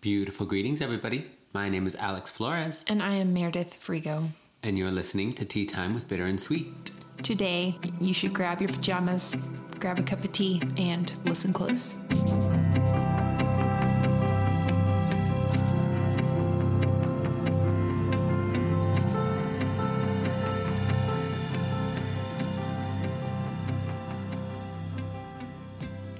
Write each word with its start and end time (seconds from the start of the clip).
Beautiful 0.00 0.46
greetings, 0.46 0.80
everybody. 0.80 1.26
My 1.52 1.68
name 1.68 1.86
is 1.86 1.96
Alex 1.96 2.30
Flores, 2.30 2.84
And 2.86 3.02
I 3.02 3.14
am 3.16 3.32
Meredith 3.32 3.74
Frigo. 3.84 4.28
and 4.62 4.78
you're 4.78 4.90
listening 4.92 5.32
to 5.34 5.44
Tea 5.44 5.66
Time 5.66 5.94
with 5.94 6.06
Bitter 6.08 6.24
and 6.24 6.40
Sweet. 6.40 6.90
Today, 7.22 7.76
you 8.00 8.14
should 8.14 8.32
grab 8.32 8.60
your 8.60 8.68
pajamas, 8.70 9.36
grab 9.80 9.98
a 9.98 10.02
cup 10.02 10.22
of 10.24 10.30
tea, 10.32 10.62
and 10.76 11.12
listen 11.24 11.52
close. 11.52 12.04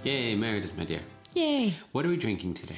Yay, 0.04 0.34
Meredith, 0.34 0.76
my 0.76 0.84
dear. 0.84 1.00
Yay! 1.34 1.74
What 1.92 2.04
are 2.06 2.08
we 2.08 2.16
drinking 2.16 2.54
today? 2.54 2.76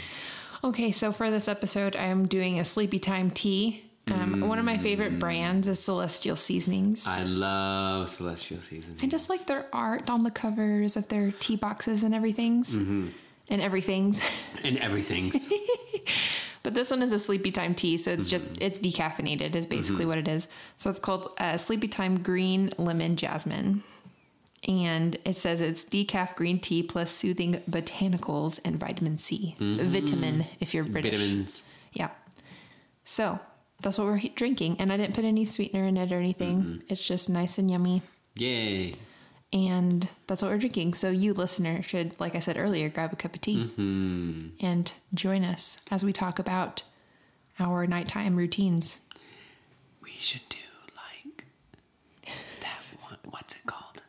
Okay, 0.62 0.92
so 0.92 1.12
for 1.12 1.30
this 1.30 1.48
episode, 1.48 1.96
I 1.96 2.04
am 2.06 2.26
doing 2.28 2.58
a 2.60 2.64
sleepy 2.64 2.98
time 2.98 3.30
tea. 3.30 3.84
Um, 4.08 4.48
One 4.48 4.58
of 4.58 4.64
my 4.64 4.76
favorite 4.76 5.18
brands 5.18 5.68
is 5.68 5.78
Celestial 5.78 6.34
Seasonings. 6.36 7.06
I 7.06 7.22
love 7.22 8.08
Celestial 8.08 8.58
Seasonings. 8.58 9.02
I 9.02 9.06
just 9.06 9.30
like 9.30 9.46
their 9.46 9.66
art 9.72 10.10
on 10.10 10.24
the 10.24 10.30
covers 10.30 10.96
of 10.96 11.08
their 11.08 11.30
tea 11.32 11.56
boxes 11.56 12.02
and 12.02 12.14
everything's. 12.14 12.74
And 12.76 13.12
everything's. 13.48 14.20
and 14.64 14.78
everything's. 14.78 15.52
But 16.62 16.74
this 16.74 16.90
one 16.90 17.00
is 17.02 17.14
a 17.14 17.18
sleepy 17.18 17.50
time 17.52 17.74
tea, 17.74 17.96
so 17.96 18.10
it's 18.10 18.26
just 18.26 18.60
it's 18.60 18.78
decaffeinated 18.78 19.54
is 19.56 19.64
basically 19.64 20.04
what 20.04 20.18
it 20.18 20.28
is. 20.28 20.46
So 20.76 20.90
it's 20.90 21.00
called 21.00 21.32
uh, 21.38 21.56
Sleepy 21.56 21.88
Time 21.88 22.22
Green 22.22 22.70
Lemon 22.76 23.16
Jasmine, 23.16 23.82
and 24.68 25.16
it 25.24 25.34
says 25.36 25.60
it's 25.60 25.84
decaf 25.84 26.34
green 26.36 26.58
tea 26.60 26.82
plus 26.82 27.10
soothing 27.10 27.62
botanicals 27.70 28.60
and 28.64 28.78
vitamin 28.78 29.18
C, 29.18 29.56
mm-hmm. 29.58 29.88
vitamin 29.88 30.44
if 30.60 30.74
you're 30.74 30.84
British. 30.84 31.20
Vitamins. 31.20 31.64
Yeah. 31.92 32.10
So 33.04 33.40
that's 33.80 33.98
what 33.98 34.06
we're 34.06 34.20
drinking, 34.34 34.76
and 34.78 34.92
I 34.92 34.96
didn't 34.96 35.14
put 35.14 35.24
any 35.24 35.44
sweetener 35.44 35.84
in 35.84 35.96
it 35.96 36.12
or 36.12 36.18
anything. 36.18 36.82
It's 36.88 37.06
just 37.06 37.30
nice 37.30 37.56
and 37.58 37.70
yummy, 37.70 38.02
Yay. 38.36 38.94
and 39.52 40.08
that's 40.26 40.42
what 40.42 40.50
we're 40.50 40.58
drinking. 40.58 40.94
So 40.94 41.10
you 41.10 41.32
listener 41.32 41.82
should, 41.82 42.18
like 42.20 42.36
I 42.36 42.40
said 42.40 42.58
earlier, 42.58 42.88
grab 42.88 43.12
a 43.12 43.16
cup 43.16 43.34
of 43.34 43.40
tea 43.40 43.70
mm-hmm. 43.76 44.48
and 44.60 44.92
join 45.14 45.44
us 45.44 45.82
as 45.90 46.04
we 46.04 46.12
talk 46.12 46.38
about 46.38 46.82
our 47.58 47.86
nighttime 47.86 48.36
routines. 48.36 49.00
We 50.02 50.10
should 50.10 50.48
do 50.48 50.58
like 50.96 51.44
that 52.60 52.80
one. 53.02 53.18
What's 53.30 53.56
it 53.56 53.66
called? 53.66 54.02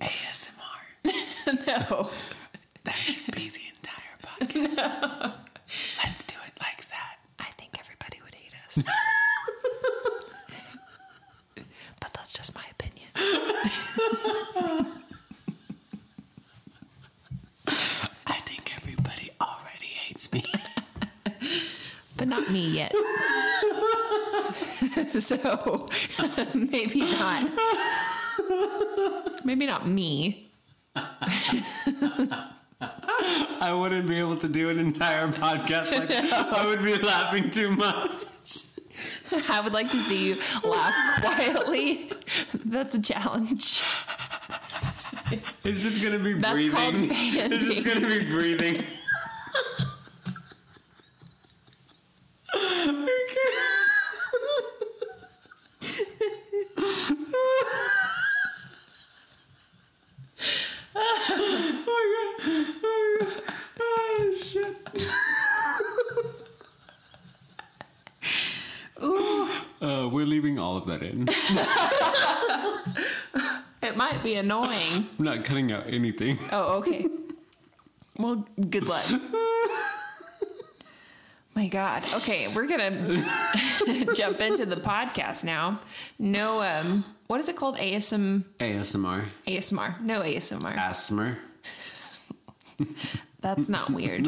ASMR. 0.00 1.65
No. 1.90 2.10
That 2.84 2.94
should 2.94 3.34
be 3.34 3.48
the 3.50 3.60
entire 3.76 4.16
podcast. 4.22 5.32
Let's 6.04 6.24
do 6.24 6.36
it 6.46 6.52
like 6.60 6.86
that. 6.88 7.16
I 7.38 7.44
think 7.58 7.72
everybody 7.80 8.20
would 8.24 8.34
hate 8.34 8.52
us. 8.66 8.76
but 12.00 12.12
that's 12.12 12.32
just 12.32 12.54
my 12.54 12.64
opinion. 12.70 13.08
I 18.26 18.34
think 18.44 18.74
everybody 18.76 19.30
already 19.40 19.86
hates 19.86 20.32
me. 20.32 20.44
But 22.18 22.28
not 22.28 22.50
me 22.50 22.66
yet. 22.70 22.92
so 25.20 25.86
maybe 26.54 27.00
not. 27.00 27.50
Maybe 29.44 29.66
not 29.66 29.86
me. 29.86 30.45
I 33.60 33.72
wouldn't 33.72 34.08
be 34.08 34.18
able 34.18 34.36
to 34.38 34.48
do 34.48 34.68
an 34.70 34.78
entire 34.78 35.28
podcast 35.28 35.90
like 35.96 36.08
that. 36.08 36.32
I 36.32 36.66
would 36.66 36.82
be 36.84 36.94
laughing 36.96 37.50
too 37.50 37.70
much. 37.70 38.10
I 39.48 39.60
would 39.60 39.72
like 39.72 39.90
to 39.90 40.00
see 40.00 40.28
you 40.28 40.36
laugh 40.62 40.94
quietly. 41.22 42.10
That's 42.64 42.94
a 42.94 43.02
challenge. 43.02 43.82
It's 45.64 45.82
just 45.82 46.02
gonna 46.02 46.18
be 46.20 46.34
That's 46.34 46.52
breathing. 46.52 47.08
It's 47.10 47.64
just 47.64 47.84
gonna 47.86 48.06
be 48.06 48.24
breathing. 48.26 48.84
oh 52.54 52.92
my 52.92 53.26
god. 53.34 53.76
Oh 60.98 61.72
my 61.84 62.06
god. 62.16 63.42
Oh 63.78 64.34
shit. 64.42 64.76
Uh, 69.80 70.08
we're 70.10 70.26
leaving 70.26 70.58
all 70.76 70.82
of 70.82 71.00
that 71.00 71.02
in. 71.02 71.26
It 73.82 73.96
might 73.96 74.22
be 74.22 74.34
annoying. 74.34 75.08
I'm 75.18 75.24
not 75.24 75.44
cutting 75.44 75.72
out 75.72 75.84
anything. 75.86 76.38
Oh, 76.52 76.78
okay. 76.78 77.06
Well, 78.18 78.46
good 78.68 78.86
luck. 78.88 79.04
My 81.54 81.68
God. 81.68 82.02
Okay, 82.16 82.48
we're 82.48 82.66
gonna 82.66 83.14
jump 84.14 84.42
into 84.42 84.66
the 84.66 84.76
podcast 84.76 85.44
now. 85.44 85.80
No, 86.18 86.60
um, 86.62 87.04
what 87.28 87.40
is 87.40 87.48
it 87.48 87.56
called? 87.56 87.76
ASM, 87.78 88.44
ASMR. 88.58 89.24
ASMR. 89.46 90.00
No 90.02 90.20
ASMR. 90.20 90.76
Asthma. 90.76 91.38
That's 93.40 93.68
not 93.68 93.90
weird. 93.90 94.26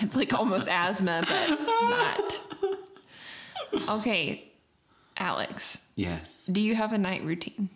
It's 0.00 0.16
like 0.16 0.32
almost 0.32 0.68
asthma, 0.68 1.22
but 1.28 1.60
not. 1.60 2.40
Okay, 4.00 4.49
Alex, 5.20 5.82
Yes. 5.96 6.46
do 6.46 6.60
you 6.60 6.74
have 6.74 6.92
a 6.92 6.98
night 6.98 7.22
routine? 7.24 7.68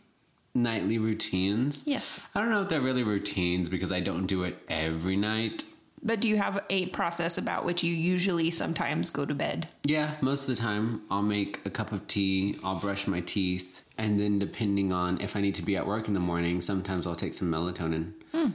Nightly 0.54 0.98
routines. 0.98 1.82
Yes. 1.86 2.20
I 2.34 2.40
don't 2.40 2.50
know 2.50 2.62
if 2.62 2.68
they're 2.68 2.80
really 2.80 3.02
routines 3.02 3.68
because 3.68 3.92
I 3.92 4.00
don't 4.00 4.26
do 4.26 4.44
it 4.44 4.56
every 4.68 5.16
night. 5.16 5.64
But 6.02 6.20
do 6.20 6.28
you 6.28 6.36
have 6.36 6.62
a 6.70 6.86
process 6.86 7.38
about 7.38 7.64
which 7.64 7.82
you 7.82 7.92
usually 7.94 8.50
sometimes 8.50 9.10
go 9.10 9.24
to 9.24 9.34
bed? 9.34 9.68
Yeah, 9.84 10.12
most 10.20 10.48
of 10.48 10.54
the 10.56 10.60
time 10.62 11.02
I'll 11.10 11.22
make 11.22 11.60
a 11.64 11.70
cup 11.70 11.92
of 11.92 12.06
tea, 12.06 12.56
I'll 12.64 12.78
brush 12.78 13.06
my 13.06 13.20
teeth, 13.20 13.82
and 13.98 14.18
then 14.20 14.38
depending 14.38 14.92
on 14.92 15.20
if 15.20 15.34
I 15.36 15.40
need 15.40 15.54
to 15.56 15.62
be 15.62 15.76
at 15.76 15.86
work 15.86 16.08
in 16.08 16.14
the 16.14 16.20
morning, 16.20 16.60
sometimes 16.60 17.06
I'll 17.06 17.14
take 17.14 17.34
some 17.34 17.50
melatonin 17.50 18.12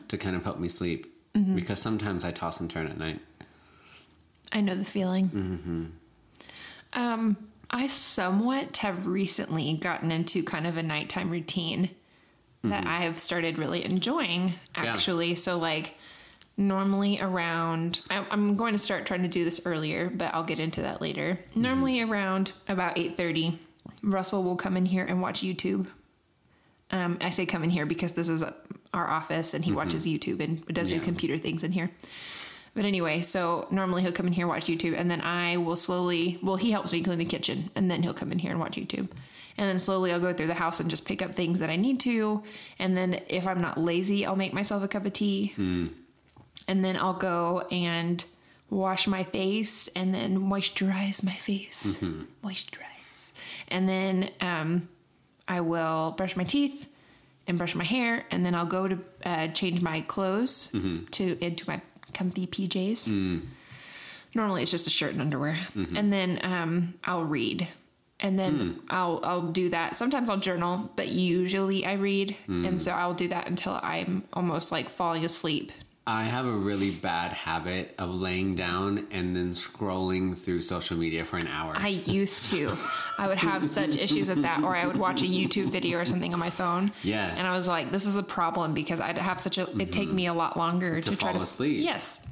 to 0.10 0.18
kind 0.18 0.36
of 0.36 0.44
help 0.44 0.60
me 0.60 0.68
sleep 0.70 1.08
because 1.56 1.80
sometimes 1.80 2.24
I 2.26 2.32
toss 2.32 2.60
and 2.60 2.70
turn 2.70 2.86
at 2.88 2.98
night. 2.98 3.20
I 4.52 4.62
know 4.62 4.76
the 4.76 4.84
feeling. 4.86 5.30
Mm-hmm. 5.30 5.86
Um, 7.02 7.38
I 7.72 7.88
somewhat 7.88 8.78
have 8.78 9.08
recently 9.08 9.74
gotten 9.74 10.12
into 10.12 10.44
kind 10.44 10.66
of 10.66 10.78
a 10.78 10.84
nighttime 10.84 11.30
routine 11.30 11.92
that 12.64 12.82
mm-hmm. 12.84 12.90
I 12.90 13.02
have 13.02 13.20
started 13.20 13.58
really 13.58 13.86
enjoying, 13.86 14.54
actually. 14.76 15.36
So, 15.36 15.58
like, 15.58 15.96
normally 16.58 17.22
around, 17.22 18.02
I'm 18.10 18.56
going 18.56 18.74
to 18.74 18.78
start 18.80 19.06
trying 19.06 19.22
to 19.22 19.30
do 19.30 19.46
this 19.46 19.62
earlier, 19.66 20.10
but 20.10 20.34
I'll 20.34 20.44
get 20.44 20.60
into 20.60 20.82
that 20.82 21.02
later. 21.02 21.40
Mm-hmm. 21.52 21.62
Normally 21.62 22.02
around 22.02 22.52
about 22.68 22.98
8:30, 22.98 23.58
Russell 24.04 24.44
will 24.44 24.58
come 24.58 24.76
in 24.76 24.86
here 24.86 25.06
and 25.06 25.22
watch 25.22 25.42
YouTube. 25.42 25.88
Um, 26.92 27.18
I 27.22 27.30
say 27.30 27.46
come 27.46 27.64
in 27.64 27.70
here 27.70 27.86
because 27.86 28.14
this 28.14 28.30
is 28.30 28.44
our 28.94 29.10
office 29.10 29.54
and 29.54 29.64
he 29.64 29.72
mm-hmm. 29.72 29.78
watches 29.78 30.06
YouTube 30.06 30.40
and 30.40 30.66
does 30.68 30.92
Yeah. 30.92 31.00
computer 31.00 31.38
things 31.38 31.64
in 31.64 31.72
here. 31.72 31.92
But 32.76 32.86
anyway, 32.86 33.22
so 33.22 33.68
normally 33.72 34.02
he'll 34.04 34.12
come 34.12 34.28
in 34.28 34.34
here 34.34 34.48
watch 34.48 34.66
YouTube, 34.66 34.96
and 34.98 35.10
then 35.10 35.22
I 35.22 35.58
will 35.58 35.76
slowly. 35.76 36.38
Well, 36.42 36.56
he 36.56 36.72
helps 36.72 36.92
me 36.92 37.04
clean 37.04 37.18
the 37.18 37.26
kitchen, 37.26 37.70
and 37.76 37.90
then 37.90 38.04
he'll 38.04 38.14
come 38.14 38.32
in 38.32 38.40
here 38.40 38.52
and 38.52 38.60
watch 38.60 38.78
YouTube, 38.78 39.10
and 39.58 39.68
then 39.68 39.80
slowly 39.80 40.14
I'll 40.14 40.20
go 40.20 40.34
through 40.34 40.48
the 40.48 40.54
house 40.54 40.80
and 40.80 40.90
just 40.90 41.06
pick 41.08 41.22
up 41.22 41.34
things 41.34 41.60
that 41.60 41.70
I 41.70 41.76
need 41.76 42.00
to, 42.02 42.44
and 42.78 42.96
then 42.96 43.22
if 43.28 43.46
I'm 43.48 43.60
not 43.62 43.78
lazy, 43.78 44.26
I'll 44.26 44.36
make 44.36 44.54
myself 44.54 44.84
a 44.84 44.88
cup 44.88 45.06
of 45.06 45.14
tea, 45.14 45.54
and 46.68 46.86
then 46.86 46.96
I'll 46.96 47.14
go 47.14 47.68
and 47.72 48.24
wash 48.70 49.08
my 49.08 49.24
face, 49.24 49.88
and 49.96 50.14
then 50.14 50.40
moisturize 50.40 51.24
my 51.24 51.34
face, 51.34 51.98
moisturize, 52.44 53.32
and 53.68 53.90
then 53.90 54.30
um, 54.42 54.88
I 55.48 55.62
will 55.62 56.12
brush 56.12 56.36
my 56.38 56.44
teeth 56.44 56.88
and 57.48 57.58
brush 57.58 57.74
my 57.74 57.84
hair, 57.84 58.26
and 58.30 58.46
then 58.46 58.54
I'll 58.54 58.68
go 58.68 58.88
to 58.88 59.00
uh, 59.26 59.48
change 59.50 59.82
my 59.82 60.02
clothes 60.02 60.68
to 61.12 61.44
into 61.44 61.68
my 61.68 61.82
comfy 62.14 62.48
PJs. 62.48 63.10
Mm. 63.10 63.42
Normally, 64.36 64.62
it's 64.62 64.72
just 64.72 64.88
a 64.88 64.92
shirt 64.92 65.12
and 65.14 65.22
underwear, 65.22 65.54
mm-hmm. 65.54 65.96
and 65.96 66.14
then 66.14 66.40
um, 66.44 66.94
I'll 67.04 67.24
read, 67.24 67.68
and 68.20 68.38
then 68.38 68.60
mm. 68.60 68.80
I'll 68.90 69.20
I'll 69.24 69.48
do 69.48 69.70
that. 69.70 69.98
Sometimes 69.98 70.30
I'll 70.30 70.38
journal, 70.38 70.92
but 70.96 71.08
usually 71.08 71.86
I 71.86 71.94
read, 71.94 72.36
mm. 72.48 72.68
and 72.68 72.80
so 72.80 72.92
I'll 72.92 73.16
do 73.16 73.28
that 73.30 73.48
until 73.48 73.80
I'm 73.82 74.24
almost 74.34 74.72
like 74.72 74.90
falling 74.90 75.26
asleep. 75.26 75.72
I 76.12 76.24
have 76.24 76.48
a 76.48 76.52
really 76.52 76.90
bad 76.90 77.34
habit 77.34 77.94
of 78.00 78.20
laying 78.20 78.56
down 78.56 79.06
and 79.12 79.36
then 79.36 79.52
scrolling 79.52 80.36
through 80.36 80.64
social 80.64 80.98
media 80.98 81.24
for 81.24 81.38
an 81.38 81.46
hour. 81.46 81.74
I 81.76 81.90
used 81.90 82.48
to. 82.48 82.76
I 83.20 83.28
would 83.28 83.38
have 83.38 83.64
such 83.64 83.96
issues 83.96 84.28
with 84.28 84.42
that, 84.42 84.64
or 84.64 84.76
I 84.76 84.88
would 84.88 84.98
watch 84.98 85.22
a 85.22 85.26
YouTube 85.26 85.70
video 85.70 86.00
or 86.00 86.06
something 86.06 86.34
on 86.34 86.40
my 86.40 86.50
phone. 86.50 86.94
Yes. 87.04 87.38
And 87.38 87.46
I 87.46 87.56
was 87.56 87.68
like, 87.68 87.92
this 87.92 88.08
is 88.08 88.16
a 88.16 88.24
problem 88.24 88.74
because 88.74 89.00
I'd 89.00 89.20
have 89.20 89.40
such 89.40 89.60
a, 89.60 89.70
it'd 89.70 89.92
take 89.92 90.08
mm-hmm. 90.08 90.16
me 90.16 90.26
a 90.26 90.34
lot 90.34 90.58
longer 90.58 91.00
to, 91.00 91.16
try 91.16 91.30
fall 91.30 91.34
to 91.34 91.44
asleep. 91.44 91.84
Yes. 91.84 92.26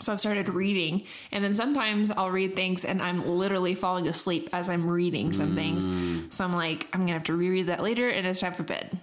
So 0.00 0.12
I've 0.12 0.20
started 0.20 0.48
reading, 0.48 1.04
and 1.32 1.42
then 1.44 1.54
sometimes 1.54 2.10
I'll 2.10 2.30
read 2.30 2.54
things 2.54 2.84
and 2.84 3.02
I'm 3.02 3.26
literally 3.26 3.74
falling 3.74 4.06
asleep 4.08 4.48
as 4.52 4.68
I'm 4.68 4.88
reading 4.88 5.32
some 5.32 5.54
things. 5.54 5.84
So 6.34 6.44
I'm 6.44 6.54
like, 6.54 6.86
I'm 6.92 7.00
gonna 7.00 7.12
have 7.14 7.24
to 7.24 7.34
reread 7.36 7.66
that 7.66 7.82
later, 7.82 8.08
and 8.08 8.26
it's 8.26 8.40
time 8.40 8.52
for 8.52 8.62
bed. 8.62 8.96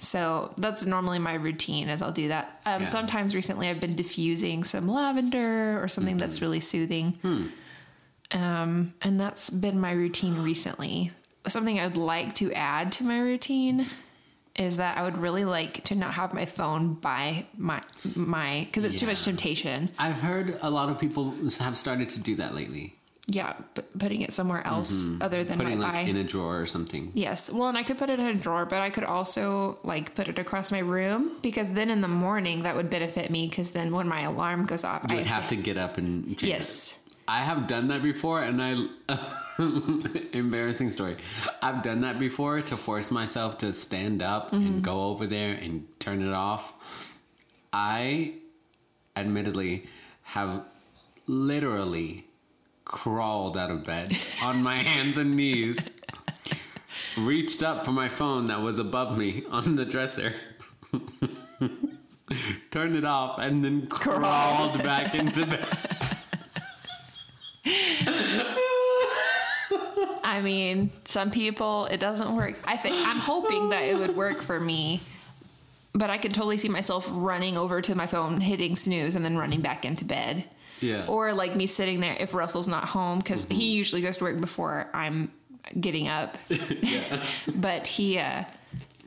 So 0.00 0.52
that's 0.58 0.84
normally 0.86 1.18
my 1.18 1.34
routine, 1.34 1.88
as 1.88 2.02
I'll 2.02 2.12
do 2.12 2.28
that. 2.28 2.60
Um, 2.66 2.82
Yeah. 2.82 2.86
Sometimes 2.88 3.34
recently 3.34 3.68
I've 3.68 3.80
been 3.80 3.94
diffusing 3.96 4.64
some 4.64 4.88
lavender 4.88 5.82
or 5.82 5.88
something 5.88 6.16
that's 6.16 6.42
really 6.42 6.60
soothing, 6.60 7.18
um, 8.32 8.92
and 9.02 9.20
that's 9.20 9.50
been 9.50 9.78
my 9.80 9.92
routine 9.92 10.42
recently. 10.42 11.12
Something 11.46 11.78
I'd 11.78 11.96
like 11.96 12.34
to 12.36 12.52
add 12.52 12.90
to 12.92 13.04
my 13.04 13.18
routine 13.20 13.86
is 14.58 14.78
that 14.78 14.96
I 14.96 15.02
would 15.02 15.18
really 15.18 15.44
like 15.44 15.84
to 15.84 15.94
not 15.94 16.14
have 16.14 16.32
my 16.34 16.46
phone 16.46 16.94
by 16.94 17.46
my 17.56 17.82
my 18.14 18.64
because 18.66 18.84
it's 18.84 19.00
too 19.00 19.06
much 19.06 19.22
temptation. 19.24 19.90
I've 19.98 20.14
heard 20.16 20.58
a 20.62 20.70
lot 20.70 20.88
of 20.88 20.98
people 20.98 21.34
have 21.60 21.76
started 21.76 22.08
to 22.10 22.20
do 22.20 22.36
that 22.36 22.54
lately. 22.54 22.94
Yeah, 23.28 23.54
putting 23.98 24.22
it 24.22 24.32
somewhere 24.32 24.64
else 24.64 25.02
mm-hmm. 25.02 25.20
other 25.20 25.42
than 25.42 25.58
Putting 25.58 25.80
like 25.80 25.92
by. 25.94 26.00
in 26.02 26.16
a 26.16 26.22
drawer 26.22 26.60
or 26.60 26.66
something. 26.66 27.10
yes, 27.12 27.50
well, 27.50 27.68
and 27.68 27.76
I 27.76 27.82
could 27.82 27.98
put 27.98 28.08
it 28.08 28.20
in 28.20 28.26
a 28.26 28.34
drawer, 28.34 28.66
but 28.66 28.82
I 28.82 28.90
could 28.90 29.02
also 29.02 29.78
like 29.82 30.14
put 30.14 30.28
it 30.28 30.38
across 30.38 30.70
my 30.70 30.78
room 30.78 31.32
because 31.42 31.70
then 31.70 31.90
in 31.90 32.02
the 32.02 32.08
morning 32.08 32.62
that 32.62 32.76
would 32.76 32.88
benefit 32.88 33.28
me 33.28 33.48
because 33.48 33.72
then 33.72 33.92
when 33.92 34.06
my 34.06 34.20
alarm 34.22 34.64
goes 34.64 34.84
off, 34.84 35.02
You 35.08 35.14
I 35.14 35.18
would 35.18 35.26
have 35.26 35.48
to 35.48 35.56
get 35.56 35.76
up 35.76 35.98
and 35.98 36.38
change 36.38 36.52
it. 36.52 36.98
I 37.28 37.38
have 37.38 37.66
done 37.66 37.88
that 37.88 38.02
before, 38.02 38.42
and 38.42 38.62
I 38.62 38.76
embarrassing 40.32 40.90
story. 40.92 41.16
I've 41.62 41.82
done 41.82 42.00
that 42.02 42.18
before 42.18 42.60
to 42.62 42.76
force 42.76 43.10
myself 43.10 43.58
to 43.58 43.72
stand 43.72 44.22
up 44.22 44.50
Mm-hmm. 44.52 44.66
and 44.66 44.82
go 44.82 45.00
over 45.06 45.26
there 45.26 45.54
and 45.60 45.86
turn 45.98 46.22
it 46.26 46.32
off. 46.32 46.72
I, 47.72 48.34
admittedly, 49.16 49.86
have 50.22 50.62
literally 51.26 52.26
crawled 52.84 53.56
out 53.56 53.70
of 53.72 53.82
bed 53.84 54.16
on 54.44 54.62
my 54.62 54.76
hands 54.76 55.18
and 55.18 55.34
knees, 55.34 55.90
reached 57.18 57.62
up 57.64 57.84
for 57.84 57.90
my 57.92 58.08
phone 58.08 58.46
that 58.46 58.60
was 58.62 58.78
above 58.78 59.18
me 59.18 59.42
on 59.50 59.74
the 59.74 59.84
dresser. 59.84 60.32
Turned 62.70 62.96
it 62.96 63.04
off 63.04 63.38
and 63.38 63.64
then 63.64 63.86
crawled 63.86 64.82
back 64.82 65.14
into 65.14 65.46
bed. 65.46 65.66
I 70.36 70.42
mean, 70.42 70.90
some 71.04 71.30
people 71.30 71.86
it 71.86 71.98
doesn't 71.98 72.36
work. 72.36 72.58
I 72.66 72.76
think 72.76 72.94
I'm 72.94 73.18
hoping 73.18 73.70
that 73.70 73.84
it 73.84 73.98
would 73.98 74.14
work 74.14 74.42
for 74.42 74.60
me. 74.60 75.00
But 75.94 76.10
I 76.10 76.18
could 76.18 76.34
totally 76.34 76.58
see 76.58 76.68
myself 76.68 77.08
running 77.10 77.56
over 77.56 77.80
to 77.80 77.94
my 77.94 78.06
phone, 78.06 78.42
hitting 78.42 78.76
snooze, 78.76 79.16
and 79.16 79.24
then 79.24 79.38
running 79.38 79.62
back 79.62 79.86
into 79.86 80.04
bed. 80.04 80.44
Yeah. 80.80 81.06
Or 81.06 81.32
like 81.32 81.56
me 81.56 81.66
sitting 81.66 82.00
there 82.00 82.14
if 82.20 82.34
Russell's 82.34 82.68
not 82.68 82.84
home 82.84 83.20
because 83.20 83.46
he 83.46 83.72
usually 83.72 84.02
goes 84.02 84.18
to 84.18 84.24
work 84.24 84.38
before 84.38 84.90
I'm 84.92 85.32
getting 85.80 86.06
up. 86.06 86.36
but 87.56 87.86
he, 87.86 88.18
uh, 88.18 88.44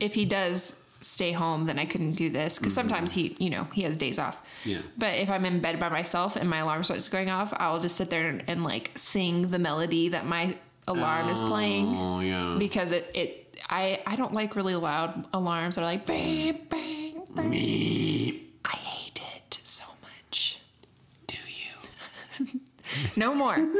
if 0.00 0.14
he 0.14 0.24
does 0.24 0.84
stay 1.00 1.30
home, 1.30 1.66
then 1.66 1.78
I 1.78 1.84
couldn't 1.84 2.14
do 2.14 2.28
this 2.28 2.58
because 2.58 2.74
sometimes 2.74 3.12
he, 3.12 3.36
you 3.38 3.50
know, 3.50 3.68
he 3.72 3.82
has 3.82 3.96
days 3.96 4.18
off. 4.18 4.44
Yeah. 4.64 4.80
But 4.98 5.14
if 5.14 5.30
I'm 5.30 5.44
in 5.44 5.60
bed 5.60 5.78
by 5.78 5.90
myself 5.90 6.34
and 6.34 6.50
my 6.50 6.58
alarm 6.58 6.82
starts 6.82 7.08
going 7.08 7.30
off, 7.30 7.54
I'll 7.56 7.78
just 7.78 7.96
sit 7.96 8.10
there 8.10 8.28
and, 8.28 8.42
and 8.48 8.64
like 8.64 8.90
sing 8.96 9.50
the 9.50 9.60
melody 9.60 10.08
that 10.08 10.26
my 10.26 10.56
alarm 10.90 11.28
is 11.28 11.40
playing 11.40 11.94
Oh 11.96 12.20
yeah. 12.20 12.56
because 12.58 12.92
it 12.92 13.10
it 13.14 13.56
I 13.68 14.00
I 14.06 14.16
don't 14.16 14.32
like 14.32 14.56
really 14.56 14.74
loud 14.74 15.26
alarms 15.32 15.74
that 15.76 15.82
are 15.82 15.84
like 15.84 16.06
bang 16.06 16.66
bang 16.68 17.22
bang. 17.34 17.50
Me. 17.50 18.42
I 18.64 18.76
hate 18.76 19.20
it 19.36 19.58
so 19.64 19.84
much. 20.02 20.60
Do 21.26 21.36
you? 21.46 22.60
No 23.16 23.34
more. 23.34 23.54
um, 23.54 23.70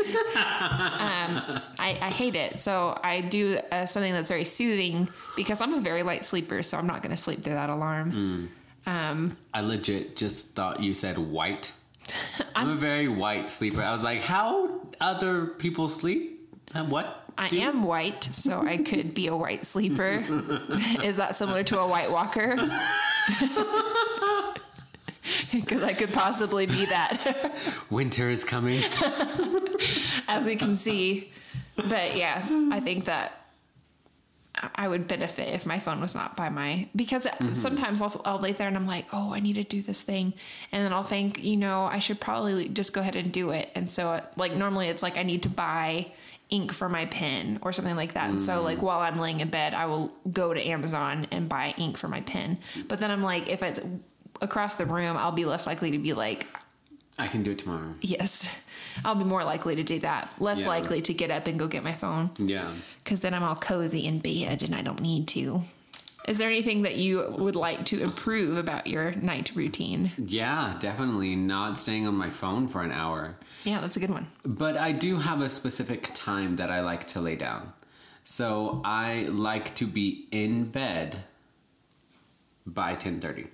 I, 1.78 1.98
I 2.00 2.10
hate 2.10 2.36
it. 2.36 2.60
So 2.60 2.96
I 3.02 3.20
do 3.22 3.58
uh, 3.72 3.84
something 3.84 4.12
that's 4.12 4.28
very 4.30 4.44
soothing 4.44 5.08
because 5.34 5.60
I'm 5.60 5.74
a 5.74 5.80
very 5.80 6.04
light 6.04 6.24
sleeper. 6.24 6.62
So 6.62 6.78
I'm 6.78 6.86
not 6.86 7.02
going 7.02 7.10
to 7.10 7.16
sleep 7.16 7.42
through 7.42 7.54
that 7.54 7.70
alarm. 7.70 8.50
Um, 8.86 9.36
I 9.52 9.60
legit 9.62 10.16
just 10.16 10.54
thought 10.54 10.80
you 10.80 10.94
said 10.94 11.18
white. 11.18 11.72
I'm, 12.54 12.70
a 12.70 12.74
very 12.74 13.08
white 13.08 13.50
sleeper. 13.50 13.82
I 13.82 13.92
was 13.92 14.04
like, 14.04 14.20
how 14.20 14.80
other 15.00 15.46
people 15.46 15.88
sleep? 15.88 16.39
Uh, 16.74 16.84
What? 16.84 17.16
I 17.38 17.48
do? 17.48 17.58
am 17.60 17.84
white, 17.84 18.24
so 18.24 18.60
I 18.66 18.76
could 18.78 19.14
be 19.14 19.26
a 19.28 19.36
white 19.36 19.64
sleeper. 19.64 20.24
Is 21.02 21.16
that 21.16 21.34
similar 21.36 21.62
to 21.64 21.78
a 21.78 21.88
white 21.88 22.10
walker? 22.10 22.56
Because 25.52 25.82
I 25.82 25.92
could 25.94 26.12
possibly 26.12 26.66
be 26.66 26.84
that. 26.86 27.82
Winter 27.90 28.30
is 28.30 28.44
coming. 28.44 28.82
as 30.28 30.46
we 30.46 30.54
can 30.56 30.76
see. 30.76 31.32
But 31.76 32.16
yeah, 32.16 32.46
I 32.70 32.78
think 32.80 33.06
that 33.06 33.40
I 34.74 34.86
would 34.86 35.08
benefit 35.08 35.48
if 35.54 35.66
my 35.66 35.78
phone 35.80 36.00
was 36.00 36.14
not 36.14 36.36
by 36.36 36.50
my 36.50 36.88
because 36.94 37.26
sometimes 37.52 38.00
I'll, 38.00 38.20
I'll 38.24 38.38
lay 38.40 38.52
there 38.52 38.68
and 38.68 38.76
I'm 38.76 38.86
like, 38.86 39.06
oh, 39.12 39.32
I 39.34 39.40
need 39.40 39.54
to 39.54 39.64
do 39.64 39.82
this 39.82 40.02
thing, 40.02 40.34
and 40.72 40.84
then 40.84 40.92
I'll 40.92 41.02
think, 41.02 41.42
you 41.42 41.56
know, 41.56 41.84
I 41.84 41.98
should 42.00 42.20
probably 42.20 42.68
just 42.68 42.92
go 42.92 43.00
ahead 43.00 43.16
and 43.16 43.32
do 43.32 43.50
it. 43.50 43.70
And 43.74 43.90
so, 43.90 44.22
like 44.36 44.54
normally, 44.54 44.88
it's 44.88 45.02
like 45.02 45.16
I 45.16 45.22
need 45.22 45.42
to 45.44 45.48
buy 45.48 46.12
ink 46.50 46.72
for 46.72 46.88
my 46.88 47.06
pen 47.06 47.58
or 47.62 47.72
something 47.72 47.96
like 47.96 48.14
that. 48.14 48.28
And 48.28 48.38
so, 48.38 48.60
mm. 48.60 48.64
like 48.64 48.82
while 48.82 49.00
I'm 49.00 49.18
laying 49.18 49.40
in 49.40 49.48
bed, 49.48 49.74
I 49.74 49.86
will 49.86 50.12
go 50.32 50.52
to 50.52 50.60
Amazon 50.66 51.26
and 51.30 51.48
buy 51.48 51.74
ink 51.78 51.96
for 51.96 52.08
my 52.08 52.20
pen. 52.20 52.58
But 52.88 53.00
then 53.00 53.10
I'm 53.10 53.22
like, 53.22 53.48
if 53.48 53.62
it's 53.62 53.80
across 54.40 54.74
the 54.74 54.86
room, 54.86 55.16
I'll 55.16 55.32
be 55.32 55.44
less 55.44 55.66
likely 55.66 55.90
to 55.92 55.98
be 55.98 56.12
like, 56.12 56.46
I 57.18 57.26
can 57.26 57.42
do 57.42 57.50
it 57.50 57.58
tomorrow. 57.58 57.94
Yes. 58.00 58.62
I'll 59.04 59.14
be 59.14 59.24
more 59.24 59.44
likely 59.44 59.76
to 59.76 59.82
do 59.82 59.98
that. 60.00 60.30
Less 60.38 60.62
Yeah. 60.62 60.68
likely 60.68 61.02
to 61.02 61.14
get 61.14 61.30
up 61.30 61.46
and 61.46 61.58
go 61.58 61.68
get 61.68 61.84
my 61.84 61.92
phone 61.92 62.30
Yeah. 62.38 62.70
because 63.04 63.20
then 63.20 63.34
I'm 63.34 63.42
all 63.42 63.56
cozy 63.56 64.06
in 64.06 64.18
bed 64.20 64.62
and 64.62 64.74
I 64.74 64.82
don't 64.82 65.00
need 65.00 65.28
to. 65.28 65.62
Is 66.28 66.38
there 66.38 66.48
anything 66.48 66.82
that 66.82 66.96
you 66.96 67.34
would 67.38 67.56
like 67.56 67.84
to 67.86 68.02
improve 68.02 68.56
about 68.56 68.86
your 68.86 69.12
night 69.12 69.52
routine? 69.54 70.10
Yeah, 70.18 70.76
definitely 70.78 71.34
not 71.34 71.78
staying 71.78 72.06
on 72.06 72.14
my 72.14 72.30
phone 72.30 72.68
for 72.68 72.82
an 72.82 72.92
hour. 72.92 73.36
Yeah, 73.64 73.80
that's 73.80 73.96
a 73.96 74.00
good 74.00 74.10
one. 74.10 74.26
But 74.44 74.76
I 74.76 74.92
do 74.92 75.16
have 75.16 75.40
a 75.40 75.48
specific 75.48 76.10
time 76.14 76.56
that 76.56 76.70
I 76.70 76.80
like 76.80 77.06
to 77.08 77.20
lay 77.20 77.36
down. 77.36 77.72
So 78.24 78.82
I 78.84 79.22
like 79.30 79.74
to 79.76 79.86
be 79.86 80.28
in 80.30 80.66
bed 80.66 81.24
by 82.66 82.94
10:30. 82.94 83.48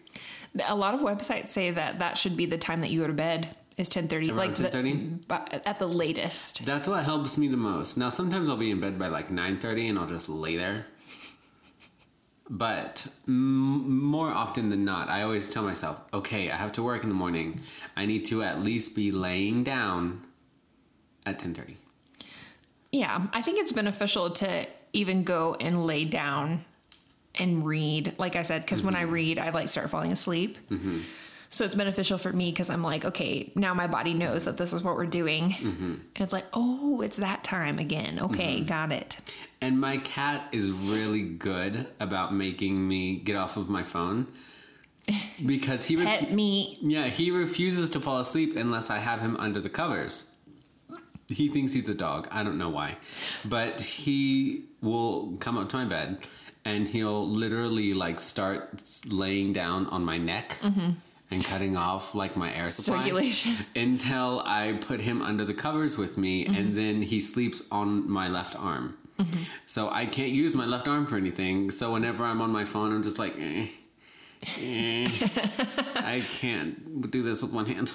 A 0.66 0.74
lot 0.74 0.94
of 0.94 1.00
websites 1.00 1.48
say 1.50 1.70
that 1.70 1.98
that 2.00 2.18
should 2.18 2.36
be 2.36 2.46
the 2.46 2.58
time 2.58 2.80
that 2.80 2.90
you 2.90 3.00
go 3.00 3.06
to 3.06 3.12
bed 3.12 3.56
is 3.76 3.88
10:30 3.88 4.28
Around 4.30 4.36
like 4.36 4.54
10:30? 4.54 5.28
but 5.28 5.62
at 5.64 5.78
the 5.78 5.86
latest. 5.88 6.64
That's 6.66 6.88
what 6.88 7.04
helps 7.04 7.38
me 7.38 7.48
the 7.48 7.56
most. 7.56 7.96
Now 7.96 8.10
sometimes 8.10 8.48
I'll 8.48 8.56
be 8.56 8.70
in 8.70 8.80
bed 8.80 8.98
by 8.98 9.08
like 9.08 9.28
9:30 9.30 9.88
and 9.90 9.98
I'll 9.98 10.06
just 10.08 10.28
lay 10.28 10.56
there. 10.56 10.86
But 12.48 13.08
m- 13.26 14.04
more 14.04 14.28
often 14.30 14.70
than 14.70 14.84
not, 14.84 15.08
I 15.08 15.22
always 15.22 15.52
tell 15.52 15.64
myself, 15.64 16.00
"Okay, 16.14 16.50
I 16.50 16.56
have 16.56 16.72
to 16.72 16.82
work 16.82 17.02
in 17.02 17.08
the 17.08 17.14
morning. 17.14 17.60
I 17.96 18.06
need 18.06 18.24
to 18.26 18.42
at 18.42 18.62
least 18.62 18.94
be 18.94 19.10
laying 19.10 19.64
down 19.64 20.22
at 21.24 21.38
ten 21.38 21.54
10:30." 21.54 21.76
Yeah, 22.92 23.26
I 23.32 23.42
think 23.42 23.58
it's 23.58 23.72
beneficial 23.72 24.30
to 24.30 24.66
even 24.92 25.24
go 25.24 25.56
and 25.60 25.84
lay 25.84 26.04
down 26.04 26.64
and 27.34 27.66
read. 27.66 28.14
Like 28.18 28.36
I 28.36 28.42
said, 28.42 28.62
because 28.62 28.82
when 28.82 28.94
I 28.94 29.02
mm-hmm. 29.02 29.12
read, 29.12 29.38
I 29.38 29.50
like 29.50 29.68
start 29.68 29.90
falling 29.90 30.12
asleep. 30.12 30.58
Mm-hmm. 30.70 31.00
So 31.48 31.64
it's 31.64 31.74
beneficial 31.74 32.18
for 32.18 32.32
me 32.32 32.50
because 32.50 32.70
I'm 32.70 32.82
like, 32.82 33.04
okay, 33.04 33.52
now 33.54 33.74
my 33.74 33.86
body 33.86 34.14
knows 34.14 34.44
that 34.44 34.56
this 34.56 34.72
is 34.72 34.82
what 34.82 34.96
we're 34.96 35.06
doing, 35.06 35.50
mm-hmm. 35.50 35.84
and 35.84 36.00
it's 36.16 36.32
like, 36.32 36.46
oh, 36.52 37.00
it's 37.02 37.18
that 37.18 37.44
time 37.44 37.78
again. 37.78 38.18
Okay, 38.20 38.56
mm-hmm. 38.56 38.66
got 38.66 38.92
it. 38.92 39.16
And 39.60 39.80
my 39.80 39.98
cat 39.98 40.48
is 40.52 40.70
really 40.70 41.22
good 41.22 41.86
about 42.00 42.34
making 42.34 42.86
me 42.86 43.16
get 43.16 43.36
off 43.36 43.56
of 43.56 43.68
my 43.68 43.82
phone 43.82 44.26
because 45.46 45.84
he 45.84 45.96
Pet 45.96 46.20
refu- 46.20 46.32
me. 46.32 46.78
yeah 46.82 47.06
he 47.06 47.30
refuses 47.30 47.90
to 47.90 48.00
fall 48.00 48.20
asleep 48.20 48.56
unless 48.56 48.90
I 48.90 48.98
have 48.98 49.20
him 49.20 49.36
under 49.36 49.60
the 49.60 49.70
covers. 49.70 50.30
He 51.28 51.48
thinks 51.48 51.72
he's 51.72 51.88
a 51.88 51.94
dog. 51.94 52.28
I 52.30 52.44
don't 52.44 52.56
know 52.58 52.68
why, 52.68 52.96
but 53.44 53.80
he 53.80 54.64
will 54.80 55.36
come 55.38 55.58
up 55.58 55.68
to 55.70 55.76
my 55.76 55.84
bed 55.84 56.18
and 56.64 56.86
he'll 56.86 57.26
literally 57.26 57.94
like 57.94 58.20
start 58.20 58.82
laying 59.08 59.52
down 59.52 59.86
on 59.86 60.04
my 60.04 60.18
neck. 60.18 60.58
Mm-hmm. 60.60 60.90
And 61.30 61.44
cutting 61.44 61.76
off 61.76 62.14
like 62.14 62.36
my 62.36 62.54
air 62.54 62.68
supply 62.68 63.02
Circulation. 63.02 63.52
until 63.76 64.42
I 64.46 64.78
put 64.80 65.00
him 65.00 65.22
under 65.22 65.44
the 65.44 65.54
covers 65.54 65.98
with 65.98 66.16
me, 66.16 66.46
and 66.46 66.76
then 66.76 67.02
he 67.02 67.20
sleeps 67.20 67.66
on 67.72 68.08
my 68.08 68.28
left 68.28 68.54
arm. 68.54 68.96
So 69.64 69.90
I 69.90 70.06
can't 70.06 70.32
use 70.32 70.54
my 70.54 70.66
left 70.66 70.88
arm 70.88 71.06
for 71.06 71.16
anything. 71.16 71.70
So 71.70 71.92
whenever 71.92 72.22
I'm 72.24 72.40
on 72.40 72.52
my 72.52 72.64
phone, 72.64 72.92
I'm 72.92 73.02
just 73.02 73.18
like, 73.18 73.34
eh, 73.38 73.66
eh. 74.60 75.08
I 75.96 76.22
can't 76.30 77.10
do 77.10 77.22
this 77.22 77.42
with 77.42 77.52
one 77.52 77.66
hand. 77.66 77.92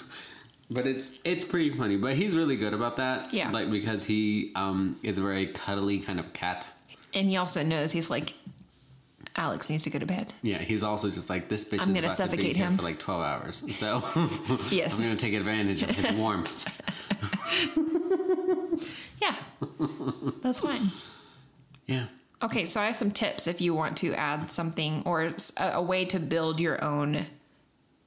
But 0.69 0.88
it's 0.88 1.19
it's 1.23 1.43
pretty 1.43 1.69
funny. 1.77 1.97
But 1.97 2.15
he's 2.15 2.35
really 2.35 2.55
good 2.55 2.73
about 2.73 2.95
that. 2.97 3.33
Yeah. 3.33 3.51
Like 3.51 3.69
because 3.69 4.05
he 4.05 4.51
um 4.55 4.97
is 5.03 5.17
a 5.17 5.21
very 5.21 5.47
cuddly 5.47 6.00
kind 6.00 6.19
of 6.19 6.31
cat. 6.33 6.67
And 7.13 7.27
he 7.29 7.35
also 7.35 7.61
knows 7.61 7.91
he's 7.91 8.09
like, 8.09 8.33
Alex 9.35 9.69
needs 9.69 9.83
to 9.85 9.89
go 9.89 9.97
to 10.00 10.05
bed. 10.05 10.33
Yeah, 10.41 10.57
he's 10.59 10.83
also 10.83 11.09
just 11.09 11.29
like 11.29 11.47
this 11.47 11.63
bitch 11.63 11.81
I'm 11.81 11.89
is 11.89 11.95
gonna 11.95 12.00
about 12.07 12.17
to 12.17 12.23
be 12.23 12.29
suffocate 12.29 12.55
here 12.57 12.67
him. 12.67 12.77
for 12.77 12.83
like 12.83 13.00
twelve 13.00 13.21
hours. 13.23 13.63
So 13.75 14.03
Yes. 14.71 14.97
I'm 15.00 15.05
gonna 15.05 15.15
take 15.15 15.33
advantage 15.33 15.83
of 15.83 15.89
his 15.91 16.11
warmth. 16.15 16.67
Yeah, 19.21 19.35
that's 20.41 20.61
fine. 20.61 20.89
Yeah. 21.85 22.07
Okay, 22.41 22.65
so 22.65 22.81
I 22.81 22.85
have 22.88 22.95
some 22.95 23.11
tips 23.11 23.45
if 23.45 23.61
you 23.61 23.75
want 23.75 23.97
to 23.97 24.15
add 24.15 24.50
something 24.50 25.03
or 25.05 25.31
a 25.57 25.81
way 25.81 26.05
to 26.05 26.17
build 26.19 26.59
your 26.59 26.83
own 26.83 27.27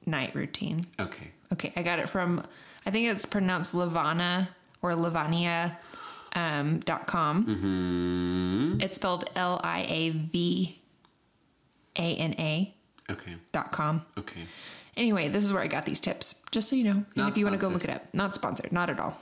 night 0.05 0.35
routine. 0.35 0.87
Okay. 0.99 1.31
Okay, 1.53 1.71
I 1.77 1.83
got 1.83 1.99
it 1.99 2.09
from, 2.09 2.43
I 2.85 2.91
think 2.91 3.07
it's 3.07 3.25
pronounced 3.25 3.73
Lavana 3.73 4.49
or 4.81 4.91
Lavania 4.91 5.77
um, 6.33 6.79
dot 6.81 7.07
com. 7.07 7.45
Mm-hmm. 7.45 8.81
It's 8.81 8.97
spelled 8.97 9.29
L 9.37 9.61
I 9.63 9.85
A 9.87 10.09
V 10.09 10.81
A 11.97 12.15
N 12.15 12.35
A 12.39 12.73
Okay. 13.09 13.35
dot 13.51 13.71
com. 13.71 14.05
Okay. 14.17 14.41
Anyway, 14.97 15.27
this 15.29 15.43
is 15.43 15.51
where 15.53 15.61
I 15.61 15.67
got 15.67 15.85
these 15.85 15.99
tips, 15.99 16.43
just 16.51 16.69
so 16.69 16.75
you 16.75 16.83
know. 16.85 17.03
And 17.17 17.27
if 17.29 17.37
you 17.37 17.45
want 17.45 17.53
to 17.53 17.59
go 17.59 17.67
look 17.71 17.83
it 17.83 17.89
up, 17.89 18.05
not 18.13 18.33
sponsored, 18.33 18.71
not 18.71 18.89
at 18.89 18.99
all. 18.99 19.19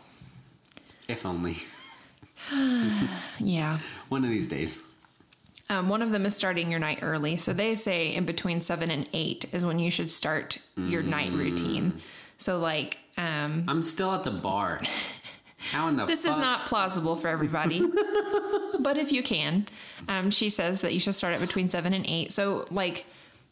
If 1.07 1.25
only. 1.25 1.57
Yeah. 3.39 3.77
One 4.09 4.23
of 4.23 4.29
these 4.29 4.47
days. 4.47 4.81
Um, 5.69 5.87
one 5.89 6.01
of 6.01 6.11
them 6.11 6.25
is 6.25 6.35
starting 6.35 6.69
your 6.69 6.79
night 6.79 6.99
early. 7.01 7.37
So 7.37 7.53
they 7.53 7.73
say 7.75 8.13
in 8.13 8.25
between 8.25 8.61
seven 8.61 8.91
and 8.91 9.07
eight 9.13 9.45
is 9.53 9.65
when 9.65 9.79
you 9.79 9.89
should 9.91 10.11
start 10.11 10.59
your 10.77 11.01
night 11.01 11.31
Mm. 11.31 11.37
routine. 11.39 12.01
So, 12.37 12.59
like, 12.59 12.97
um, 13.17 13.63
I'm 13.67 13.81
still 13.83 14.11
at 14.11 14.23
the 14.23 14.31
bar. 14.31 14.81
How 15.71 15.87
in 15.87 15.95
the 15.97 16.05
this 16.05 16.23
fuck? 16.23 16.31
is 16.33 16.37
not 16.37 16.65
plausible 16.65 17.15
for 17.15 17.27
everybody, 17.29 17.79
but 18.79 18.97
if 18.97 19.11
you 19.11 19.23
can, 19.23 19.65
um, 20.07 20.29
she 20.31 20.49
says 20.49 20.81
that 20.81 20.93
you 20.93 20.99
should 20.99 21.15
start 21.15 21.33
at 21.33 21.39
between 21.41 21.69
seven 21.69 21.93
and 21.93 22.05
eight. 22.05 22.31
So, 22.31 22.65
like, 22.69 23.05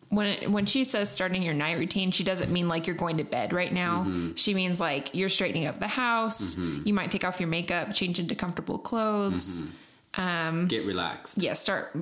when 0.10 0.28
it, 0.28 0.52
when 0.52 0.66
she 0.66 0.84
says 0.84 1.10
starting 1.10 1.42
your 1.42 1.54
night 1.54 1.78
routine, 1.78 2.12
she 2.12 2.24
doesn't 2.26 2.52
mean 2.52 2.68
like 2.68 2.86
you're 2.86 2.96
going 2.98 3.18
to 3.18 3.24
bed 3.24 3.54
right 3.54 3.72
now. 3.72 4.00
Mm-hmm. 4.02 4.34
She 4.36 4.54
means 4.54 4.80
like 4.80 5.16
you're 5.16 5.30
straightening 5.30 5.68
up 5.68 5.80
the 5.80 5.88
house. 5.88 6.58
You 6.58 6.94
might 6.94 7.12
take 7.12 7.24
off 7.24 7.40
your 7.40 7.48
makeup, 7.48 7.94
change 7.94 8.20
into 8.20 8.36
comfortable 8.36 8.78
clothes. 8.78 9.72
Mm-hmm. 10.14 10.66
Get 10.68 10.86
relaxed. 10.86 11.38
yeah, 11.38 11.54
start 11.54 11.96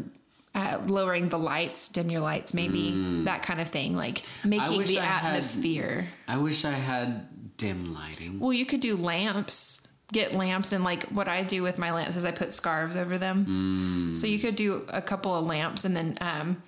uh, 0.56 0.82
lowering 0.88 1.30
the 1.30 1.38
lights, 1.38 1.90
dim 1.90 2.10
your 2.10 2.22
lights, 2.22 2.56
maybe 2.56 3.24
that 3.26 3.44
kind 3.44 3.62
of 3.62 3.68
thing, 3.68 3.96
like 3.96 4.24
making 4.44 4.80
the 4.80 4.96
Mm. 4.96 4.98
I 4.98 5.06
had- 5.06 5.26
atmosphere. 5.30 6.08
I 6.28 6.38
wish 6.38 6.66
I 6.66 6.72
had 6.72 7.28
dim 7.58 7.94
lighting. 7.94 8.40
Well, 8.40 8.54
you 8.54 8.66
could 8.66 8.80
do 8.80 8.96
lamps. 8.96 9.89
Get 10.12 10.34
lamps, 10.34 10.72
and 10.74 10.84
like 10.84 11.04
what 11.10 11.28
I 11.28 11.44
do 11.44 11.62
with 11.62 11.78
my 11.78 11.92
lamps 11.92 12.16
is 12.16 12.26
I 12.26 12.32
put 12.32 12.52
scarves 12.52 12.96
over 12.96 13.18
them. 13.20 14.12
Mm. 14.14 14.18
So 14.18 14.26
you 14.26 14.40
could 14.40 14.56
do 14.56 14.86
a 14.90 15.02
couple 15.02 15.36
of 15.36 15.46
lamps, 15.46 15.86
and 15.86 15.96
then, 15.96 16.18
um, 16.20 16.64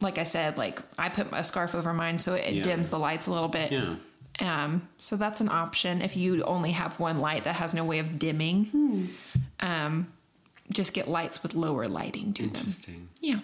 like 0.00 0.18
I 0.18 0.24
said, 0.24 0.58
like 0.58 0.80
I 0.98 1.08
put 1.08 1.28
a 1.32 1.44
scarf 1.44 1.74
over 1.74 1.92
mine, 1.92 2.18
so 2.18 2.34
it 2.34 2.52
Yeah. 2.54 2.62
dims 2.62 2.88
the 2.88 2.98
lights 2.98 3.28
a 3.28 3.32
little 3.32 3.48
bit. 3.48 3.70
Yeah. 3.72 3.94
Um, 4.40 4.88
so 4.98 5.16
that's 5.16 5.40
an 5.40 5.48
option 5.48 6.00
if 6.02 6.16
you 6.16 6.42
only 6.44 6.72
have 6.72 6.98
one 7.00 7.18
light 7.18 7.44
that 7.44 7.54
has 7.56 7.74
no 7.74 7.84
way 7.84 7.98
of 8.00 8.18
dimming. 8.18 8.66
Hmm. 8.66 9.04
Um, 9.60 10.06
just 10.72 10.92
get 10.94 11.08
lights 11.08 11.42
with 11.42 11.54
lower 11.54 11.88
lighting 11.88 12.32
to 12.34 12.42
them. 12.42 12.54
Interesting. 12.56 13.08
Yeah. 13.20 13.38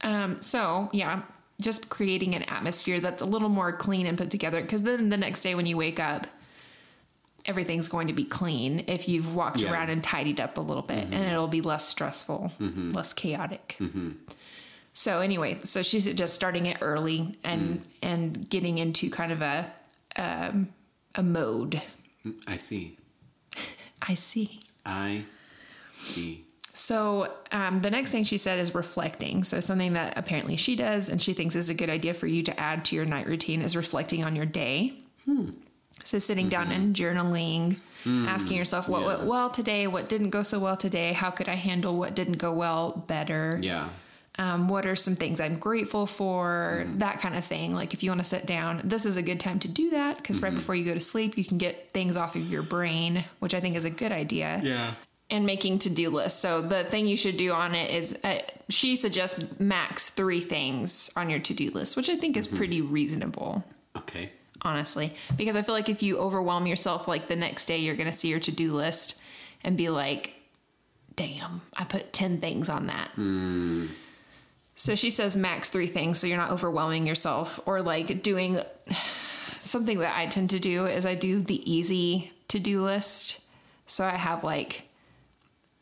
Um, 0.00 0.40
so 0.40 0.88
yeah, 0.92 1.22
just 1.60 1.88
creating 1.90 2.34
an 2.34 2.42
atmosphere 2.44 2.98
that's 3.00 3.22
a 3.22 3.26
little 3.26 3.48
more 3.48 3.72
clean 3.72 4.06
and 4.06 4.16
put 4.18 4.30
together. 4.30 4.60
Because 4.60 4.82
then 4.82 5.08
the 5.10 5.16
next 5.16 5.42
day 5.42 5.54
when 5.54 5.66
you 5.66 5.76
wake 5.76 6.00
up, 6.00 6.26
everything's 7.44 7.88
going 7.88 8.06
to 8.06 8.12
be 8.12 8.24
clean 8.24 8.84
if 8.86 9.08
you've 9.08 9.34
walked 9.34 9.60
Yeah. 9.60 9.72
around 9.72 9.90
and 9.90 10.02
tidied 10.02 10.40
up 10.40 10.58
a 10.58 10.60
little 10.60 10.82
bit, 10.82 11.04
and 11.04 11.14
it'll 11.14 11.48
be 11.48 11.60
less 11.60 11.86
stressful, 11.88 12.52
mm-hmm. 12.60 12.90
less 12.90 13.12
chaotic. 13.12 13.76
Mm-hmm. 13.78 14.10
So 14.92 15.20
anyway, 15.20 15.58
so 15.64 15.82
she's 15.82 16.12
just 16.14 16.34
starting 16.34 16.66
it 16.66 16.78
early 16.80 17.38
and 17.42 17.80
mm. 17.80 17.84
and 18.02 18.48
getting 18.50 18.78
into 18.78 19.10
kind 19.10 19.32
of 19.32 19.40
a 19.40 19.72
um, 20.16 20.68
a 21.14 21.22
mode. 21.22 21.80
Mm, 22.24 22.42
I 22.46 22.56
see. 22.56 22.98
I 24.02 24.14
see. 24.14 24.60
I 24.84 25.24
see. 25.94 26.44
So 26.74 27.32
um, 27.52 27.80
the 27.80 27.90
next 27.90 28.10
thing 28.10 28.24
she 28.24 28.38
said 28.38 28.58
is 28.58 28.74
reflecting. 28.74 29.44
So 29.44 29.60
something 29.60 29.92
that 29.92 30.16
apparently 30.16 30.56
she 30.56 30.74
does 30.74 31.08
and 31.08 31.20
she 31.20 31.34
thinks 31.34 31.54
is 31.54 31.68
a 31.68 31.74
good 31.74 31.90
idea 31.90 32.14
for 32.14 32.26
you 32.26 32.42
to 32.44 32.58
add 32.58 32.84
to 32.86 32.96
your 32.96 33.04
night 33.04 33.26
routine 33.26 33.62
is 33.62 33.76
reflecting 33.76 34.24
on 34.24 34.34
your 34.34 34.46
day. 34.46 34.94
Hmm. 35.26 35.50
So 36.04 36.18
sitting 36.18 36.48
down 36.48 36.64
mm-hmm. 36.64 36.72
and 36.72 36.96
journaling, 36.96 37.76
mm. 38.04 38.26
asking 38.26 38.56
yourself 38.56 38.88
what 38.88 39.04
went 39.04 39.24
well 39.24 39.50
today, 39.50 39.86
what 39.86 40.08
didn't 40.08 40.30
go 40.30 40.42
so 40.42 40.58
well 40.58 40.76
today, 40.76 41.12
how 41.12 41.30
could 41.30 41.48
I 41.48 41.54
handle 41.54 41.96
what 41.96 42.14
didn't 42.14 42.38
go 42.38 42.52
well 42.52 43.04
better? 43.06 43.58
Yeah. 43.62 43.88
Um, 44.38 44.68
what 44.68 44.86
are 44.86 44.96
some 44.96 45.14
things 45.14 45.40
I'm 45.40 45.58
grateful 45.58 46.06
for? 46.06 46.84
Mm-hmm. 46.84 46.98
That 46.98 47.20
kind 47.20 47.36
of 47.36 47.44
thing. 47.44 47.74
Like 47.74 47.92
if 47.92 48.02
you 48.02 48.10
want 48.10 48.20
to 48.20 48.26
sit 48.26 48.46
down, 48.46 48.80
this 48.82 49.04
is 49.04 49.16
a 49.16 49.22
good 49.22 49.40
time 49.40 49.58
to 49.60 49.68
do 49.68 49.90
that 49.90 50.16
because 50.16 50.40
right 50.40 50.48
mm-hmm. 50.48 50.56
before 50.56 50.74
you 50.74 50.84
go 50.84 50.94
to 50.94 51.00
sleep, 51.00 51.36
you 51.36 51.44
can 51.44 51.58
get 51.58 51.90
things 51.92 52.16
off 52.16 52.34
of 52.34 52.48
your 52.48 52.62
brain, 52.62 53.24
which 53.40 53.54
I 53.54 53.60
think 53.60 53.76
is 53.76 53.84
a 53.84 53.90
good 53.90 54.10
idea 54.10 54.60
Yeah. 54.64 54.94
and 55.28 55.44
making 55.44 55.80
to-do 55.80 56.08
lists. 56.08 56.40
So 56.40 56.62
the 56.62 56.84
thing 56.84 57.06
you 57.06 57.16
should 57.16 57.36
do 57.36 57.52
on 57.52 57.74
it 57.74 57.90
is 57.90 58.18
uh, 58.24 58.38
she 58.70 58.96
suggests 58.96 59.44
max 59.60 60.08
3 60.08 60.40
things 60.40 61.10
on 61.14 61.28
your 61.28 61.40
to-do 61.40 61.70
list, 61.70 61.96
which 61.96 62.08
I 62.08 62.16
think 62.16 62.38
is 62.38 62.46
pretty 62.46 62.80
reasonable. 62.80 63.64
Honestly, 64.62 65.14
because 65.36 65.56
I 65.56 65.62
feel 65.62 65.74
like 65.74 65.88
if 65.88 66.02
you 66.02 66.18
overwhelm 66.18 66.66
yourself 66.66 67.08
like 67.08 67.28
the 67.28 67.36
next 67.36 67.66
day 67.66 67.78
you're 67.78 67.96
going 67.96 68.10
to 68.10 68.16
see 68.16 68.28
your 68.28 68.40
to-do 68.40 68.72
list 68.72 69.20
and 69.64 69.76
be 69.76 69.88
like, 69.88 70.34
"Damn, 71.14 71.62
I 71.76 71.84
put 71.84 72.12
10 72.12 72.40
things 72.40 72.68
on 72.68 72.86
that." 72.86 73.10
So 74.74 74.94
she 74.94 75.10
says 75.10 75.36
max 75.36 75.68
3 75.68 75.86
things 75.86 76.18
so 76.18 76.26
you're 76.26 76.38
not 76.38 76.50
overwhelming 76.50 77.06
yourself 77.06 77.60
or 77.66 77.82
like 77.82 78.22
doing 78.22 78.60
something 79.60 79.98
that 79.98 80.16
I 80.16 80.26
tend 80.26 80.50
to 80.50 80.58
do 80.58 80.86
is 80.86 81.06
I 81.06 81.14
do 81.14 81.40
the 81.40 81.70
easy 81.70 82.32
to-do 82.48 82.80
list. 82.80 83.44
So 83.86 84.04
I 84.06 84.16
have 84.16 84.42
like 84.42 84.88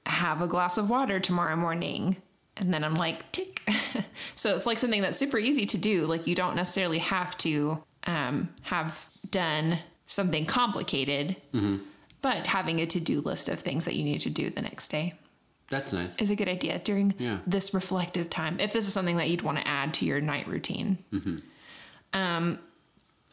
have 0.06 0.42
a 0.42 0.46
glass 0.46 0.76
of 0.76 0.90
water 0.90 1.20
tomorrow 1.20 1.56
morning. 1.56 2.16
And 2.56 2.74
then 2.74 2.84
I'm 2.84 2.94
like, 2.94 3.30
tick. 3.32 3.62
so 4.34 4.54
it's 4.54 4.66
like 4.66 4.78
something 4.78 5.00
that's 5.00 5.18
super 5.18 5.38
easy 5.38 5.64
to 5.66 5.78
do. 5.78 6.06
Like 6.06 6.26
you 6.26 6.34
don't 6.34 6.56
necessarily 6.56 6.98
have 6.98 7.36
to 7.38 7.82
um, 8.06 8.48
have 8.62 9.08
done 9.30 9.78
something 10.06 10.44
complicated, 10.46 11.36
but 12.22 12.46
having 12.46 12.80
a 12.80 12.86
to 12.86 13.00
do 13.00 13.20
list 13.20 13.48
of 13.48 13.60
things 13.60 13.84
that 13.84 13.94
you 13.94 14.04
need 14.04 14.20
to 14.22 14.30
do 14.30 14.50
the 14.50 14.62
next 14.62 14.88
day 14.88 15.14
That's 15.68 15.92
nice. 15.92 16.16
is 16.16 16.30
a 16.30 16.36
good 16.36 16.48
idea 16.48 16.78
during 16.80 17.14
Yeah. 17.18 17.38
this 17.46 17.72
reflective 17.74 18.28
time. 18.30 18.58
If 18.60 18.72
this 18.72 18.86
is 18.86 18.92
something 18.92 19.16
that 19.18 19.28
you'd 19.30 19.42
want 19.42 19.58
to 19.58 19.66
add 19.68 19.94
to 19.94 20.04
your 20.04 20.20
night 20.20 20.46
routine. 20.48 20.98
Um, 22.12 22.58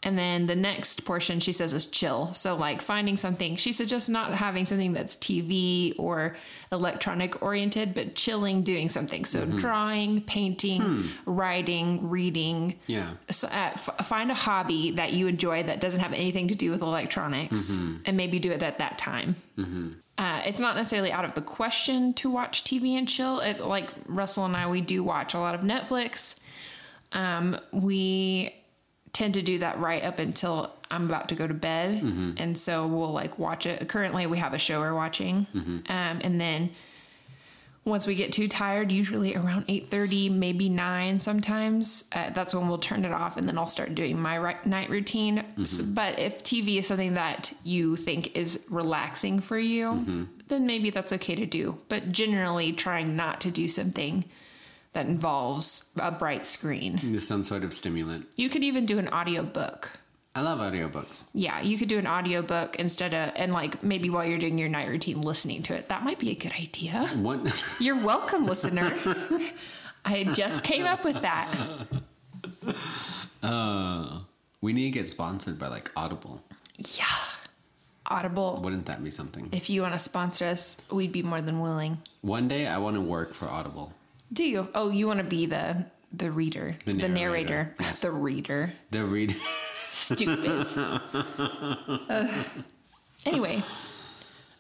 and 0.03 0.17
then 0.17 0.45
the 0.45 0.55
next 0.55 1.05
portion 1.05 1.39
she 1.39 1.51
says 1.51 1.73
is 1.73 1.87
chill. 1.87 2.31
So 2.33 2.55
like 2.55 2.81
finding 2.81 3.17
something. 3.17 3.55
She 3.55 3.73
suggests 3.73 4.07
not 4.09 4.31
having 4.31 4.65
something 4.65 4.93
that's 4.93 5.15
TV 5.15 5.95
or 5.97 6.37
electronic 6.71 7.41
oriented, 7.41 7.93
but 7.95 8.13
chilling, 8.15 8.61
doing 8.61 8.89
something. 8.89 9.25
So 9.25 9.45
drawing, 9.45 10.21
painting, 10.21 11.09
writing, 11.25 12.09
reading. 12.09 12.75
Yeah. 12.85 13.09
So, 13.31 13.47
uh, 13.47 13.71
f- 13.73 14.05
find 14.05 14.29
a 14.29 14.35
hobby 14.35 14.91
that 14.91 15.13
you 15.13 15.27
enjoy 15.27 15.63
that 15.63 15.81
doesn't 15.81 15.99
have 15.99 16.13
anything 16.13 16.47
to 16.49 16.55
do 16.55 16.69
with 16.71 16.81
electronics, 16.81 17.71
and 18.05 18.15
maybe 18.15 18.37
do 18.39 18.51
it 18.51 18.61
at 18.63 18.77
that 18.79 18.97
time. 18.99 19.35
Uh, 20.19 20.41
it's 20.45 20.59
not 20.59 20.75
necessarily 20.75 21.11
out 21.11 21.25
of 21.25 21.33
the 21.35 21.41
question 21.41 22.13
to 22.13 22.29
watch 22.29 22.63
TV 22.63 22.97
and 22.97 23.07
chill. 23.07 23.39
It, 23.39 23.59
like 23.61 23.89
Russell 24.07 24.45
and 24.45 24.55
I, 24.55 24.67
we 24.69 24.81
do 24.81 25.03
watch 25.03 25.33
a 25.33 25.39
lot 25.39 25.53
of 25.55 25.61
Netflix. 25.61 26.39
Um, 27.13 27.57
we 27.71 28.53
tend 29.17 29.33
to 29.33 29.41
do 29.41 29.55
that 29.59 29.79
right 29.79 30.03
up 30.03 30.19
until 30.19 30.55
I'm 30.91 31.05
about 31.09 31.27
to 31.29 31.35
go 31.35 31.45
to 31.47 31.53
bed, 31.53 31.89
and 32.37 32.57
so 32.57 32.85
we'll 32.87 33.11
like 33.21 33.37
watch 33.39 33.65
it. 33.65 33.87
Currently, 33.89 34.25
we 34.27 34.37
have 34.37 34.53
a 34.53 34.59
show 34.59 34.79
we're 34.79 34.93
watching, 35.05 35.47
um, 35.55 36.15
and 36.25 36.39
then 36.39 36.69
once 37.83 38.05
we 38.05 38.15
get 38.15 38.33
too 38.33 38.49
tired 38.49 38.91
usually 38.91 39.33
around 39.33 39.65
8.30 39.67 40.29
maybe 40.29 40.67
9 40.67 41.21
sometimes 41.21 42.09
uh, 42.13 42.31
that's 42.31 42.53
when 42.53 42.67
we'll 42.67 42.77
turn 42.89 43.05
it 43.05 43.13
off 43.13 43.37
and 43.37 43.47
then 43.47 43.57
i'll 43.57 43.65
start 43.65 43.95
doing 43.95 44.19
my 44.19 44.35
night 44.65 44.89
routine. 44.89 45.41
S- 45.61 45.79
but 45.79 46.19
if 46.19 46.43
tv 46.43 46.79
is 46.79 46.87
something 46.87 47.13
that 47.13 47.53
you 47.63 47.95
think 47.95 48.35
is 48.35 48.65
relaxing 48.69 49.39
for 49.39 49.57
you 49.57 50.27
then 50.49 50.65
maybe 50.65 50.89
that's 50.89 51.13
okay 51.13 51.35
to 51.35 51.45
do. 51.45 51.77
But 51.87 52.09
generally 52.11 52.73
trying 52.73 53.15
not 53.15 53.39
to 53.41 53.51
do 53.51 53.67
something 53.69 54.25
that 54.97 55.05
involves 55.05 55.91
a 55.97 56.11
bright 56.11 56.47
screen 56.47 57.19
some 57.21 57.43
sort 57.43 57.63
of 57.63 57.71
stimulant. 57.71 58.25
you 58.35 58.49
could 58.49 58.63
even 58.63 58.83
do 58.85 58.97
an 58.97 59.07
audiobook 59.09 59.99
I 60.33 60.41
love 60.41 60.59
audiobooks. 60.59 61.25
yeah 61.33 61.61
you 61.61 61.77
could 61.77 61.87
do 61.87 61.99
an 61.99 62.07
audiobook 62.07 62.75
instead 62.77 63.13
of 63.13 63.31
and 63.35 63.53
like 63.53 63.83
maybe 63.83 64.09
while 64.09 64.25
you're 64.25 64.39
doing 64.39 64.57
your 64.57 64.69
night 64.69 64.87
routine 64.87 65.21
listening 65.21 65.61
to 65.63 65.75
it 65.75 65.89
that 65.89 66.03
might 66.03 66.17
be 66.19 66.31
a 66.31 66.35
good 66.35 66.53
idea 66.53 67.07
One. 67.21 67.51
You're 67.79 68.03
welcome, 68.03 68.45
listener. 68.45 68.91
I 70.05 70.23
just 70.23 70.63
came 70.63 70.85
up 70.85 71.03
with 71.03 71.21
that. 71.21 71.47
uh, 73.43 74.19
we 74.61 74.73
need 74.73 74.85
to 74.85 74.99
get 74.99 75.09
sponsored 75.09 75.59
by 75.59 75.67
like 75.67 75.91
Audible. 75.95 76.41
Yeah. 76.77 77.05
Audible. 78.09 78.61
Wouldn't 78.63 78.85
that 78.85 79.03
be 79.03 79.09
something? 79.11 79.49
If 79.51 79.69
you 79.69 79.81
want 79.81 79.93
to 79.93 79.99
sponsor 79.99 80.45
us, 80.45 80.81
we'd 80.89 81.11
be 81.11 81.23
more 81.23 81.41
than 81.41 81.59
willing. 81.59 81.97
One 82.21 82.47
day 82.47 82.65
I 82.67 82.77
want 82.77 82.95
to 82.95 83.01
work 83.01 83.33
for 83.33 83.47
Audible. 83.49 83.93
Do 84.31 84.43
you? 84.43 84.67
Oh, 84.75 84.89
you 84.89 85.07
want 85.07 85.19
to 85.19 85.25
be 85.25 85.45
the 85.45 85.85
the 86.13 86.31
reader, 86.31 86.75
The 86.85 86.93
the, 86.93 87.07
narrator, 87.09 87.13
narrator, 87.63 87.75
yes. 87.79 88.01
the 88.01 88.11
reader. 88.11 88.73
The 88.91 89.03
read. 89.05 89.35
Stupid. 89.73 90.65
Ugh. 92.09 92.45
anyway, 93.25 93.63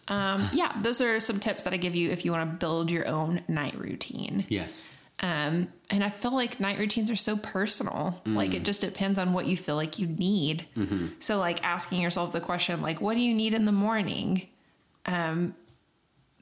um, 0.07 0.47
yeah, 0.53 0.73
those 0.81 1.01
are 1.01 1.19
some 1.19 1.39
tips 1.39 1.63
that 1.63 1.73
I 1.73 1.77
give 1.77 1.95
you 1.95 2.11
if 2.11 2.25
you 2.25 2.31
want 2.31 2.49
to 2.51 2.57
build 2.57 2.91
your 2.91 3.07
own 3.07 3.41
night 3.47 3.77
routine. 3.77 4.45
yes. 4.49 4.87
Um, 5.19 5.69
and 5.89 6.03
I 6.03 6.09
feel 6.11 6.31
like 6.31 6.59
night 6.59 6.77
routines 6.77 7.09
are 7.09 7.15
so 7.15 7.37
personal. 7.37 8.21
Like 8.27 8.53
it 8.53 8.63
just 8.63 8.81
depends 8.81 9.17
on 9.17 9.33
what 9.33 9.47
you 9.47 9.57
feel 9.57 9.75
like 9.75 9.97
you 9.97 10.05
need. 10.05 10.67
So, 11.19 11.39
like 11.39 11.63
asking 11.63 12.01
yourself 12.01 12.33
the 12.33 12.39
question, 12.41 12.83
like, 12.83 13.01
what 13.01 13.15
do 13.15 13.21
you 13.21 13.33
need 13.33 13.55
in 13.55 13.65
the 13.65 13.71
morning? 13.71 14.47
Um, 15.07 15.55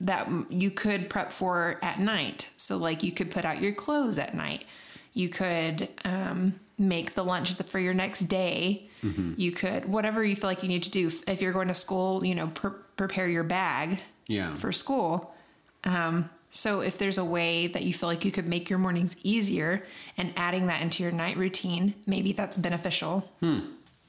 that 0.02 0.30
you 0.50 0.72
could 0.72 1.10
prep 1.10 1.32
for 1.32 1.80
at 1.82 2.00
night. 2.00 2.50
So, 2.58 2.78
like, 2.78 3.04
you 3.04 3.12
could 3.12 3.32
put 3.32 3.46
out 3.46 3.62
your 3.62 3.74
clothes 3.74 4.18
at 4.20 4.36
night. 4.36 4.66
You 5.14 5.30
could 5.30 5.88
um, 6.04 6.60
make 6.78 7.14
the 7.14 7.24
lunch 7.24 7.54
for 7.54 7.80
your 7.80 7.94
next 7.94 8.22
day. 8.22 8.90
You 9.38 9.52
could, 9.52 9.86
whatever 9.86 10.24
you 10.24 10.36
feel 10.36 10.50
like 10.50 10.64
you 10.64 10.68
need 10.70 10.82
to 10.84 10.90
do. 10.90 11.12
If 11.28 11.40
you're 11.40 11.54
going 11.54 11.68
to 11.68 11.75
school, 11.75 12.25
you 12.25 12.34
know, 12.34 12.48
pre- 12.48 12.72
prepare 12.98 13.28
your 13.30 13.44
bag 13.44 14.00
Yeah. 14.25 14.56
for 14.56 14.72
school. 14.72 15.36
Um, 15.84 16.28
so 16.50 16.82
if 16.82 16.98
there's 16.98 17.20
a 17.20 17.24
way 17.25 17.68
that 17.68 17.84
you 17.84 17.94
feel 17.94 18.10
like 18.10 18.25
you 18.25 18.32
could 18.32 18.48
make 18.48 18.68
your 18.68 18.80
mornings 18.80 19.16
easier 19.22 19.86
and 20.18 20.34
adding 20.36 20.66
that 20.68 20.82
into 20.82 21.04
your 21.04 21.12
night 21.12 21.38
routine, 21.38 21.94
maybe 22.08 22.32
that's 22.34 22.58
beneficial. 22.58 23.30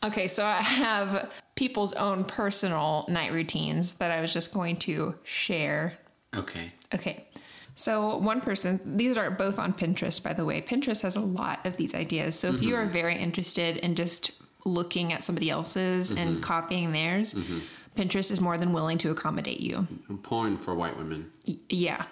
Okay, 0.07 0.27
so 0.29 0.45
I 0.47 0.63
have 0.63 1.33
people's 1.55 1.93
own 1.95 2.25
personal 2.25 3.07
night 3.09 3.33
routines 3.33 3.95
that 3.95 4.11
I 4.11 4.21
was 4.21 4.33
just 4.33 4.53
going 4.53 4.77
to 4.79 5.15
share. 5.25 5.95
Okay. 6.35 6.73
Okay. 6.95 7.25
So 7.75 8.17
one 8.19 8.41
person, 8.41 8.81
these 8.97 9.17
are 9.17 9.31
both 9.31 9.59
on 9.59 9.73
Pinterest, 9.75 10.23
by 10.23 10.33
the 10.33 10.45
way. 10.45 10.61
Pinterest 10.63 11.03
has 11.03 11.17
a 11.17 11.21
lot 11.21 11.65
of 11.67 11.77
these 11.77 11.95
ideas. 11.95 12.35
So 12.39 12.49
if 12.49 12.63
you 12.63 12.75
are 12.77 12.87
very 12.87 13.17
interested 13.17 13.77
in 13.79 13.95
just 13.95 14.31
looking 14.65 15.13
at 15.13 15.23
somebody 15.25 15.51
else's 15.51 16.11
and 16.11 16.43
copying 16.43 16.93
theirs, 16.93 17.35
Pinterest 17.95 18.31
is 18.31 18.41
more 18.41 18.57
than 18.59 18.73
willing 18.73 18.99
to 18.99 19.11
accommodate 19.11 19.61
you. 19.61 19.87
Porn 20.23 20.57
for 20.59 20.75
white 20.75 20.97
women. 20.97 21.33
Y- 21.49 21.57
Yeah. 21.69 22.05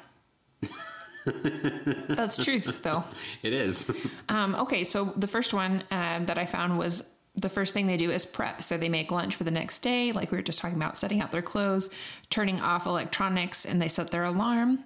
That's 2.08 2.42
truth, 2.44 2.82
though. 2.82 3.04
It 3.42 3.52
is. 3.54 3.90
Um, 4.28 4.54
okay, 4.56 4.84
so 4.84 5.04
the 5.16 5.26
first 5.26 5.54
one 5.54 5.82
um, 5.90 6.26
that 6.26 6.36
I 6.38 6.44
found 6.46 6.78
was 6.78 7.13
the 7.36 7.48
first 7.48 7.74
thing 7.74 7.86
they 7.86 7.96
do 7.96 8.10
is 8.10 8.24
prep. 8.24 8.62
So 8.62 8.76
they 8.76 8.88
make 8.88 9.10
lunch 9.10 9.34
for 9.34 9.44
the 9.44 9.50
next 9.50 9.80
day, 9.80 10.12
like 10.12 10.30
we 10.30 10.38
were 10.38 10.42
just 10.42 10.60
talking 10.60 10.76
about, 10.76 10.96
setting 10.96 11.20
out 11.20 11.32
their 11.32 11.42
clothes, 11.42 11.90
turning 12.30 12.60
off 12.60 12.86
electronics, 12.86 13.64
and 13.64 13.82
they 13.82 13.88
set 13.88 14.10
their 14.10 14.24
alarm. 14.24 14.84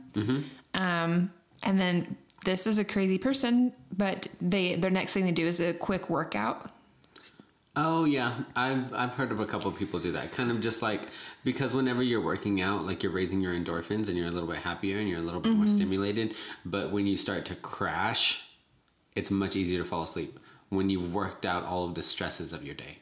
Um, 0.74 1.30
and 1.62 1.78
then 1.78 2.16
this 2.44 2.66
is 2.66 2.78
a 2.78 2.84
crazy 2.84 3.18
person, 3.18 3.72
but 3.96 4.28
they 4.40 4.76
their 4.76 4.90
next 4.90 5.12
thing 5.12 5.24
they 5.24 5.32
do 5.32 5.46
is 5.46 5.60
a 5.60 5.74
quick 5.74 6.08
workout. 6.08 6.70
Oh 7.76 8.06
yeah, 8.06 8.32
I've 8.56 8.92
I've 8.94 9.14
heard 9.14 9.30
of 9.30 9.40
a 9.40 9.46
couple 9.46 9.70
of 9.70 9.76
people 9.76 10.00
do 10.00 10.12
that. 10.12 10.32
Kind 10.32 10.50
of 10.50 10.60
just 10.60 10.80
like 10.80 11.02
because 11.44 11.74
whenever 11.74 12.02
you're 12.02 12.22
working 12.22 12.62
out, 12.62 12.86
like 12.86 13.02
you're 13.02 13.12
raising 13.12 13.40
your 13.40 13.52
endorphins 13.52 14.08
and 14.08 14.16
you're 14.16 14.26
a 14.26 14.30
little 14.30 14.48
bit 14.48 14.58
happier 14.58 14.98
and 14.98 15.08
you're 15.08 15.18
a 15.18 15.22
little 15.22 15.40
bit 15.40 15.52
more 15.52 15.66
stimulated. 15.66 16.34
But 16.64 16.90
when 16.92 17.06
you 17.06 17.16
start 17.16 17.44
to 17.46 17.54
crash, 17.56 18.48
it's 19.14 19.30
much 19.30 19.54
easier 19.54 19.80
to 19.80 19.84
fall 19.84 20.04
asleep 20.04 20.38
when 20.70 20.90
you've 20.90 21.14
worked 21.14 21.46
out 21.46 21.64
all 21.64 21.84
of 21.84 21.94
the 21.94 22.02
stresses 22.02 22.52
of 22.52 22.64
your 22.64 22.74
day. 22.74 22.98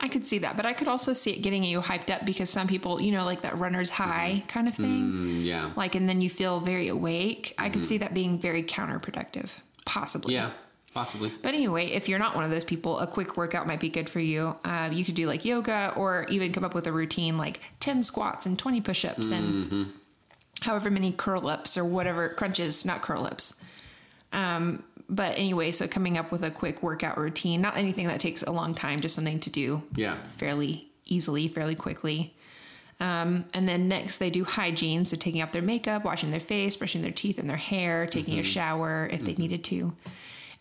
I 0.00 0.08
could 0.08 0.26
see 0.26 0.38
that, 0.38 0.56
but 0.56 0.66
I 0.66 0.72
could 0.72 0.88
also 0.88 1.12
see 1.12 1.30
it 1.30 1.42
getting 1.42 1.62
you 1.62 1.80
hyped 1.80 2.10
up 2.10 2.26
because 2.26 2.50
some 2.50 2.66
people, 2.66 3.00
you 3.00 3.12
know, 3.12 3.24
like 3.24 3.42
that 3.42 3.56
runner's 3.58 3.88
high 3.88 4.42
kind 4.48 4.66
of 4.66 4.74
thing. 4.74 5.04
Mm, 5.04 5.44
yeah, 5.44 5.70
like 5.76 5.94
and 5.94 6.08
then 6.08 6.20
you 6.20 6.28
feel 6.28 6.58
very 6.58 6.88
awake. 6.88 7.54
I 7.56 7.70
could 7.70 7.86
see 7.86 7.98
that 7.98 8.12
being 8.12 8.38
very 8.38 8.64
counterproductive. 8.64 9.50
Possibly. 9.84 10.34
Yeah, 10.34 10.50
possibly. 10.92 11.32
but 11.42 11.54
anyway 11.54 11.86
if 11.86 12.08
you're 12.08 12.18
not 12.18 12.34
one 12.34 12.44
of 12.44 12.50
those 12.50 12.64
people 12.64 12.98
a 12.98 13.06
quick 13.06 13.36
workout 13.36 13.66
might 13.66 13.78
be 13.80 13.90
good 13.90 14.08
for 14.08 14.18
you. 14.20 14.56
Uh, 14.64 14.90
you 14.92 15.04
could 15.04 15.14
do 15.14 15.26
like 15.26 15.44
yoga 15.44 15.92
or 15.96 16.26
even 16.30 16.52
come 16.52 16.64
up 16.64 16.74
with 16.74 16.86
a 16.88 16.92
routine 16.92 17.36
like 17.36 17.60
10 17.80 18.02
squats 18.02 18.44
and 18.46 18.58
20 18.58 18.80
push-ups 18.80 19.30
and 19.30 19.92
however 20.62 20.90
many 20.90 21.12
curl 21.12 21.46
ups 21.48 21.76
or 21.78 21.84
whatever 21.84 22.28
crunches 22.30 22.84
not 22.84 23.02
curl 23.02 23.24
ups 23.24 23.62
um, 24.32 24.82
but 25.08 25.36
anyway 25.38 25.70
so 25.70 25.86
coming 25.86 26.16
up 26.16 26.30
with 26.32 26.42
a 26.42 26.50
quick 26.50 26.82
workout 26.82 27.18
routine 27.18 27.60
not 27.60 27.76
anything 27.76 28.06
that 28.06 28.20
takes 28.20 28.42
a 28.42 28.52
long 28.52 28.74
time 28.74 29.00
just 29.00 29.14
something 29.14 29.40
to 29.40 29.50
do 29.50 29.82
Yeah, 29.94 30.16
fairly 30.36 30.92
easily, 31.12 31.48
fairly 31.48 31.74
quickly. 31.74 32.34
Um, 33.00 33.46
and 33.52 33.68
then 33.68 33.88
next, 33.88 34.18
they 34.18 34.30
do 34.30 34.44
hygiene, 34.44 35.04
so 35.04 35.16
taking 35.16 35.42
off 35.42 35.52
their 35.52 35.62
makeup, 35.62 36.04
washing 36.04 36.30
their 36.30 36.40
face, 36.40 36.76
brushing 36.76 37.02
their 37.02 37.10
teeth 37.10 37.38
and 37.38 37.48
their 37.48 37.56
hair, 37.56 38.06
taking 38.06 38.34
a 38.34 38.42
mm-hmm. 38.42 38.44
shower 38.44 39.08
if 39.10 39.24
they 39.24 39.32
mm-hmm. 39.32 39.42
needed 39.42 39.64
to. 39.64 39.92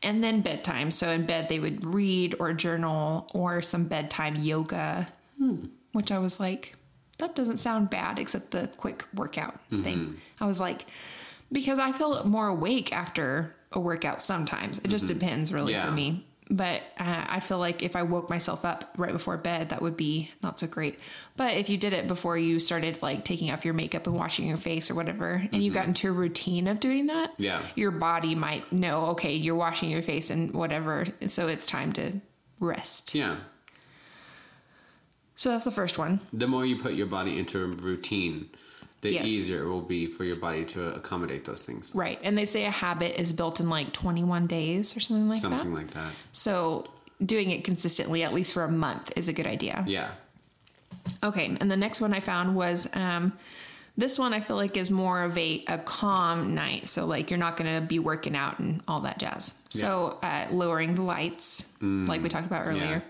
And 0.01 0.23
then 0.23 0.41
bedtime. 0.41 0.89
So 0.89 1.09
in 1.09 1.27
bed, 1.27 1.47
they 1.49 1.59
would 1.59 1.85
read 1.85 2.35
or 2.39 2.53
journal 2.53 3.29
or 3.35 3.61
some 3.61 3.85
bedtime 3.85 4.35
yoga, 4.35 5.07
hmm. 5.37 5.65
which 5.91 6.11
I 6.11 6.17
was 6.17 6.39
like, 6.39 6.75
that 7.19 7.35
doesn't 7.35 7.59
sound 7.59 7.91
bad, 7.91 8.17
except 8.17 8.49
the 8.49 8.67
quick 8.77 9.05
workout 9.13 9.53
mm-hmm. 9.69 9.83
thing. 9.83 10.21
I 10.39 10.47
was 10.47 10.59
like, 10.59 10.87
because 11.51 11.77
I 11.77 11.91
feel 11.91 12.23
more 12.23 12.47
awake 12.47 12.91
after 12.91 13.55
a 13.71 13.79
workout 13.79 14.21
sometimes. 14.21 14.79
It 14.79 14.89
just 14.89 15.07
depends 15.07 15.51
really 15.53 15.73
Yeah. 15.73 15.85
for 15.85 15.91
me. 15.91 16.25
But 16.49 16.81
uh, 16.99 17.25
I 17.29 17.39
feel 17.39 17.59
like 17.59 17.81
if 17.81 17.95
I 17.95 18.03
woke 18.03 18.29
myself 18.29 18.65
up 18.65 18.83
right 18.97 19.13
before 19.13 19.37
bed, 19.37 19.69
that 19.69 19.81
would 19.81 19.95
be 19.95 20.29
not 20.43 20.59
so 20.59 20.67
great. 20.67 20.99
But 21.37 21.55
if 21.55 21.69
you 21.69 21.77
did 21.77 21.93
it 21.93 22.09
before 22.09 22.37
you 22.37 22.59
started 22.59 23.01
like 23.01 23.23
taking 23.23 23.49
off 23.51 23.63
your 23.63 23.73
makeup 23.73 24.05
and 24.05 24.17
washing 24.17 24.49
your 24.49 24.57
face 24.57 24.91
or 24.91 24.95
whatever, 24.95 25.41
and 25.53 25.63
you 25.63 25.71
got 25.71 25.85
into 25.85 26.09
a 26.09 26.11
routine 26.11 26.67
of 26.67 26.81
doing 26.81 27.07
that, 27.07 27.31
Yeah. 27.37 27.61
your 27.75 27.91
body 27.91 28.35
might 28.35 28.69
know, 28.73 29.05
okay, 29.11 29.33
you're 29.33 29.55
washing 29.55 29.89
your 29.89 30.01
face 30.01 30.29
and 30.29 30.53
whatever, 30.53 31.05
so 31.27 31.47
it's 31.47 31.65
time 31.65 31.93
to 31.93 32.19
rest. 32.59 33.15
yeah. 33.15 33.37
So 35.35 35.49
that's 35.49 35.65
the 35.65 35.71
first 35.71 35.97
one. 35.97 36.19
The 36.33 36.47
more 36.47 36.65
you 36.65 36.75
put 36.77 36.93
your 36.93 37.07
body 37.07 37.39
into 37.39 37.63
a 37.63 37.67
routine, 37.67 38.49
the 39.01 39.13
Yes. 39.13 39.27
easier 39.27 39.63
it 39.63 39.67
will 39.69 39.81
be 39.81 40.05
for 40.05 40.23
your 40.23 40.35
body 40.35 40.63
to 40.65 40.93
accommodate 40.93 41.43
those 41.45 41.65
things. 41.65 41.91
Right. 41.93 42.19
And 42.23 42.37
they 42.37 42.45
say 42.45 42.65
a 42.65 42.71
habit 42.71 43.19
is 43.19 43.33
built 43.33 43.59
in 43.59 43.69
like 43.69 43.93
21 43.93 44.45
days 44.45 44.95
or 44.95 44.99
something 44.99 45.27
like 45.27 45.39
Something 45.39 45.57
that. 45.57 45.63
Something 45.63 45.75
like 45.75 45.91
that. 45.91 46.13
So 46.31 46.87
doing 47.25 47.51
it 47.51 47.63
consistently, 47.63 48.23
at 48.23 48.33
least 48.33 48.53
for 48.53 48.63
a 48.63 48.71
month, 48.71 49.11
is 49.15 49.27
a 49.27 49.33
good 49.33 49.47
idea. 49.47 49.83
Yeah. 49.87 50.11
Okay, 51.23 51.55
and 51.59 51.69
the 51.71 51.77
next 51.77 51.99
one 52.01 52.13
I 52.13 52.19
found 52.19 52.55
was 52.55 52.89
um, 52.95 53.33
this 53.97 54.19
one 54.19 54.33
I 54.33 54.39
feel 54.39 54.55
like 54.55 54.77
is 54.77 54.91
more 54.91 55.23
of 55.23 55.35
a, 55.37 55.63
a 55.67 55.77
calm 55.79 56.53
night. 56.53 56.89
So, 56.89 57.05
like, 57.05 57.29
you're 57.31 57.39
not 57.39 57.57
going 57.57 57.73
to 57.73 57.81
be 57.85 57.97
working 57.99 58.35
out 58.35 58.59
and 58.59 58.81
all 58.87 59.01
that 59.01 59.17
jazz. 59.19 59.61
So, 59.69 60.19
uh, 60.21 60.47
lowering 60.51 60.93
the 60.95 61.01
lights, 61.01 61.75
like 61.81 62.21
we 62.21 62.29
talked 62.29 62.45
about 62.47 62.67
earlier. 62.67 63.03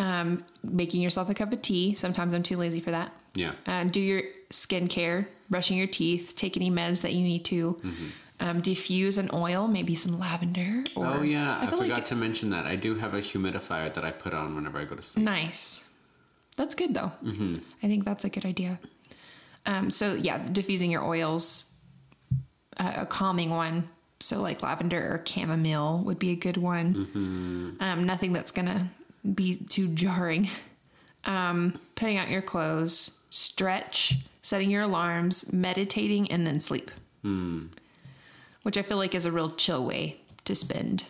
Um, 0.00 0.42
making 0.64 1.02
yourself 1.02 1.28
a 1.28 1.34
cup 1.34 1.52
of 1.52 1.60
tea. 1.60 1.94
Sometimes 1.94 2.32
I'm 2.32 2.42
too 2.42 2.56
lazy 2.56 2.80
for 2.80 2.90
that. 2.90 3.12
Yeah. 3.34 3.52
Uh, 3.66 3.84
do 3.84 4.00
your 4.00 4.22
skincare, 4.50 5.26
brushing 5.50 5.76
your 5.76 5.86
teeth, 5.86 6.32
take 6.36 6.56
any 6.56 6.70
meds 6.70 7.02
that 7.02 7.12
you 7.12 7.22
need 7.22 7.44
to. 7.46 7.74
Mm-hmm. 7.74 8.06
Um, 8.40 8.60
diffuse 8.62 9.18
an 9.18 9.28
oil, 9.34 9.68
maybe 9.68 9.94
some 9.94 10.18
lavender. 10.18 10.84
Or, 10.96 11.06
Oh 11.06 11.22
yeah, 11.22 11.58
I, 11.60 11.66
feel 11.66 11.80
forgot 11.80 11.94
like 11.94 12.04
to 12.06 12.16
mention 12.16 12.48
that. 12.50 12.64
I 12.64 12.76
do 12.76 12.94
have 12.94 13.12
a 13.12 13.20
humidifier 13.20 13.92
that 13.92 14.02
I 14.02 14.10
put 14.10 14.32
on 14.32 14.54
whenever 14.54 14.78
I 14.78 14.86
go 14.86 14.96
to 14.96 15.02
sleep. 15.02 15.26
Nice. 15.26 15.86
That's 16.56 16.74
good 16.74 16.94
though. 16.94 17.12
Mm-hmm. 17.22 17.54
I 17.82 17.86
think 17.86 18.06
that's 18.06 18.24
a 18.24 18.30
good 18.30 18.46
idea. 18.46 18.80
Um, 19.66 19.90
so 19.90 20.14
yeah, 20.14 20.38
diffusing 20.38 20.90
your 20.90 21.04
oils, 21.04 21.76
uh, 22.78 22.92
a 22.96 23.06
calming 23.06 23.50
one. 23.50 23.90
So 24.20 24.40
like 24.40 24.62
lavender 24.62 24.98
or 24.98 25.22
chamomile 25.26 26.02
would 26.04 26.18
be 26.18 26.30
a 26.30 26.36
good 26.36 26.56
one. 26.56 27.76
Um, 27.80 28.04
nothing 28.06 28.32
that's 28.32 28.52
gonna 28.52 28.88
be 29.34 29.56
too 29.56 29.88
jarring. 29.88 30.48
Um, 31.24 31.78
putting 31.96 32.16
out 32.16 32.30
your 32.30 32.40
clothes, 32.42 33.20
stretch, 33.30 34.16
setting 34.42 34.70
your 34.70 34.82
alarms, 34.82 35.52
meditating, 35.52 36.30
and 36.32 36.46
then 36.46 36.60
sleep. 36.60 36.90
Which 38.62 38.76
I 38.78 38.82
feel 38.82 38.96
like 38.96 39.14
is 39.14 39.26
a 39.26 39.32
real 39.32 39.50
chill 39.50 39.84
way 39.84 40.16
to 40.44 40.54
spend 40.54 41.04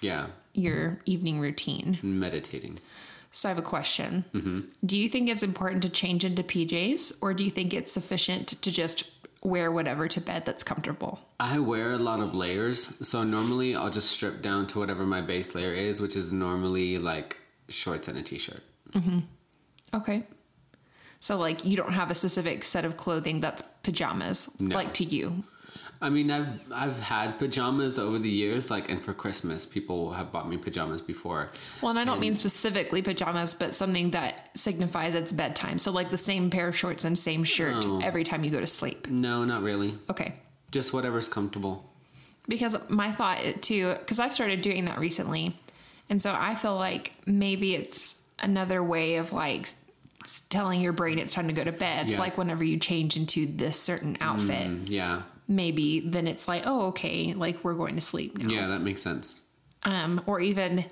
Yeah, 0.00 0.26
your 0.54 0.98
evening 1.06 1.38
routine. 1.40 1.98
meditating. 2.02 2.80
So 3.30 3.48
I 3.48 3.50
have 3.50 3.58
a 3.58 3.62
question. 3.62 4.24
Mm-hmm. 4.34 4.60
Do 4.84 4.98
you 4.98 5.08
think 5.08 5.28
it's 5.28 5.42
important 5.42 5.82
to 5.84 5.88
change 5.88 6.24
into 6.24 6.42
PJs 6.42 7.22
or 7.22 7.32
do 7.32 7.44
you 7.44 7.50
think 7.50 7.72
it's 7.72 7.90
sufficient 7.92 8.48
to 8.62 8.70
just 8.70 9.10
wear 9.42 9.72
whatever 9.72 10.06
to 10.08 10.20
bed 10.20 10.44
that's 10.44 10.62
comfortable? 10.62 11.18
I 11.40 11.58
wear 11.60 11.92
a 11.92 11.98
lot 11.98 12.20
of 12.20 12.34
layers, 12.34 13.06
so 13.08 13.22
normally 13.24 13.74
I'll 13.74 13.90
just 13.90 14.10
strip 14.10 14.42
down 14.42 14.66
to 14.68 14.78
whatever 14.80 15.06
my 15.06 15.20
base 15.20 15.54
layer 15.54 15.72
is, 15.72 16.00
which 16.00 16.14
is 16.14 16.32
normally 16.32 16.98
like 16.98 17.38
shorts 17.72 18.08
and 18.08 18.18
a 18.18 18.22
t-shirt. 18.22 18.62
Mm-hmm. 18.92 19.18
Okay. 19.94 20.24
So 21.20 21.36
like 21.38 21.64
you 21.64 21.76
don't 21.76 21.92
have 21.92 22.10
a 22.10 22.14
specific 22.14 22.64
set 22.64 22.84
of 22.84 22.96
clothing 22.96 23.40
that's 23.40 23.62
pajamas 23.82 24.50
No. 24.60 24.74
like 24.74 24.94
to 24.94 25.04
you. 25.04 25.44
I 26.00 26.10
mean, 26.10 26.32
I've 26.32 26.48
I've 26.74 26.98
had 26.98 27.38
pajamas 27.38 27.96
over 27.96 28.18
the 28.18 28.28
years, 28.28 28.72
like, 28.72 28.90
and 28.90 29.00
for 29.00 29.14
Christmas, 29.14 29.64
people 29.64 30.10
have 30.14 30.32
bought 30.32 30.48
me 30.48 30.56
pajamas 30.56 31.00
before. 31.00 31.50
Well, 31.80 31.90
and 31.90 31.98
I 31.98 32.02
don't 32.04 32.18
mean 32.18 32.34
specifically 32.34 33.02
pajamas, 33.02 33.54
but 33.54 33.72
something 33.72 34.10
that 34.10 34.50
signifies 34.58 35.14
it's 35.14 35.30
bedtime. 35.30 35.78
So 35.78 35.92
like 35.92 36.10
the 36.10 36.16
same 36.16 36.50
pair 36.50 36.66
of 36.66 36.76
shorts 36.76 37.04
and 37.04 37.16
same 37.16 37.44
shirt 37.44 37.84
Oh. 37.86 38.00
every 38.02 38.24
time 38.24 38.42
you 38.42 38.50
go 38.50 38.58
to 38.58 38.66
sleep. 38.66 39.08
No, 39.08 39.44
not 39.44 39.62
really. 39.62 39.96
Okay. 40.10 40.34
Just 40.72 40.92
whatever's 40.92 41.28
comfortable. 41.28 41.88
because 42.48 42.76
my 42.88 43.12
thought 43.12 43.38
too 43.62 43.94
because 44.00 44.18
i've 44.18 44.32
started 44.32 44.60
doing 44.62 44.86
that 44.86 44.98
recently 44.98 45.54
and 46.10 46.20
so 46.22 46.34
i 46.38 46.54
feel 46.54 46.74
like 46.74 47.12
maybe 47.26 47.74
it's 47.74 48.26
another 48.38 48.82
way 48.82 49.16
of 49.16 49.32
like 49.32 49.68
telling 50.48 50.80
your 50.80 50.92
brain 50.92 51.18
it's 51.18 51.34
time 51.34 51.46
to 51.48 51.52
go 51.52 51.64
to 51.64 51.72
bed 51.72 52.08
Yeah. 52.08 52.18
like 52.18 52.38
whenever 52.38 52.62
you 52.64 52.78
change 52.78 53.16
into 53.16 53.46
this 53.46 53.78
certain 53.80 54.16
outfit 54.20 54.68
Mm, 54.68 54.84
yeah. 54.88 55.22
maybe 55.48 56.00
then 56.00 56.26
it's 56.26 56.46
like 56.48 56.62
oh 56.66 56.86
okay 56.88 57.34
like 57.34 57.64
we're 57.64 57.74
going 57.74 57.94
to 57.96 58.00
sleep 58.00 58.38
now 58.38 58.48
Yeah, 58.48 58.68
that 58.68 58.80
makes 58.82 59.02
sense. 59.02 59.40
um 59.84 60.20
or 60.26 60.40
even 60.40 60.84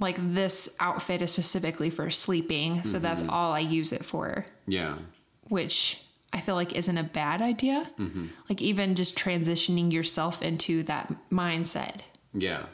like 0.00 0.16
this 0.34 0.74
outfit 0.80 1.22
is 1.22 1.30
specifically 1.32 1.90
for 1.90 2.10
sleeping 2.10 2.82
so 2.84 2.98
that's 2.98 3.24
all 3.28 3.52
i 3.52 3.60
use 3.60 3.92
it 3.92 4.04
for 4.04 4.44
Yeah. 4.66 4.96
which 5.48 6.00
I 6.32 6.40
feel 6.40 6.56
like 6.56 6.72
isn't 6.72 6.98
a 6.98 7.04
bad 7.04 7.40
idea. 7.42 7.86
Like 8.48 8.60
even 8.60 8.96
just 8.96 9.16
transitioning 9.16 9.92
yourself 9.92 10.42
into 10.42 10.82
that 10.82 11.14
mindset. 11.30 12.00
Yeah. 12.32 12.66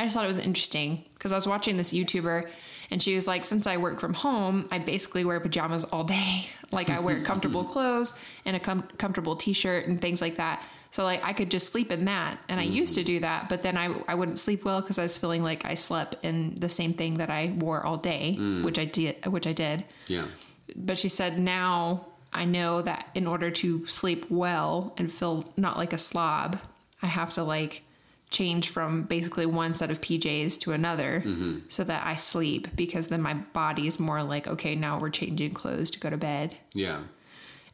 I 0.00 0.04
just 0.04 0.16
thought 0.16 0.24
it 0.24 0.28
was 0.28 0.38
interesting 0.38 1.04
because 1.12 1.30
I 1.30 1.34
was 1.34 1.46
watching 1.46 1.76
this 1.76 1.92
YouTuber 1.92 2.48
and 2.90 3.02
she 3.02 3.14
was 3.14 3.26
like, 3.26 3.44
since 3.44 3.66
I 3.66 3.76
work 3.76 4.00
from 4.00 4.14
home, 4.14 4.66
I 4.70 4.78
basically 4.78 5.26
wear 5.26 5.38
pajamas 5.40 5.84
all 5.84 6.04
day. 6.04 6.48
like 6.72 6.88
I 6.88 7.00
wear 7.00 7.20
comfortable 7.30 7.64
clothes 7.64 8.18
and 8.46 8.56
a 8.56 8.60
com- 8.60 8.88
comfortable 8.96 9.36
t-shirt 9.36 9.86
and 9.86 10.00
things 10.00 10.22
like 10.22 10.36
that. 10.36 10.64
So 10.90 11.04
like 11.04 11.22
I 11.22 11.34
could 11.34 11.50
just 11.50 11.70
sleep 11.70 11.92
in 11.92 12.06
that. 12.06 12.38
And 12.48 12.58
I 12.58 12.62
used 12.62 12.94
to 12.94 13.00
mm-hmm. 13.00 13.06
do 13.08 13.20
that, 13.20 13.50
but 13.50 13.62
then 13.62 13.76
I, 13.76 13.94
I 14.08 14.14
wouldn't 14.14 14.38
sleep 14.38 14.64
well 14.64 14.80
because 14.80 14.98
I 14.98 15.02
was 15.02 15.18
feeling 15.18 15.42
like 15.42 15.66
I 15.66 15.74
slept 15.74 16.16
in 16.24 16.54
the 16.54 16.70
same 16.70 16.94
thing 16.94 17.18
that 17.18 17.28
I 17.28 17.52
wore 17.58 17.84
all 17.84 17.98
day, 17.98 18.38
mm. 18.40 18.64
which 18.64 18.78
I 18.78 18.86
did, 18.86 19.26
which 19.26 19.46
I 19.46 19.52
did 19.52 19.84
Yeah. 20.08 20.28
but 20.74 20.96
she 20.96 21.10
said 21.10 21.38
now 21.38 22.06
I 22.32 22.46
know 22.46 22.80
that 22.80 23.10
in 23.14 23.26
order 23.26 23.50
to 23.50 23.86
sleep 23.86 24.30
well 24.30 24.94
and 24.96 25.12
feel 25.12 25.44
not 25.58 25.76
like 25.76 25.92
a 25.92 25.98
slob, 25.98 26.58
I 27.02 27.06
have 27.06 27.34
to 27.34 27.42
like 27.42 27.82
change 28.30 28.68
from 28.68 29.02
basically 29.02 29.44
one 29.46 29.74
set 29.74 29.90
of 29.90 30.00
PJs 30.00 30.60
to 30.60 30.72
another 30.72 31.22
mm-hmm. 31.24 31.58
so 31.68 31.82
that 31.84 32.06
I 32.06 32.14
sleep 32.14 32.68
because 32.76 33.08
then 33.08 33.20
my 33.20 33.34
body's 33.34 33.98
more 33.98 34.22
like, 34.22 34.46
okay, 34.46 34.74
now 34.74 34.98
we're 34.98 35.10
changing 35.10 35.52
clothes 35.52 35.90
to 35.90 36.00
go 36.00 36.10
to 36.10 36.16
bed. 36.16 36.56
Yeah. 36.72 37.00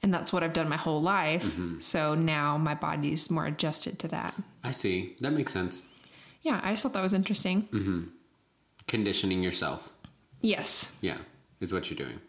And 0.03 0.13
that's 0.13 0.33
what 0.33 0.43
I've 0.43 0.53
done 0.53 0.69
my 0.69 0.77
whole 0.77 1.03
life. 1.03 1.45
Mm-hmm. 1.45 1.81
So 1.81 2.15
now 2.15 2.57
my 2.57 2.75
body's 2.75 3.31
more 3.31 3.47
adjusted 3.47 3.99
to 4.01 4.09
that. 4.09 4.35
I 4.65 4.71
see. 4.71 5.15
That 5.21 5.33
makes 5.33 5.53
sense. 5.53 5.87
Yeah, 6.43 6.61
I 6.63 6.73
just 6.73 6.83
thought 6.83 6.93
that 6.95 7.03
was 7.03 7.13
interesting. 7.13 7.63
Mm-hmm. 7.73 8.03
Conditioning 8.87 9.43
yourself. 9.43 9.93
Yes. 10.41 10.95
Yeah. 11.01 11.19
Is 11.61 11.73
what 11.73 11.91
you're 11.91 11.97
doing. 11.97 12.21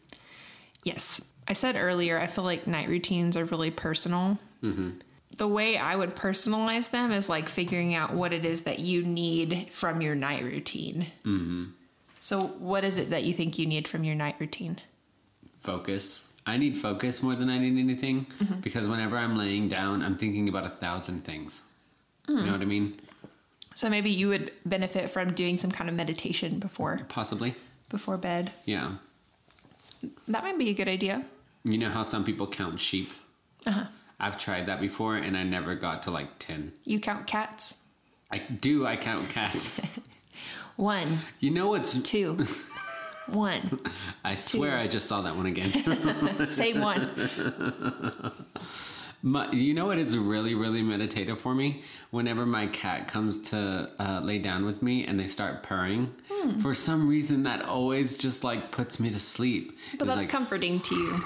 Yes. 0.84 1.22
I 1.48 1.54
said 1.54 1.76
earlier, 1.76 2.18
I 2.18 2.28
feel 2.28 2.44
like 2.44 2.68
night 2.68 2.90
routines 2.90 3.38
are 3.38 3.46
really 3.46 3.72
personal. 3.72 4.38
The 5.38 5.48
way 5.48 5.78
I 5.78 5.96
would 5.96 6.16
personalize 6.16 6.90
them 6.90 7.12
is 7.12 7.30
like 7.30 7.48
figuring 7.48 7.94
out 7.94 8.14
what 8.14 8.34
it 8.34 8.44
is 8.44 8.62
that 8.64 8.80
you 8.80 9.04
need 9.04 9.70
from 9.72 10.02
your 10.02 10.16
night 10.16 10.44
routine. 10.44 11.06
So, 12.20 12.42
what 12.42 12.84
is 12.84 12.98
it 12.98 13.12
that 13.12 13.24
you 13.24 13.34
think 13.34 13.60
you 13.60 13.66
need 13.68 13.88
from 13.88 14.04
your 14.04 14.16
night 14.16 14.36
routine? 14.40 14.78
Focus. 15.60 16.32
I 16.46 16.58
need 16.58 16.78
focus 16.78 17.22
more 17.22 17.36
than 17.36 17.50
I 17.50 17.58
need 17.60 17.78
anything 17.78 18.26
Mm-hmm. 18.42 18.62
because 18.62 18.88
whenever 18.88 19.18
I'm 19.18 19.38
laying 19.38 19.68
down, 19.68 20.02
I'm 20.02 20.16
thinking 20.18 20.48
about 20.50 20.66
a 20.66 20.70
thousand 20.70 21.24
things. 21.24 21.62
You 22.28 22.36
know 22.44 22.52
what 22.52 22.62
I 22.62 22.66
mean? 22.66 22.96
So, 23.76 23.90
maybe 23.90 24.10
you 24.10 24.30
would 24.30 24.52
benefit 24.66 25.12
from 25.12 25.34
doing 25.34 25.58
some 25.58 25.72
kind 25.72 25.90
of 25.90 25.96
meditation 25.96 26.58
before 26.60 27.02
Possibly. 27.10 27.56
before 27.90 28.18
bed. 28.18 28.52
Yeah. 28.66 28.94
That 30.28 30.44
might 30.44 30.58
be 30.58 30.70
a 30.70 30.74
good 30.74 30.88
idea. 30.88 31.24
You 31.64 31.78
know 31.78 31.90
how 31.90 32.04
some 32.04 32.24
people 32.24 32.48
count 32.48 32.80
sheep? 32.80 33.10
Uh-huh. 33.66 33.86
I've 34.20 34.38
tried 34.38 34.66
that 34.66 34.80
before 34.80 35.16
and 35.16 35.38
I 35.38 35.44
never 35.44 35.76
got 35.76 36.04
to 36.04 36.12
like 36.12 36.40
10. 36.40 36.74
You 36.84 37.00
count 37.00 37.28
cats. 37.28 37.86
I 38.32 38.40
do, 38.40 38.86
I 38.86 38.96
count 38.96 39.30
cats. 39.30 39.82
One, 40.76 41.20
you 41.40 41.50
know 41.52 41.70
what's. 41.70 42.00
two, 42.04 42.38
one. 43.30 43.80
I 44.24 44.36
swear 44.36 44.78
I 44.78 44.86
just 44.88 45.08
saw 45.08 45.22
that 45.22 45.36
one 45.36 45.48
again. 45.48 45.72
Say 46.52 46.74
one. 46.80 47.10
My, 49.24 49.52
you 49.52 49.74
know 49.74 49.88
what 49.88 49.98
is 49.98 50.16
really, 50.16 50.54
really 50.54 50.84
meditative 50.84 51.42
for 51.42 51.56
me? 51.56 51.82
Whenever 52.12 52.46
my 52.46 52.68
cat 52.68 53.08
comes 53.08 53.42
to 53.50 53.90
uh, 54.00 54.22
lay 54.24 54.38
down 54.38 54.66
with 54.66 54.84
me 54.84 55.04
and 55.06 55.20
they 55.20 55.26
start 55.26 55.64
purring, 55.64 56.12
Hmm. 56.32 56.60
for 56.60 56.76
some 56.76 57.08
reason 57.10 57.42
that 57.44 57.66
always 57.66 58.16
just 58.18 58.44
like 58.44 58.70
puts 58.70 59.00
me 59.00 59.10
to 59.10 59.20
sleep. 59.20 59.76
But 59.94 60.02
It's 60.02 60.08
that's 60.16 60.20
like, 60.22 60.30
comforting 60.30 60.80
to 60.82 60.96
you. 60.96 61.24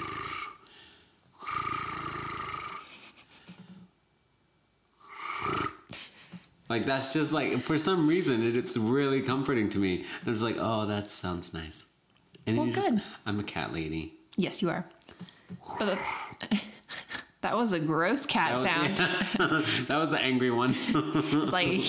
Like 6.72 6.86
that's 6.86 7.12
just 7.12 7.32
like 7.34 7.58
for 7.60 7.78
some 7.78 8.06
reason 8.08 8.46
it, 8.46 8.56
it's 8.56 8.76
really 8.78 9.20
comforting 9.20 9.68
to 9.70 9.78
me. 9.78 9.96
And 10.20 10.28
I 10.28 10.30
was 10.30 10.42
like, 10.42 10.56
oh, 10.58 10.86
that 10.86 11.10
sounds 11.10 11.52
nice. 11.52 11.84
And 12.46 12.56
Well, 12.56 12.66
good. 12.66 12.74
just, 12.74 13.04
I'm 13.26 13.38
a 13.38 13.42
cat 13.44 13.72
lady. 13.72 14.14
Yes, 14.36 14.62
you 14.62 14.70
are. 14.70 14.84
But 15.78 15.98
that, 16.40 16.64
that 17.42 17.56
was 17.56 17.72
a 17.72 17.78
gross 17.80 18.24
cat 18.24 18.62
That 18.62 18.96
sound. 18.98 19.50
was, 19.52 19.86
that 19.88 19.98
was 19.98 20.10
the 20.10 20.18
angry 20.20 20.50
one. 20.50 20.74
It's 20.74 21.52
like, 21.52 21.80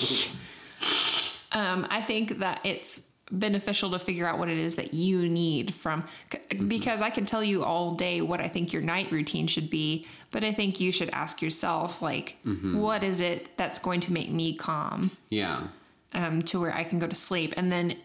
um, 1.52 1.86
I 1.90 2.02
think 2.02 2.38
that 2.40 2.60
it's 2.64 3.08
beneficial 3.38 3.90
to 3.90 3.98
figure 3.98 4.26
out 4.26 4.38
what 4.38 4.48
it 4.48 4.58
is 4.58 4.76
that 4.76 4.94
you 4.94 5.28
need 5.28 5.72
from 5.74 6.04
c- 6.32 6.38
mm-hmm. 6.38 6.68
because 6.68 7.02
I 7.02 7.10
can 7.10 7.24
tell 7.24 7.42
you 7.42 7.64
all 7.64 7.94
day 7.94 8.20
what 8.20 8.40
I 8.40 8.48
think 8.48 8.72
your 8.72 8.82
night 8.82 9.10
routine 9.10 9.46
should 9.46 9.70
be, 9.70 10.06
but 10.30 10.44
I 10.44 10.52
think 10.52 10.80
you 10.80 10.92
should 10.92 11.10
ask 11.10 11.42
yourself 11.42 12.02
like, 12.02 12.36
mm-hmm. 12.46 12.78
what 12.78 13.02
is 13.02 13.20
it 13.20 13.56
that's 13.56 13.78
going 13.78 14.00
to 14.00 14.12
make 14.12 14.30
me 14.30 14.54
calm 14.54 15.10
yeah. 15.30 15.66
um, 16.12 16.42
to 16.42 16.60
where 16.60 16.74
I 16.74 16.84
can 16.84 16.98
go 16.98 17.06
to 17.06 17.14
sleep, 17.14 17.54
and 17.56 17.70
then. 17.70 17.96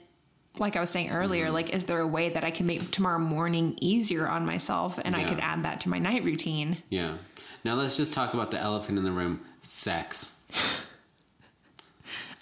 Like 0.57 0.75
I 0.75 0.81
was 0.81 0.89
saying 0.89 1.11
earlier, 1.11 1.45
mm-hmm. 1.45 1.53
like, 1.53 1.69
is 1.69 1.85
there 1.85 1.99
a 1.99 2.07
way 2.07 2.29
that 2.29 2.43
I 2.43 2.51
can 2.51 2.65
make 2.65 2.91
tomorrow 2.91 3.19
morning 3.19 3.77
easier 3.79 4.27
on 4.27 4.45
myself 4.45 4.99
and 5.05 5.15
I 5.15 5.23
could 5.23 5.39
add 5.39 5.63
that 5.63 5.79
to 5.81 5.89
my 5.89 5.99
night 5.99 6.25
routine? 6.25 6.77
Yeah. 6.89 7.15
Now 7.63 7.75
let's 7.75 7.95
just 7.95 8.11
talk 8.11 8.33
about 8.33 8.51
the 8.51 8.57
elephant 8.57 8.97
in 8.97 9.05
the 9.05 9.11
room 9.11 9.41
sex. 9.61 10.35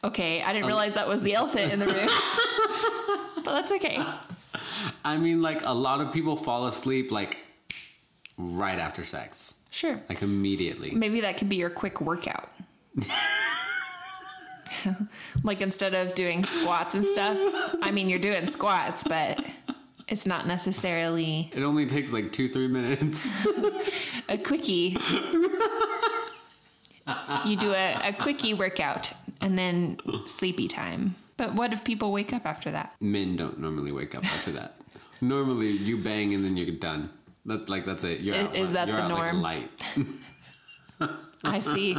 Okay, 0.08 0.42
I 0.42 0.48
didn't 0.54 0.64
um, 0.64 0.68
realize 0.68 0.94
that 0.94 1.08
was 1.08 1.22
the 1.22 1.34
elephant 1.40 1.72
in 1.74 1.80
the 1.80 1.86
room. 1.86 2.10
but 3.44 3.54
that's 3.54 3.72
okay. 3.74 4.02
I 5.04 5.18
mean, 5.18 5.42
like 5.42 5.62
a 5.66 5.74
lot 5.74 6.02
of 6.02 6.14
people 6.14 6.38
fall 6.38 6.68
asleep 6.68 7.12
like 7.12 7.38
right 8.38 8.80
after 8.80 9.04
sex, 9.04 9.56
Sure. 9.70 10.00
like 10.10 10.22
immediately. 10.22 10.92
Maybe 10.92 11.22
that 11.22 11.38
could 11.38 11.50
be 11.50 11.58
your 11.58 11.70
quick 11.70 12.00
workout. 12.02 12.50
like 15.44 15.62
instead 15.62 15.94
of 15.94 16.16
doing 16.16 16.46
squats 16.46 16.96
and 16.96 17.04
stuff, 17.06 17.38
I 17.82 17.92
mean, 17.92 18.08
you're 18.10 18.20
doing 18.20 18.46
squats, 18.48 19.04
but 19.04 19.44
it's 20.08 20.26
not 20.26 20.48
necessarily 20.48 21.52
It 21.54 21.64
only 21.64 21.86
takes 21.86 22.14
like 22.14 22.32
two, 22.32 22.48
three 22.48 22.68
minutes. 22.68 23.46
a 24.30 24.38
quickie. 24.38 24.96
You 27.46 27.56
do 27.56 27.74
a, 27.74 28.10
a 28.10 28.14
quickie 28.14 28.54
workout 28.54 29.12
and 29.48 29.58
then 29.58 29.98
sleepy 30.26 30.68
time. 30.68 31.16
But 31.38 31.54
what 31.56 31.72
if 31.72 31.84
people 31.84 32.12
wake 32.12 32.34
up 32.34 32.46
after 32.46 32.70
that? 32.72 32.94
Men 33.00 33.36
don't 33.38 33.58
normally 33.60 33.92
wake 33.94 34.14
up 34.14 34.26
after 34.26 34.52
that. 34.52 34.76
Normally, 35.22 35.72
you 35.72 35.98
bang 35.98 36.34
and 36.34 36.44
then 36.44 36.58
you're 36.58 36.76
done. 36.76 37.10
That 37.46 37.70
like 37.70 37.86
that's 37.86 38.04
it. 38.04 38.20
You're 38.20 38.36
Is- 38.36 38.48
out. 38.48 38.56
is 38.56 38.72
that 38.74 38.88
you're 38.90 38.98
the 38.98 39.08
norm? 39.08 39.42
Like 39.42 39.64
light. 41.00 41.10
I 41.44 41.60
see. 41.60 41.98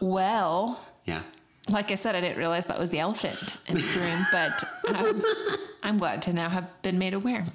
Well, 0.00 0.84
Yeah. 1.06 1.22
like 1.68 1.90
I 1.92 1.94
said, 1.94 2.14
I 2.16 2.20
didn't 2.20 2.38
realize 2.38 2.66
that 2.66 2.78
was 2.78 2.90
the 2.90 2.98
elephant 2.98 3.58
in 3.66 3.76
the 3.76 3.82
room, 3.82 4.20
but 4.32 4.96
um, 4.96 5.22
I'm 5.82 5.98
glad 5.98 6.22
to 6.22 6.32
now 6.32 6.48
have 6.48 6.68
been 6.82 6.98
made 6.98 7.14
aware. 7.14 7.44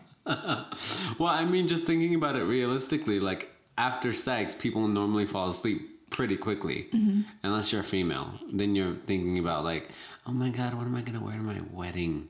Well, 1.19 1.29
I 1.29 1.45
mean, 1.45 1.67
just 1.67 1.85
thinking 1.85 2.15
about 2.15 2.35
it 2.35 2.43
realistically, 2.43 3.19
like 3.19 3.51
after 3.77 4.11
sex, 4.13 4.53
people 4.55 4.87
normally 4.87 5.25
fall 5.25 5.49
asleep 5.49 5.94
pretty 6.15 6.37
quickly, 6.37 6.87
Mm-hmm. 6.93 7.21
unless 7.43 7.73
you're 7.73 7.81
a 7.81 7.83
female. 7.83 8.39
Then 8.51 8.73
you're 8.73 8.95
thinking 9.05 9.37
about 9.37 9.65
like, 9.65 9.89
oh 10.25 10.31
my 10.31 10.49
god, 10.49 10.73
what 10.73 10.85
am 10.85 10.95
I 10.95 11.01
gonna 11.01 11.19
wear 11.21 11.33
to 11.35 11.41
my 11.43 11.59
wedding? 11.73 12.29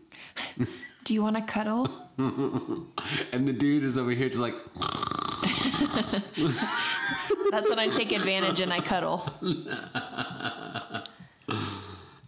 Do 1.04 1.14
you 1.14 1.22
want 1.22 1.36
to 1.36 1.44
cuddle? 1.44 1.88
And 3.32 3.48
the 3.48 3.54
dude 3.54 3.84
is 3.84 3.98
over 3.98 4.10
here 4.12 4.28
just 4.30 4.42
like, 4.42 4.56
That's 7.52 7.70
when 7.70 7.78
I 7.80 7.88
take 7.92 8.12
advantage 8.12 8.60
and 8.60 8.74
I 8.74 8.80
cuddle. 8.80 9.30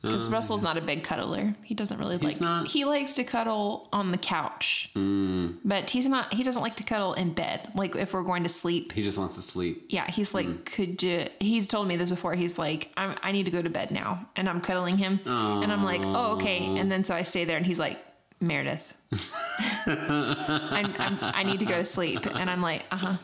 Because 0.08 0.30
Russell's 0.30 0.62
not 0.62 0.78
a 0.78 0.82
big 0.82 1.04
cuddler. 1.04 1.54
He 1.64 1.76
doesn't 1.76 2.00
really 2.00 2.18
like. 2.18 2.42
not? 2.42 2.68
He 2.68 2.86
likes 2.86 3.14
to 3.16 3.24
cuddle 3.24 3.88
on 3.92 4.12
the 4.12 4.18
couch, 4.18 4.92
but 4.96 5.90
he's 5.90 6.06
not. 6.08 6.34
He 6.34 6.44
doesn't 6.44 6.62
like 6.62 6.76
to 6.78 6.84
cuddle 6.84 7.14
in 7.14 7.34
bed. 7.34 7.70
Like 7.76 7.96
if 7.96 8.14
we're 8.14 8.24
going 8.24 8.44
to 8.44 8.50
sleep. 8.50 8.92
he 8.94 9.02
just 9.02 9.18
wants 9.18 9.36
to 9.36 9.42
sleep. 9.42 9.86
Yeah, 9.90 10.10
he's 10.10 10.34
like, 10.34 10.66
could 10.66 11.02
you? 11.04 11.28
He's 11.40 11.68
told 11.68 11.88
me 11.88 11.96
this 11.98 12.10
before. 12.10 12.34
He's 12.34 12.58
like, 12.58 12.92
I'm, 12.98 13.16
I 13.22 13.32
need 13.32 13.46
to 13.46 13.52
go 13.52 13.62
to 13.62 13.70
bed 13.70 13.92
now, 13.92 14.28
and 14.36 14.50
I'm 14.50 14.62
cuddling 14.62 14.98
him, 14.98 15.20
and 15.26 15.72
I'm 15.72 15.84
like, 15.84 16.02
oh 16.04 16.34
okay, 16.36 16.60
and 16.78 16.92
then 16.92 17.04
so 17.04 17.16
I 17.16 17.24
stay 17.24 17.46
there, 17.46 17.58
and 17.58 17.66
he's 17.66 17.80
like, 17.80 18.00
Meredith, 18.40 18.96
I'm, 19.88 20.94
I'm, 21.00 21.18
I 21.22 21.44
need 21.44 21.60
to 21.60 21.66
go 21.66 21.76
to 21.76 21.86
sleep, 21.86 22.26
and 22.26 22.50
I'm 22.50 22.62
like, 22.62 22.84
uh 22.92 22.98
huh. 22.98 23.18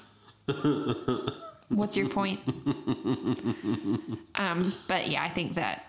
What's 1.69 1.97
your 1.97 2.09
point? 2.09 2.39
um, 4.35 4.73
but 4.87 5.07
yeah, 5.07 5.23
I 5.23 5.29
think 5.29 5.55
that 5.55 5.85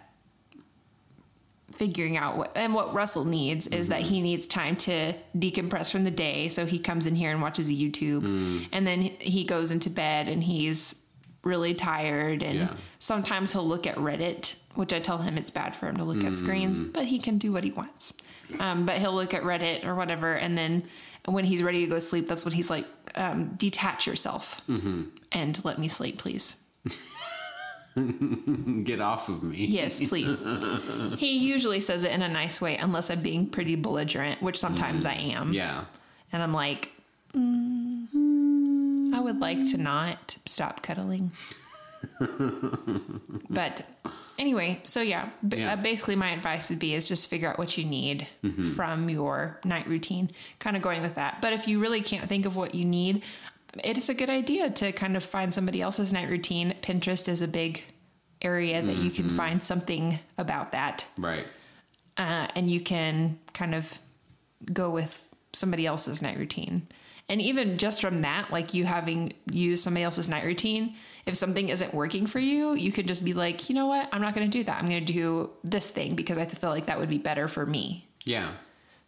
figuring 1.73 2.17
out 2.17 2.37
what 2.37 2.53
and 2.57 2.73
what 2.75 2.95
Russell 2.95 3.25
needs 3.25 3.67
is 3.67 3.89
that 3.89 4.03
he 4.03 4.21
needs 4.21 4.47
time 4.47 4.77
to 4.77 5.13
decompress 5.37 5.91
from 5.91 6.05
the 6.05 6.11
day. 6.11 6.49
So 6.49 6.67
he 6.67 6.79
comes 6.79 7.07
in 7.07 7.15
here 7.17 7.31
and 7.33 7.43
watches 7.43 7.71
YouTube, 7.73 8.67
and 8.73 8.87
then 8.87 9.03
he 9.03 9.45
goes 9.45 9.71
into 9.71 9.91
bed 9.91 10.29
and 10.29 10.43
he's 10.45 11.05
really 11.43 11.75
tired. 11.75 12.43
And 12.43 12.59
Yeah. 12.59 12.73
sometimes 12.99 13.53
he'll 13.53 13.67
look 13.67 13.87
at 13.87 13.97
Reddit, 13.97 14.57
which 14.77 14.93
I 14.93 15.01
tell 15.01 15.19
him 15.19 15.37
it's 15.37 15.51
bad 15.51 15.75
for 15.77 15.89
him 15.89 15.97
to 15.99 16.05
look 16.05 16.23
at 16.25 16.35
screens, 16.37 16.79
but 16.79 17.07
he 17.07 17.19
can 17.19 17.39
do 17.39 17.53
what 17.53 17.65
he 17.65 17.71
wants. 17.71 18.15
Um, 18.61 18.87
but 18.87 18.99
he'll 18.99 19.15
look 19.15 19.35
at 19.35 19.43
Reddit 19.43 19.85
or 19.85 19.95
whatever, 19.95 20.33
and 20.35 20.57
then 20.57 20.85
when 21.27 21.45
he's 21.45 21.63
ready 21.63 21.81
to 21.85 21.87
go 21.91 21.99
sleep, 21.99 22.29
that's 22.29 22.45
when 22.45 22.53
he's 22.55 22.71
like, 22.71 22.87
um, 23.15 23.55
"Detach 23.57 24.07
yourself 24.07 24.61
and 25.33 25.65
let 25.65 25.79
me 25.79 25.89
sleep, 25.89 26.19
please." 26.19 26.57
Get 28.85 29.01
off 29.01 29.29
of 29.29 29.43
me. 29.43 29.67
Yes, 29.67 30.07
please. 30.09 30.43
he 31.19 31.39
usually 31.39 31.81
says 31.81 32.05
it 32.05 32.11
in 32.13 32.23
a 32.23 32.29
nice 32.29 32.61
way, 32.61 32.77
unless 32.77 33.11
I'm 33.11 33.21
being 33.23 33.47
pretty 33.49 33.77
belligerent, 33.77 34.43
which 34.43 34.59
sometimes 34.59 35.07
I 35.07 35.15
am. 35.15 35.53
Yeah. 35.53 35.85
And 36.33 36.43
I'm 36.43 36.53
like, 36.53 36.91
mm, 37.35 38.07
I 39.15 39.21
would 39.21 39.39
like 39.39 39.69
to 39.71 39.79
not 39.79 40.37
stop 40.45 40.83
cuddling. 40.83 41.31
but 43.51 43.87
anyway, 44.39 44.81
so 44.83 45.01
yeah, 45.01 45.29
b- 45.47 45.59
Yeah. 45.59 45.73
uh, 45.75 45.77
basically 45.77 46.17
my 46.17 46.31
advice 46.31 46.71
would 46.71 46.79
be 46.79 46.95
is 46.95 47.09
just 47.09 47.29
figure 47.29 47.49
out 47.49 47.59
what 47.59 47.77
you 47.79 47.85
need 47.85 48.27
from 48.75 49.09
your 49.09 49.61
night 49.65 49.87
routine, 49.87 50.31
kind 50.59 50.77
of 50.77 50.83
going 50.83 51.03
with 51.03 51.15
that. 51.15 51.41
But 51.41 51.53
if 51.53 51.69
you 51.69 51.81
really 51.81 52.01
can't 52.03 52.29
think 52.29 52.47
of 52.47 52.57
what 52.57 52.75
you 52.75 52.85
need, 52.85 53.23
it 53.83 53.97
is 53.99 54.09
a 54.09 54.15
good 54.15 54.31
idea 54.31 54.71
to 54.71 54.93
kind 54.93 55.17
of 55.17 55.25
find 55.25 55.53
somebody 55.53 55.81
else's 55.83 56.13
night 56.13 56.29
routine. 56.29 56.75
Pinterest 56.83 57.29
is 57.29 57.43
a 57.43 57.49
big 57.49 57.83
area 58.43 58.83
that 58.83 58.97
you 58.97 59.11
can 59.11 59.31
find 59.31 59.63
something 59.63 60.19
about 60.37 60.73
that 60.73 61.07
Right. 61.17 61.47
uh, 62.19 62.47
and 62.55 62.71
you 62.71 62.79
can 62.81 63.39
kind 63.55 63.75
of 63.75 63.99
go 64.73 64.91
with 64.91 65.19
somebody 65.55 65.87
else's 65.87 66.21
night 66.21 66.37
routine. 66.37 66.87
And 67.29 67.41
even 67.41 67.79
just 67.79 68.03
from 68.03 68.19
that, 68.19 68.51
like 68.51 68.75
you 68.75 68.85
having 68.85 69.33
used 69.51 69.83
somebody 69.83 70.05
else's 70.05 70.29
night 70.29 70.45
routine, 70.45 70.95
if 71.25 71.35
something 71.37 71.71
isn't 71.71 71.95
working 71.95 72.27
for 72.27 72.39
you, 72.39 72.75
you 72.75 72.93
could 72.93 73.09
just 73.09 73.25
be 73.25 73.33
like, 73.33 73.71
you 73.71 73.75
know 73.75 73.87
what, 73.87 74.11
I'm 74.13 74.21
not 74.21 74.35
going 74.35 74.51
to 74.51 74.59
do 74.59 74.63
that. 74.65 74.77
I'm 74.83 74.87
going 74.89 75.05
to 75.07 75.13
do 75.13 75.49
this 75.63 75.89
thing 75.91 76.15
because 76.15 76.37
I 76.37 76.45
feel 76.45 76.69
like 76.69 76.85
that 76.85 76.99
would 76.99 77.09
be 77.09 77.17
better 77.17 77.49
for 77.49 77.65
me. 77.65 78.07
Yeah. 78.27 78.49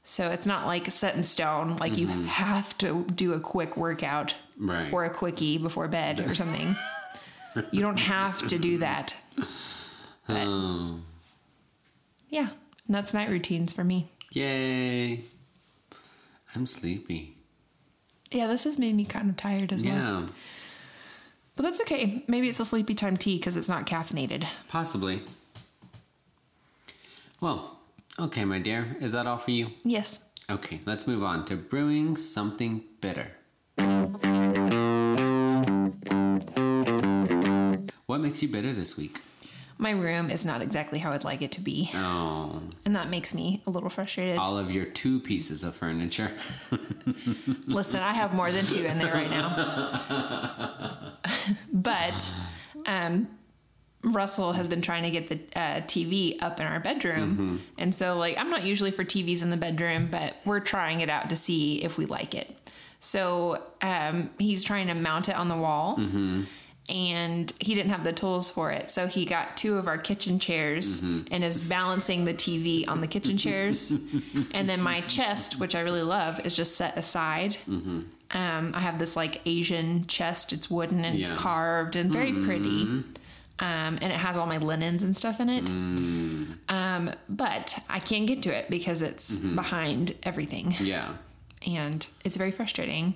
So 0.09 0.31
it's 0.31 0.47
not 0.47 0.66
like 0.66 0.88
set 0.92 1.16
in 1.16 1.25
stone, 1.25 1.79
like 1.79 1.99
you 1.99 2.07
mm-hmm. 2.07 2.27
have 2.27 2.79
to 2.79 3.05
do 3.12 3.33
a 3.33 3.40
quick 3.40 3.77
workout 3.77 4.37
Right. 4.57 4.90
or 4.92 5.05
a 5.05 5.11
quickie 5.11 5.59
before 5.59 5.88
bed 5.88 6.21
or 6.21 6.33
something. 6.33 6.75
you 7.73 7.81
don't 7.83 7.99
have 7.99 8.38
to 8.47 8.57
do 8.57 8.79
that. 8.79 9.16
But 10.29 10.47
Oh. 10.47 11.01
yeah, 12.29 12.51
and 12.87 12.95
that's 12.95 13.12
night 13.14 13.31
routines 13.31 13.73
for 13.73 13.83
me. 13.83 14.09
Yay. 14.31 15.25
I'm 16.55 16.66
sleepy. 16.66 17.35
Yeah, 18.31 18.47
this 18.47 18.62
has 18.62 18.79
made 18.79 18.95
me 18.95 19.05
kind 19.07 19.29
of 19.29 19.37
tired 19.37 19.73
as 19.73 19.83
well. 19.83 20.27
But 21.57 21.64
that's 21.64 21.81
okay. 21.81 22.23
Maybe 22.29 22.49
it's 22.49 22.61
a 22.61 22.64
sleepy 22.64 22.95
time 22.95 23.16
tea 23.16 23.38
because 23.38 23.57
it's 23.57 23.69
not 23.69 23.87
caffeinated. 23.87 24.47
Possibly. 24.69 25.23
Well, 27.40 27.76
okay, 28.19 28.45
my 28.45 28.59
dear. 28.59 28.97
Is 29.01 29.13
that 29.13 29.27
all 29.27 29.39
for 29.39 29.51
you? 29.51 29.71
Yes. 29.85 30.25
Okay, 30.49 30.81
let's 30.87 31.07
move 31.07 31.23
on 31.25 31.45
to 31.47 31.57
brewing 31.57 32.17
something 32.17 32.85
bitter. 33.01 33.33
What 38.07 38.21
makes 38.21 38.43
you 38.43 38.49
bitter 38.49 38.73
this 38.73 38.97
week? 38.97 39.21
My 39.79 39.91
room 39.91 40.31
is 40.31 40.47
not 40.47 40.63
exactly 40.63 40.99
how 41.01 41.13
I'd 41.13 41.25
like 41.25 41.43
it 41.43 41.53
to 41.53 41.61
be. 41.61 41.91
Oh, 41.95 42.63
And 42.87 42.97
that 42.97 43.11
makes 43.11 43.35
me 43.35 43.63
a 43.67 43.71
little 43.71 43.91
frustrated. 43.91 44.39
all 44.39 44.57
of 44.57 44.71
your 44.71 44.87
two 44.87 45.21
pieces 45.21 45.63
of 45.65 45.75
furniture. 45.77 46.31
Listen, 47.67 48.01
I 48.03 48.15
have 48.15 48.33
more 48.33 48.51
than 48.53 48.65
two 48.67 48.85
in 48.85 48.97
there 48.99 49.13
right 49.13 49.29
now. 49.29 51.01
but 51.73 52.33
um, 52.87 53.29
Russell 54.07 54.53
has 54.53 54.69
been 54.69 54.81
trying 54.83 55.03
to 55.03 55.11
get 55.11 55.29
the 55.29 55.38
uh, 55.59 55.81
TV 55.83 56.40
up 56.40 56.61
in 56.61 56.66
our 56.66 56.79
bedroom. 56.81 57.61
And 57.77 57.92
so, 57.95 58.16
like, 58.16 58.38
I'm 58.38 58.51
not 58.51 58.62
usually 58.62 58.92
for 58.92 59.05
TVs 59.05 59.42
in 59.42 59.51
the 59.51 59.57
bedroom, 59.57 60.09
but 60.11 60.37
we're 60.45 60.61
trying 60.61 61.01
it 61.01 61.11
out 61.11 61.29
to 61.31 61.37
see 61.37 61.83
if 61.83 61.99
we 61.99 62.07
like 62.07 62.35
it. 62.35 62.55
So 63.01 63.62
um, 63.83 64.31
he's 64.38 64.62
trying 64.64 64.87
to 64.87 64.95
mount 64.95 65.29
it 65.29 65.35
on 65.37 65.49
the 65.49 65.57
wall. 65.57 65.97
And 66.88 67.53
he 67.59 67.75
didn't 67.75 67.90
have 67.90 68.05
the 68.05 68.12
tools 68.12 68.49
for 68.49 68.71
it. 68.71 68.90
So 68.90 69.09
he 69.09 69.25
got 69.25 69.57
two 69.57 69.77
of 69.77 69.88
our 69.88 69.99
kitchen 69.99 70.38
chairs 70.38 71.03
and 71.33 71.42
is 71.42 71.59
balancing 71.59 72.25
the 72.25 72.33
TV 72.35 72.87
on 72.88 73.01
the 73.01 73.09
kitchen 73.09 73.37
chairs. 73.37 73.90
and 74.53 74.69
then 74.69 74.81
my 74.81 75.01
chest, 75.01 75.59
which 75.59 75.75
I 75.75 75.81
really 75.81 76.03
love, 76.03 76.47
is 76.47 76.55
just 76.55 76.77
set 76.77 76.97
aside. 76.97 77.57
Um, 78.31 78.71
I 78.73 78.81
have 78.81 79.01
this 79.01 79.16
like 79.16 79.40
Asian 79.47 80.07
chest. 80.07 80.53
It's 80.53 80.71
wooden 80.71 81.05
and 81.05 81.19
it's 81.19 81.31
carved 81.37 81.97
and 81.97 82.12
very 82.12 82.33
pretty. 82.45 83.03
Um, 83.59 83.99
and 84.03 84.12
it 84.12 84.16
has 84.16 84.37
all 84.37 84.47
my 84.47 84.59
linens 84.59 85.03
and 85.03 85.16
stuff 85.16 85.40
in 85.40 85.49
it. 85.49 85.66
Um, 86.69 87.11
but 87.29 87.79
I 87.88 88.01
can't 88.01 88.27
get 88.27 88.42
to 88.42 88.55
it 88.55 88.69
because 88.69 89.01
it's 89.01 89.38
behind 89.38 90.14
everything 90.23 90.75
yeah. 90.79 91.14
and 91.66 92.07
it's 92.25 92.37
very 92.37 92.51
frustrating. 92.51 93.14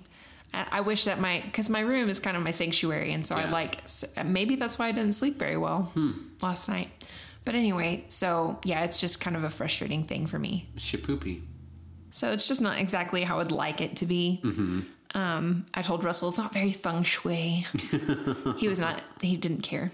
I 0.53 0.81
wish 0.81 1.05
that 1.05 1.21
my 1.21 1.43
because 1.45 1.71
my 1.71 1.81
room 1.81 2.09
is 2.09 2.19
kind 2.19 2.37
of 2.37 2.43
my 2.43 2.51
sanctuary, 2.51 3.13
and 3.13 3.25
so 3.25 3.37
I 3.37 3.49
like 3.49 3.83
maybe 4.25 4.57
that's 4.57 4.81
why 4.81 4.89
I 4.89 4.93
didn't 4.93 5.13
sleep 5.13 5.39
very 5.39 5.57
well 5.57 5.93
last 6.43 6.69
night. 6.69 6.89
But 7.45 7.55
anyway, 7.55 8.05
so 8.09 8.59
yeah, 8.65 8.83
it's 8.83 8.99
just 8.99 9.21
kind 9.21 9.37
of 9.37 9.45
a 9.45 9.51
frustrating 9.51 10.03
thing 10.03 10.27
for 10.27 10.39
me. 10.39 10.69
Shapoopy. 10.77 11.43
So 12.11 12.33
it's 12.33 12.49
just 12.49 12.61
not 12.61 12.79
exactly 12.79 13.23
how 13.23 13.39
I'd 13.39 13.53
like 13.53 13.81
it 13.81 13.97
to 13.97 14.07
be. 14.07 14.41
Um, 15.15 15.67
I 15.75 15.83
told 15.83 16.05
Russell 16.05 16.29
it's 16.29 16.39
not 16.39 16.53
very 16.53 16.73
feng 16.73 17.03
shui. 17.05 17.67
he 18.59 18.69
was 18.69 18.81
not. 18.81 19.01
He 19.21 19.37
didn't 19.37 19.63
care. 19.63 19.93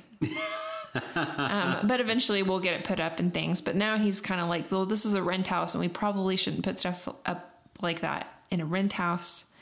Um, 1.14 1.87
but 1.87 2.00
eventually 2.00 2.42
we'll 2.42 2.61
get 2.61 2.79
it 2.79 2.85
put 2.85 3.00
up 3.00 3.18
and 3.18 3.33
things. 3.33 3.61
But 3.61 3.76
now 3.76 3.96
he's 3.96 4.20
kind 4.20 4.40
of 4.40 4.48
like, 4.48 4.70
well, 4.70 4.87
this 4.87 5.05
is 5.05 5.14
a 5.14 5.22
rent 5.22 5.46
house, 5.46 5.74
and 5.74 5.81
we 5.81 5.88
probably 5.88 6.37
shouldn't 6.37 6.64
put 6.64 6.79
stuff 6.79 7.09
up 7.24 7.62
like 7.81 8.00
that 8.00 8.40
in 8.50 8.61
a 8.61 8.66
rent 8.66 8.94
house. 8.94 9.52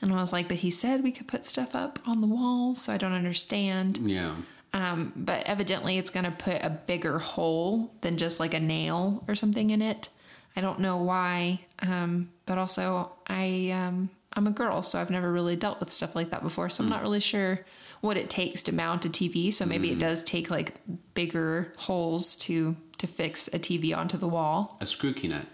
And 0.00 0.12
I 0.12 0.16
was 0.16 0.32
like, 0.32 0.48
but 0.48 0.58
he 0.58 0.70
said 0.70 1.02
we 1.02 1.12
could 1.12 1.26
put 1.26 1.44
stuff 1.44 1.74
up 1.74 1.98
on 2.06 2.20
the 2.20 2.26
walls, 2.26 2.82
so 2.82 2.92
I 2.92 2.98
don't 2.98 3.12
understand. 3.12 3.98
Yeah. 3.98 4.34
Um, 4.72 5.12
but 5.16 5.46
evidently, 5.46 5.98
it's 5.98 6.10
going 6.10 6.24
to 6.24 6.30
put 6.30 6.62
a 6.62 6.70
bigger 6.70 7.18
hole 7.18 7.92
than 8.02 8.16
just 8.16 8.38
like 8.38 8.54
a 8.54 8.60
nail 8.60 9.24
or 9.26 9.34
something 9.34 9.70
in 9.70 9.82
it. 9.82 10.08
I 10.54 10.60
don't 10.60 10.80
know 10.80 10.98
why. 10.98 11.60
Um, 11.80 12.30
but 12.46 12.58
also, 12.58 13.12
I 13.26 13.70
um, 13.70 14.10
I'm 14.38 14.46
a 14.46 14.52
girl, 14.52 14.84
so 14.84 15.00
I've 15.00 15.10
never 15.10 15.30
really 15.32 15.56
dealt 15.56 15.80
with 15.80 15.90
stuff 15.90 16.14
like 16.14 16.30
that 16.30 16.44
before. 16.44 16.70
So 16.70 16.84
I'm 16.84 16.88
not 16.88 17.02
really 17.02 17.18
sure 17.18 17.58
what 18.00 18.16
it 18.16 18.30
takes 18.30 18.62
to 18.62 18.74
mount 18.74 19.04
a 19.04 19.08
TV. 19.08 19.52
So 19.52 19.66
maybe 19.66 19.90
it 19.90 19.98
does 19.98 20.22
take 20.22 20.48
like 20.48 20.74
bigger 21.14 21.72
holes 21.76 22.36
to 22.36 22.76
to 22.98 23.06
fix 23.08 23.48
a 23.48 23.58
TV 23.58 23.96
onto 23.96 24.16
the 24.16 24.28
wall. 24.28 24.76
A 24.80 24.86
screw 24.86 25.12
key 25.12 25.26
nut. 25.28 25.44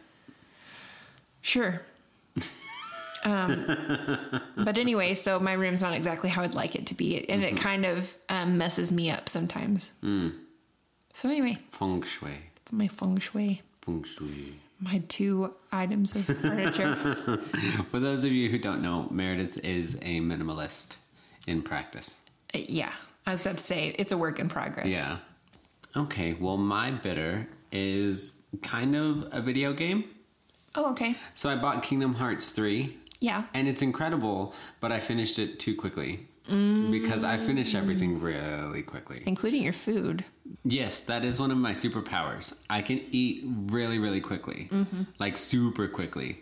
Sure. 1.40 1.81
um, 3.25 3.66
but 4.57 4.77
anyway, 4.77 5.14
so 5.14 5.40
my 5.40 5.55
room's 5.55 5.81
not 5.81 5.94
exactly 5.94 6.29
how 6.29 6.42
I'd 6.42 6.55
like 6.55 6.75
it 6.75 6.87
to 6.88 6.94
be, 6.94 7.29
and 7.29 7.42
it 7.42 7.57
kind 7.57 7.87
of 7.87 8.14
um, 8.29 8.59
messes 8.59 8.92
me 8.92 9.11
up 9.11 9.31
sometimes. 9.31 9.92
So 10.03 11.29
anyway, 11.29 11.57
Feng 11.70 12.03
shui. 12.03 12.33
my 12.70 12.88
feng 12.88 13.18
shui, 13.18 13.62
Feng 13.81 14.05
shui. 14.05 14.55
My 14.81 15.03
two 15.09 15.55
items 15.73 16.15
of 16.29 16.37
furniture. 16.41 17.41
For 17.91 18.01
those 18.01 18.25
of 18.25 18.33
you 18.33 18.49
who 18.51 18.59
don't 18.59 18.83
know, 18.83 19.09
Meredith 19.11 19.59
is 19.65 19.97
a 20.03 20.21
minimalist 20.21 20.97
in 21.47 21.63
practice. 21.63 22.21
Uh, 22.55 22.59
yeah, 22.69 22.93
I 23.27 23.33
was 23.33 23.45
about 23.47 23.59
to 23.59 23.65
say 23.65 23.95
it's 23.99 24.13
a 24.13 24.19
work 24.19 24.39
in 24.39 24.49
progress. 24.49 24.87
Yeah. 24.87 25.19
Okay, 25.97 26.35
well, 26.35 26.57
my 26.57 26.91
bitter 26.91 27.47
is 27.73 28.43
kind 28.63 28.95
of 28.97 29.29
a 29.33 29.41
video 29.41 29.73
game. 29.73 30.05
Oh, 30.75 30.91
okay. 30.91 31.15
So 31.35 31.49
I 31.49 31.57
bought 31.57 31.83
Kingdom 31.85 32.15
Hearts 32.15 32.51
3, 32.51 32.97
Yeah. 33.21 33.45
and 33.55 33.69
it's 33.69 33.81
incredible, 33.83 34.55
but 34.81 34.91
I 34.91 34.99
finished 34.99 35.39
it 35.39 35.61
too 35.61 35.75
quickly. 35.77 36.27
Because 36.47 37.25
I 37.25 37.39
finish 37.39 37.75
everything 37.75 38.21
really 38.21 38.83
quickly. 38.83 39.19
Including 39.27 39.63
your 39.63 39.73
food. 39.73 40.25
Yes, 40.65 41.01
that 41.03 41.25
is 41.25 41.41
one 41.41 41.51
of 41.51 41.57
my 41.57 41.73
superpowers. 41.73 42.61
I 42.69 42.83
can 42.83 43.01
eat 43.11 43.45
really, 43.47 43.99
really 43.99 44.21
quickly. 44.21 44.69
Mm-hmm. 44.71 45.03
Like 45.19 45.39
super 45.39 45.89
quickly. 45.89 46.41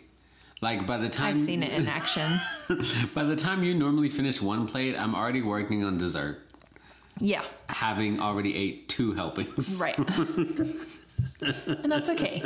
Like 0.61 0.87
by 0.87 0.97
the 0.97 1.09
time 1.09 1.35
I've 1.35 1.39
seen 1.39 1.63
it 1.63 1.73
in 1.73 1.87
action. 1.87 2.29
by 3.13 3.23
the 3.23 3.35
time 3.35 3.63
you 3.63 3.75
normally 3.75 4.09
finish 4.09 4.41
one 4.41 4.65
plate, 4.65 4.95
I'm 4.97 5.13
already 5.13 5.41
working 5.41 5.83
on 5.83 5.97
dessert, 5.97 6.39
yeah. 7.19 7.43
having 7.67 8.21
already 8.21 8.55
ate 8.55 8.87
two 8.87 9.11
helpings. 9.11 9.77
Right. 9.79 9.97
and 11.67 11.91
that's 11.91 12.09
okay. 12.09 12.41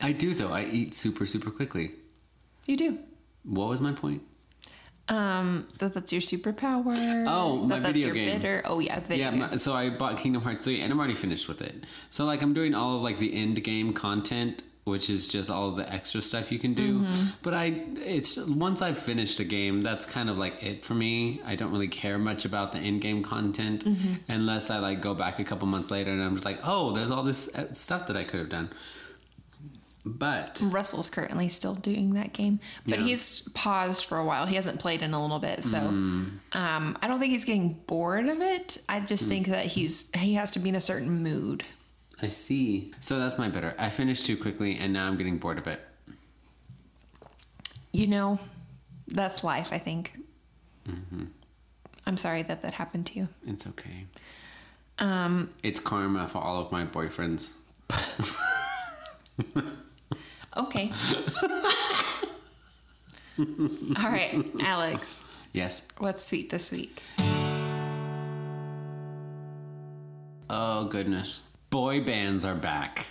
I 0.00 0.10
do 0.10 0.34
though. 0.34 0.52
I 0.52 0.64
eat 0.64 0.94
super, 0.94 1.24
super 1.24 1.52
quickly. 1.52 1.92
You 2.66 2.76
do. 2.76 2.98
What 3.44 3.68
was 3.68 3.80
my 3.80 3.92
point? 3.92 4.22
Um, 5.08 5.68
that 5.78 5.94
that's 5.94 6.12
your 6.12 6.20
superpower. 6.22 7.24
Oh, 7.28 7.58
my 7.62 7.76
that 7.76 7.82
that's 7.84 7.92
video 7.92 8.06
your 8.06 8.14
game. 8.14 8.36
Bitter. 8.40 8.62
Oh 8.64 8.80
yeah, 8.80 8.98
video 9.00 9.30
Yeah, 9.30 9.36
my, 9.36 9.56
so 9.56 9.72
I 9.74 9.90
bought 9.90 10.18
Kingdom 10.18 10.42
Hearts 10.42 10.64
3 10.64 10.80
and 10.80 10.92
I'm 10.92 10.98
already 10.98 11.14
finished 11.14 11.46
with 11.48 11.62
it. 11.62 11.84
So 12.10 12.24
like 12.24 12.42
I'm 12.42 12.54
doing 12.54 12.74
all 12.74 12.96
of 12.96 13.02
like 13.02 13.18
the 13.18 13.32
end 13.34 13.62
game 13.62 13.92
content, 13.92 14.64
which 14.84 15.08
is 15.08 15.28
just 15.28 15.48
all 15.48 15.68
of 15.68 15.76
the 15.76 15.92
extra 15.92 16.20
stuff 16.20 16.50
you 16.50 16.58
can 16.58 16.74
do. 16.74 17.00
Mm-hmm. 17.02 17.28
But 17.42 17.54
I 17.54 17.82
it's 18.04 18.36
once 18.48 18.82
I've 18.82 18.98
finished 18.98 19.38
a 19.38 19.44
game, 19.44 19.82
that's 19.82 20.06
kind 20.06 20.28
of 20.28 20.38
like 20.38 20.60
it 20.64 20.84
for 20.84 20.94
me. 20.94 21.40
I 21.46 21.54
don't 21.54 21.70
really 21.70 21.88
care 21.88 22.18
much 22.18 22.44
about 22.44 22.72
the 22.72 22.78
end 22.78 23.00
game 23.00 23.22
content 23.22 23.84
Mm-hmm. 23.84 24.14
unless 24.32 24.70
I 24.70 24.78
like 24.80 25.00
go 25.00 25.14
back 25.14 25.38
a 25.38 25.44
couple 25.44 25.68
months 25.68 25.92
later 25.92 26.10
and 26.10 26.20
I'm 26.20 26.34
just 26.34 26.44
like, 26.44 26.58
"Oh, 26.64 26.90
there's 26.90 27.12
all 27.12 27.22
this 27.22 27.54
uh, 27.54 27.72
stuff 27.72 28.08
that 28.08 28.16
I 28.16 28.24
could 28.24 28.40
have 28.40 28.48
done." 28.48 28.70
But 30.08 30.60
Russell's 30.62 31.08
currently 31.08 31.48
still 31.48 31.74
doing 31.74 32.14
that 32.14 32.32
game, 32.32 32.60
but 32.86 33.00
Yeah. 33.00 33.06
he's 33.06 33.40
paused 33.54 34.04
for 34.04 34.16
a 34.18 34.24
while. 34.24 34.46
He 34.46 34.54
hasn't 34.54 34.78
played 34.78 35.02
in 35.02 35.12
a 35.12 35.20
little 35.20 35.40
bit, 35.40 35.64
so 35.64 35.78
Mm. 35.80 36.38
um, 36.52 36.96
I 37.02 37.08
don't 37.08 37.18
think 37.18 37.32
he's 37.32 37.44
getting 37.44 37.72
bored 37.88 38.28
of 38.28 38.40
it. 38.40 38.78
I 38.88 39.00
just 39.00 39.24
Mm. 39.24 39.28
think 39.28 39.46
that 39.48 39.66
he's 39.66 40.08
he 40.14 40.34
has 40.34 40.52
to 40.52 40.60
be 40.60 40.68
in 40.68 40.76
a 40.76 40.80
certain 40.80 41.24
mood. 41.24 41.66
I 42.22 42.28
see. 42.28 42.94
So 43.00 43.18
that's 43.18 43.36
my 43.36 43.48
bitter. 43.48 43.74
I 43.78 43.90
finished 43.90 44.26
too 44.26 44.36
quickly 44.36 44.78
and 44.78 44.92
now 44.92 45.06
I'm 45.08 45.16
getting 45.16 45.38
bored 45.38 45.58
of 45.58 45.66
it. 45.66 45.84
You 47.92 48.06
know, 48.06 48.38
that's 49.08 49.42
life. 49.42 49.72
I 49.72 49.78
think. 49.78 50.18
Mm-hmm. 50.88 51.24
I'm 52.06 52.16
sorry 52.16 52.42
that 52.44 52.62
that 52.62 52.74
happened 52.74 53.06
to 53.06 53.18
you. 53.18 53.28
It's 53.44 53.66
okay. 53.66 54.06
Um, 55.00 55.50
It's 55.64 55.80
karma 55.80 56.28
for 56.28 56.38
all 56.38 56.60
of 56.62 56.70
my 56.70 56.86
boyfriends. 56.86 57.50
okay. 60.56 60.92
All 63.38 64.10
right, 64.10 64.44
Alex. 64.60 65.20
Yes. 65.52 65.82
What's 65.98 66.24
sweet 66.24 66.50
this 66.50 66.72
week? 66.72 67.02
Oh 70.48 70.84
goodness. 70.90 71.42
Boy 71.70 72.02
bands 72.02 72.44
are 72.44 72.54
back. 72.54 73.06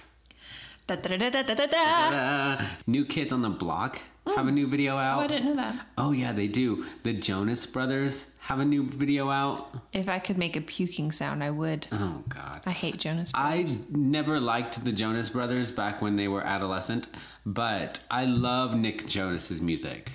Da, 0.88 0.96
da, 0.96 1.18
da, 1.18 2.66
new 2.86 3.06
Kids 3.06 3.34
on 3.34 3.42
the 3.42 3.50
Block 3.50 4.02
have 4.36 4.48
a 4.48 4.52
new 4.52 4.68
video 4.68 4.98
out. 4.98 5.20
Oh, 5.20 5.24
I 5.24 5.28
didn't 5.28 5.46
know 5.46 5.56
that. 5.56 5.76
Oh 5.98 6.12
yeah, 6.12 6.32
they 6.34 6.48
do. 6.48 6.86
The 7.04 7.14
Jonas 7.14 7.66
Brothers 7.66 8.32
have 8.42 8.60
a 8.60 8.66
new 8.66 8.86
video 8.88 9.30
out. 9.30 9.74
If 9.94 10.08
I 10.08 10.20
could 10.20 10.38
make 10.38 10.56
a 10.56 10.62
puking 10.62 11.12
sound, 11.12 11.44
I 11.44 11.50
would. 11.52 11.88
Oh 11.92 12.24
god. 12.30 12.62
I 12.66 12.72
hate 12.72 12.98
Jonas. 12.98 13.32
Brothers. 13.32 13.76
I 13.76 13.78
never 13.98 14.40
liked 14.40 14.84
the 14.86 14.92
Jonas 14.92 15.30
Brothers 15.30 15.72
back 15.72 16.02
when 16.02 16.16
they 16.16 16.28
were 16.28 16.42
adolescent, 16.44 17.08
but 17.46 18.00
I 18.12 18.26
love 18.26 18.76
Nick 18.78 19.08
Jonas's 19.08 19.62
music. 19.62 20.12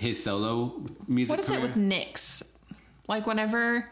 His 0.00 0.22
solo 0.22 0.82
music. 1.08 1.30
What 1.30 1.40
is 1.40 1.50
it 1.50 1.60
with 1.60 1.76
Nick's? 1.76 2.56
Like 3.08 3.26
whenever 3.26 3.90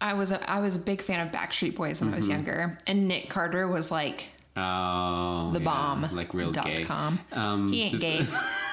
I 0.00 0.14
was 0.14 0.30
a, 0.32 0.50
I 0.50 0.60
was 0.60 0.76
a 0.76 0.80
big 0.80 1.00
fan 1.02 1.26
of 1.26 1.32
Backstreet 1.32 1.74
Boys 1.74 2.00
when 2.00 2.08
I 2.08 2.12
Mm-hmm. 2.12 2.16
was 2.16 2.28
younger, 2.28 2.78
and 2.86 3.08
Nick 3.08 3.28
Carter 3.30 3.66
was 3.68 3.90
like 3.90 4.28
Oh, 4.54 5.50
the 5.54 5.60
yeah, 5.60 5.64
bomb. 5.64 6.08
like 6.14 6.34
real 6.34 6.52
dot 6.52 6.66
gay. 6.66 6.84
com. 6.84 7.18
Um, 7.32 7.72
he 7.72 7.82
ain't 7.82 7.92
just- 7.92 8.02
gay. 8.02 8.22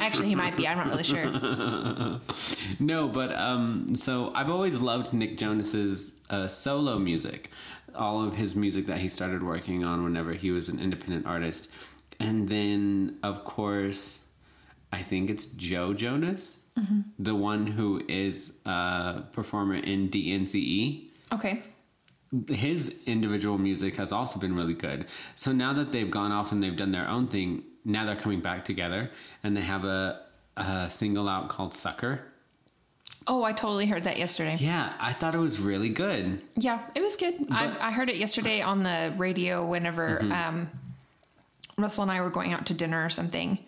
Actually, 0.00 0.28
he 0.28 0.34
might 0.34 0.56
be. 0.56 0.66
I'm 0.68 0.76
not 0.78 0.88
really 0.88 1.04
sure. 1.04 2.20
No, 2.80 3.08
but 3.08 3.34
um, 3.36 3.94
so 3.96 4.32
I've 4.34 4.50
always 4.50 4.80
loved 4.80 5.12
Nick 5.12 5.38
Jonas's 5.38 6.12
uh, 6.30 6.46
solo 6.46 6.98
music, 6.98 7.50
all 7.94 8.22
of 8.22 8.34
his 8.34 8.54
music 8.56 8.86
that 8.86 8.98
he 8.98 9.08
started 9.08 9.42
working 9.42 9.84
on 9.84 10.04
whenever 10.04 10.32
he 10.32 10.50
was 10.50 10.68
an 10.68 10.78
independent 10.78 11.26
artist, 11.26 11.70
and 12.20 12.48
then 12.48 13.16
of 13.22 13.44
course, 13.44 14.24
I 14.92 14.98
think 15.02 15.30
it's 15.30 15.46
Joe 15.46 15.94
Jonas, 15.94 16.60
the 17.18 17.34
one 17.34 17.66
who 17.66 18.02
is 18.08 18.60
a 18.66 19.22
performer 19.32 19.76
in 19.76 20.08
DNCE 20.10 21.08
Okay. 21.32 21.62
his 22.48 23.00
individual 23.06 23.56
music 23.58 23.96
has 23.96 24.12
also 24.12 24.38
been 24.38 24.54
really 24.54 24.74
good. 24.74 25.06
So 25.34 25.52
now 25.52 25.72
that 25.72 25.90
they've 25.92 26.10
gone 26.10 26.32
off 26.32 26.52
and 26.52 26.62
they've 26.62 26.76
done 26.76 26.92
their 26.92 27.08
own 27.08 27.26
thing, 27.28 27.62
now 27.86 28.04
they're 28.04 28.16
coming 28.16 28.40
back 28.40 28.64
together 28.64 29.10
and 29.42 29.56
they 29.56 29.60
have 29.62 29.84
a, 29.84 30.20
a 30.56 30.90
single 30.90 31.28
out 31.28 31.48
called 31.48 31.72
Sucker. 31.72 32.20
Oh, 33.28 33.42
I 33.42 33.52
totally 33.52 33.86
heard 33.86 34.04
that 34.04 34.18
yesterday. 34.18 34.56
Yeah, 34.60 34.92
I 35.00 35.12
thought 35.12 35.34
it 35.34 35.38
was 35.38 35.58
really 35.58 35.88
good. 35.88 36.42
Yeah, 36.56 36.80
it 36.94 37.00
was 37.00 37.16
good. 37.16 37.34
But- 37.48 37.80
I, 37.80 37.88
I 37.88 37.90
heard 37.92 38.10
it 38.10 38.16
yesterday 38.16 38.60
on 38.60 38.82
the 38.82 39.14
radio 39.16 39.64
whenever 39.66 40.18
Mm-hmm. 40.22 40.32
um, 40.32 40.70
Russell 41.78 42.02
and 42.02 42.10
I 42.12 42.20
were 42.22 42.30
going 42.30 42.52
out 42.52 42.66
to 42.66 42.74
dinner 42.74 43.04
or 43.04 43.10
something. 43.10 43.58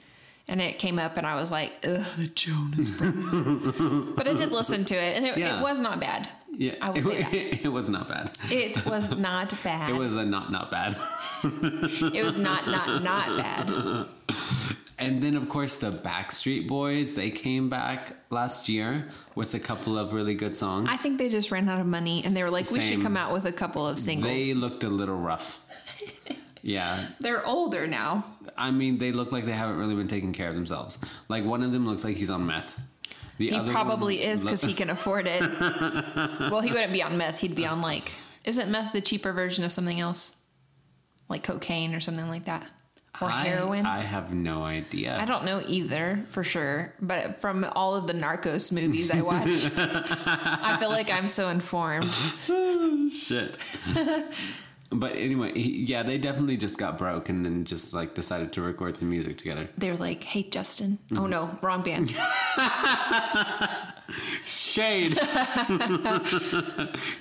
And 0.50 0.62
it 0.62 0.78
came 0.78 0.98
up, 0.98 1.16
and 1.18 1.26
I 1.26 1.34
was 1.34 1.50
like, 1.50 1.72
ugh, 1.84 2.04
the 2.16 2.26
Jonas 2.28 2.88
Brothers. 2.98 4.12
but 4.16 4.26
I 4.26 4.32
did 4.34 4.50
listen 4.50 4.84
to 4.86 4.94
it, 4.94 5.16
and 5.16 5.26
it, 5.26 5.36
Yeah. 5.36 5.58
it 5.58 5.62
was 5.62 5.80
not 5.80 6.00
bad. 6.00 6.28
Yeah, 6.50 6.74
I 6.80 6.90
will 6.90 6.98
it, 6.98 7.02
say 7.04 7.22
that. 7.22 7.64
it 7.66 7.68
was 7.68 7.88
not 7.90 8.08
bad. 8.08 8.30
It 8.50 8.84
was 8.86 9.10
not 9.16 9.62
bad. 9.62 9.90
It 9.90 9.96
was 9.96 10.16
a 10.16 10.24
not 10.24 10.50
not 10.50 10.70
bad. 10.70 10.96
It 11.44 12.24
was 12.24 12.38
not, 12.38 12.66
not, 12.66 13.02
not 13.02 13.26
bad. 13.36 14.06
And 14.98 15.22
then 15.22 15.36
of 15.36 15.48
course 15.48 15.78
the 15.78 15.92
Backstreet 15.92 16.66
Boys, 16.66 17.14
they 17.14 17.30
came 17.30 17.68
back 17.68 18.16
last 18.30 18.68
year 18.68 19.06
with 19.36 19.54
a 19.54 19.60
couple 19.60 19.96
of 19.96 20.12
really 20.12 20.34
good 20.34 20.56
songs. 20.56 20.88
I 20.90 20.96
think 20.96 21.18
they 21.18 21.28
just 21.28 21.52
ran 21.52 21.68
out 21.68 21.78
of 21.78 21.86
money, 21.86 22.24
and 22.24 22.36
they 22.36 22.42
were 22.42 22.50
like, 22.50 22.68
we 22.72 22.80
should 22.80 23.02
come 23.02 23.16
out 23.16 23.32
with 23.32 23.44
a 23.44 23.52
couple 23.52 23.86
of 23.86 23.98
singles. 23.98 24.32
they 24.32 24.54
looked 24.54 24.82
a 24.82 24.88
little 24.88 25.16
rough. 25.16 25.64
Yeah, 26.62 27.06
They're 27.20 27.46
older 27.46 27.86
now. 27.86 28.24
I 28.56 28.70
mean, 28.70 28.98
they 28.98 29.12
look 29.12 29.30
like 29.32 29.44
they 29.44 29.52
haven't 29.52 29.76
really 29.78 29.94
been 29.94 30.08
taking 30.08 30.32
care 30.32 30.48
of 30.48 30.54
themselves. 30.54 30.98
Like 31.28 31.44
one 31.44 31.62
of 31.62 31.72
them 31.72 31.86
looks 31.86 32.04
like 32.04 32.16
he's 32.16 32.30
on 32.30 32.46
meth. 32.46 32.80
The 33.38 33.50
He 33.50 33.56
other 33.56 33.70
probably 33.70 34.22
is 34.24 34.44
lo- 34.44 34.50
because 34.50 34.62
he 34.62 34.74
can 34.74 34.90
afford 34.90 35.26
it. 35.28 35.40
well, 36.50 36.60
he 36.60 36.72
wouldn't 36.72 36.92
be 36.92 37.02
on 37.02 37.16
meth. 37.16 37.38
He'd 37.38 37.54
be 37.54 37.66
on 37.66 37.80
like, 37.80 38.10
isn't 38.44 38.68
meth 38.70 38.92
the 38.92 39.00
cheaper 39.00 39.32
version 39.32 39.64
of 39.64 39.70
something 39.72 40.00
else? 40.00 40.36
Like 41.28 41.44
cocaine 41.44 41.94
or 41.94 42.00
something 42.00 42.28
like 42.28 42.46
that? 42.46 42.66
Or 43.20 43.28
I- 43.28 43.44
heroin? 43.44 43.86
I 43.86 43.98
have 44.00 44.32
no 44.32 44.62
idea. 44.64 45.16
I 45.20 45.24
don't 45.24 45.44
know 45.44 45.62
either 45.66 46.24
for 46.28 46.42
sure, 46.42 46.94
but 47.00 47.40
from 47.40 47.64
all 47.76 47.94
of 47.94 48.06
the 48.08 48.12
Narcos 48.14 48.72
movies 48.72 49.10
I 49.12 49.22
watch, 49.22 49.48
I 49.76 50.76
feel 50.80 50.90
like 50.90 51.12
I'm 51.12 51.26
so 51.28 51.48
informed. 51.48 52.12
Shit. 53.12 53.56
but 54.90 55.12
anyway, 55.16 55.52
he, 55.52 55.84
yeah, 55.84 56.02
they 56.02 56.16
definitely 56.18 56.56
just 56.56 56.78
got 56.78 56.96
broke 56.98 57.28
and 57.28 57.44
then 57.44 57.64
just 57.64 57.92
like 57.94 58.14
decided 58.14 58.52
to 58.54 58.62
record 58.62 58.96
some 58.96 59.10
music 59.10 59.36
together. 59.36 59.68
They 59.76 59.90
were 59.90 59.96
like, 59.96 60.24
"Hey, 60.24 60.44
Justin." 60.44 60.98
Oh 61.12 61.16
Mm-hmm. 61.16 61.30
no, 61.30 61.58
wrong 61.62 61.82
band. 61.82 62.10
Shade. 64.46 65.18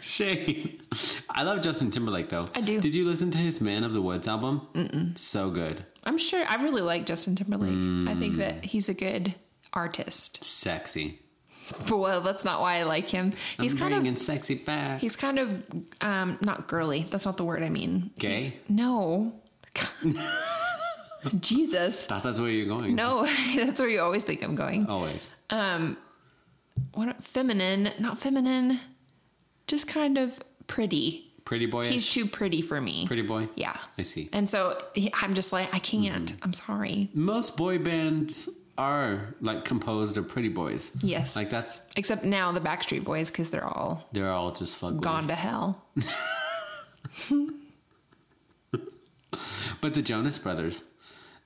Shade. 0.02 0.82
I 1.30 1.44
love 1.44 1.62
Justin 1.62 1.92
Timberlake 1.92 2.30
though. 2.30 2.48
I 2.56 2.62
do. 2.62 2.80
Did 2.80 2.96
you 2.96 3.06
listen 3.06 3.30
to 3.32 3.38
his 3.38 3.60
Man 3.62 3.84
of 3.84 3.94
the 3.94 4.02
Woods 4.02 4.28
album? 4.28 4.68
Mm-mm. 4.74 5.18
So 5.18 5.50
good. 5.50 5.84
I'm 6.06 6.18
sure 6.18 6.46
I 6.48 6.62
really 6.64 6.82
like 6.82 7.06
Justin 7.06 7.36
Timberlake. 7.36 8.08
I 8.08 8.16
think 8.18 8.36
Mm. 8.36 8.38
that 8.38 8.66
he's 8.66 8.88
a 8.90 8.94
good 8.94 9.36
artist. 9.74 10.44
Sexy. 10.44 11.20
But 11.88 11.98
well, 11.98 12.22
that's 12.22 12.46
not 12.46 12.62
why 12.62 12.78
I 12.78 12.84
like 12.84 13.08
him. 13.10 13.34
He's 13.60 13.74
I'm 13.74 13.92
kind 13.92 14.08
of 14.08 14.18
sexy 14.18 14.56
back. 14.56 15.02
he's 15.02 15.16
kind 15.16 15.40
of 15.40 15.64
um 16.02 16.38
not 16.42 16.68
girly. 16.68 17.06
That's 17.10 17.26
not 17.26 17.38
the 17.38 17.44
word 17.44 17.64
I 17.64 17.70
mean. 17.70 18.12
Gay? 18.20 18.38
He's- 18.38 18.64
no. 18.70 19.34
Jesus. 21.40 22.06
Thought 22.06 22.24
that's 22.24 22.40
where 22.40 22.50
you're 22.50 22.68
going. 22.68 22.96
No, 22.96 23.26
that's 23.56 23.80
where 23.80 23.90
you 23.90 24.02
always 24.02 24.24
think 24.24 24.44
I'm 24.44 24.56
going. 24.56 24.88
Always. 24.88 25.30
Um, 25.50 25.98
what 26.94 27.24
feminine, 27.24 27.92
not 28.00 28.20
feminine, 28.20 28.80
just 29.68 29.88
kind 29.88 30.18
of 30.18 30.40
pretty. 30.68 31.24
Pretty 31.44 31.66
boyish. 31.66 31.94
He's 31.94 32.06
too 32.10 32.26
pretty 32.28 32.62
for 32.62 32.80
me. 32.80 33.08
Pretty 33.08 33.22
boy. 33.22 33.48
Yeah. 33.56 33.78
I 33.98 34.04
see. 34.04 34.30
And 34.34 34.50
so 34.50 34.82
he, 34.94 35.12
I'm 35.22 35.34
just 35.34 35.54
like, 35.54 35.74
I 35.74 35.80
can't. 35.80 36.32
Mm-hmm. 36.32 36.44
I'm 36.44 36.54
sorry. 36.54 37.10
Most 37.14 37.56
boy 37.58 37.80
bands 37.80 38.50
are 38.78 39.34
like 39.42 39.66
composed 39.66 40.18
of 40.18 40.28
pretty 40.28 40.50
boys. 40.50 40.92
Yes. 41.02 41.36
Like 41.36 41.50
that's 41.50 41.84
Except 41.96 42.24
now 42.24 42.52
the 42.52 42.60
Backstreet 42.62 43.04
Boys, 43.04 43.30
because 43.32 43.50
they're 43.50 43.66
all 43.66 44.08
they're 44.12 44.32
all 44.32 44.52
just 44.52 44.80
fugly. 44.80 45.02
gone 45.02 45.28
to 45.28 45.36
hell. 45.36 45.84
But 49.82 49.94
the 49.94 50.02
Jonas 50.02 50.40
Brothers, 50.40 50.84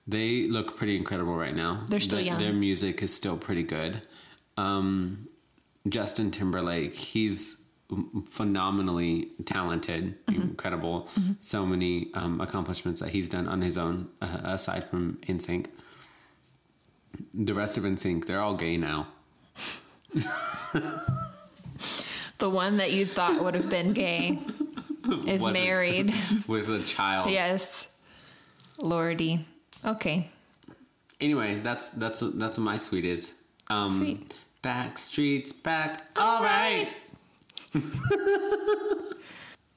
they 0.07 0.45
look 0.47 0.77
pretty 0.77 0.95
incredible 0.95 1.35
right 1.35 1.55
now. 1.55 1.83
They're 1.89 1.99
still 1.99 2.17
Their- 2.19 2.25
young. 2.27 2.39
Their 2.39 2.53
music 2.53 3.01
is 3.03 3.13
still 3.13 3.35
pretty 3.37 3.63
good. 3.63 4.07
Um, 4.57 5.27
Justin 5.89 6.31
Timberlake, 6.31 6.93
he's 6.95 7.57
phenomenally 8.29 9.29
talented, 9.45 10.15
Mm-hmm. 10.27 10.41
incredible. 10.41 11.09
So 11.41 11.65
many 11.65 12.11
um, 12.13 12.39
accomplishments 12.39 13.01
that 13.01 13.09
he's 13.09 13.27
done 13.27 13.47
on 13.47 13.61
his 13.61 13.77
own, 13.77 14.09
uh, 14.21 14.37
aside 14.43 14.85
from 14.85 15.17
NSYNC. 15.27 15.65
The 17.33 17.53
rest 17.53 17.77
of 17.77 17.83
NSYNC, 17.83 18.25
they're 18.25 18.39
all 18.41 18.55
gay 18.55 18.77
now. 18.77 19.07
The 22.37 22.49
one 22.49 22.77
that 22.77 22.91
you 22.91 23.05
thought 23.05 23.43
would 23.43 23.53
have 23.53 23.69
been 23.69 23.93
gay 23.93 24.39
is 25.27 25.41
Wasn't. 25.41 25.53
married. 25.53 26.13
with 26.47 26.69
a 26.69 26.81
child. 26.81 27.29
yes. 27.29 27.91
Lordy. 28.79 29.45
Okay. 29.85 30.27
Anyway, 31.19 31.55
that's 31.61 31.89
that's 31.89 32.19
that's 32.21 32.57
what 32.57 32.63
my 32.63 32.77
sweet 32.77 33.05
is. 33.05 33.33
Um, 33.69 33.89
Sweet. 33.89 34.33
Back 34.63 34.97
streets 34.97 35.51
back. 35.51 36.03
All 36.15 36.41
right. 36.43 36.87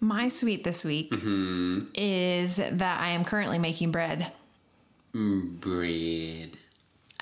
My 0.01 0.29
sweet 0.29 0.65
this 0.65 0.85
week 0.85 1.11
Mm-hmm. 1.11 1.87
is 1.95 2.57
that 2.57 3.01
I 3.01 3.09
am 3.11 3.25
currently 3.25 3.59
making 3.59 3.91
bread. 3.93 4.31
Bread. 5.15 6.59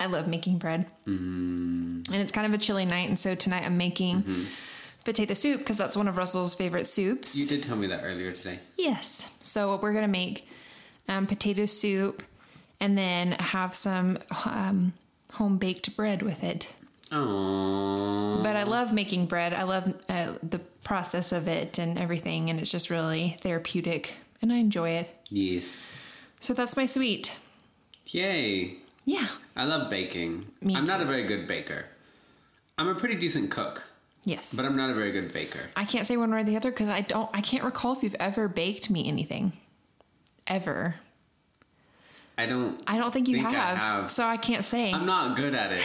I 0.02 0.06
love 0.06 0.26
making 0.26 0.58
bread. 0.58 0.86
Mm. 1.06 2.06
And 2.08 2.16
it's 2.16 2.32
kind 2.32 2.46
of 2.46 2.52
a 2.52 2.58
chilly 2.58 2.84
night, 2.84 3.08
and 3.08 3.18
so 3.18 3.34
tonight 3.34 3.62
I'm 3.64 3.76
making 3.76 4.22
Mm-hmm. 4.22 4.44
potato 5.04 5.34
soup 5.34 5.58
because 5.60 5.76
that's 5.78 5.96
one 5.96 6.08
of 6.08 6.16
Russell's 6.16 6.54
favorite 6.54 6.86
soups. 6.86 7.36
You 7.36 7.46
did 7.46 7.62
tell 7.62 7.76
me 7.76 7.86
that 7.88 8.02
earlier 8.04 8.32
today. 8.32 8.58
Yes. 8.76 9.30
So 9.40 9.78
we're 9.80 9.92
gonna 9.92 10.08
make 10.08 10.48
um, 11.08 11.26
potato 11.26 11.66
soup, 11.66 12.22
and 12.80 12.98
then 12.98 13.32
have 13.32 13.74
some 13.74 14.18
um, 14.44 14.92
home 15.34 15.58
baked 15.58 15.96
bread 15.96 16.22
with 16.22 16.42
it. 16.42 16.68
Oh. 17.12 18.40
But 18.42 18.56
I 18.56 18.62
love 18.64 18.92
making 18.92 19.26
bread. 19.26 19.52
I 19.52 19.62
love 19.64 19.94
uh, 20.08 20.32
the 20.42 20.58
process 20.82 21.30
of 21.32 21.46
it 21.46 21.78
and 21.78 21.98
everything, 21.98 22.50
and 22.50 22.58
it's 22.58 22.70
just 22.70 22.90
really 22.90 23.36
therapeutic, 23.42 24.14
and 24.40 24.52
I 24.52 24.56
enjoy 24.56 24.90
it. 24.90 25.08
Yes. 25.30 25.78
So 26.40 26.54
that's 26.54 26.76
my 26.76 26.86
sweet. 26.86 27.36
Yay. 28.08 28.76
Yeah. 29.04 29.26
I 29.56 29.64
love 29.64 29.90
baking. 29.90 30.46
Me 30.60 30.74
I'm 30.76 30.84
not 30.84 31.00
a 31.00 31.04
very 31.04 31.24
good 31.24 31.46
baker. 31.46 31.86
I'm 32.78 32.88
a 32.88 32.94
pretty 32.94 33.16
decent 33.16 33.50
cook, 33.50 33.84
Yes. 34.24 34.54
but 34.54 34.64
I'm 34.64 34.76
not 34.76 34.90
a 34.90 34.94
very 34.94 35.12
good 35.12 35.32
baker. 35.32 35.60
I 35.76 35.84
can't 35.84 36.06
say 36.06 36.16
one 36.16 36.30
way 36.30 36.40
or 36.40 36.44
the 36.44 36.56
other 36.56 36.70
because 36.70 36.88
I 36.88 37.00
don't. 37.02 37.28
I 37.34 37.40
can't 37.40 37.64
recall 37.64 37.92
if 37.96 38.02
you've 38.02 38.16
ever 38.20 38.48
baked 38.48 38.90
me 38.90 39.06
anything. 39.08 39.52
Ever. 40.46 40.96
I 42.38 42.46
don't. 42.46 42.80
I 42.86 42.96
don't 42.98 43.12
think 43.12 43.28
you 43.28 43.36
Think 43.36 43.48
I 43.48 43.50
have, 43.52 43.76
have. 43.78 44.10
So 44.10 44.24
I 44.26 44.36
can't 44.36 44.64
say. 44.64 44.92
I'm 44.92 45.06
not 45.06 45.36
good 45.36 45.54
at 45.54 45.72
it. 45.72 45.82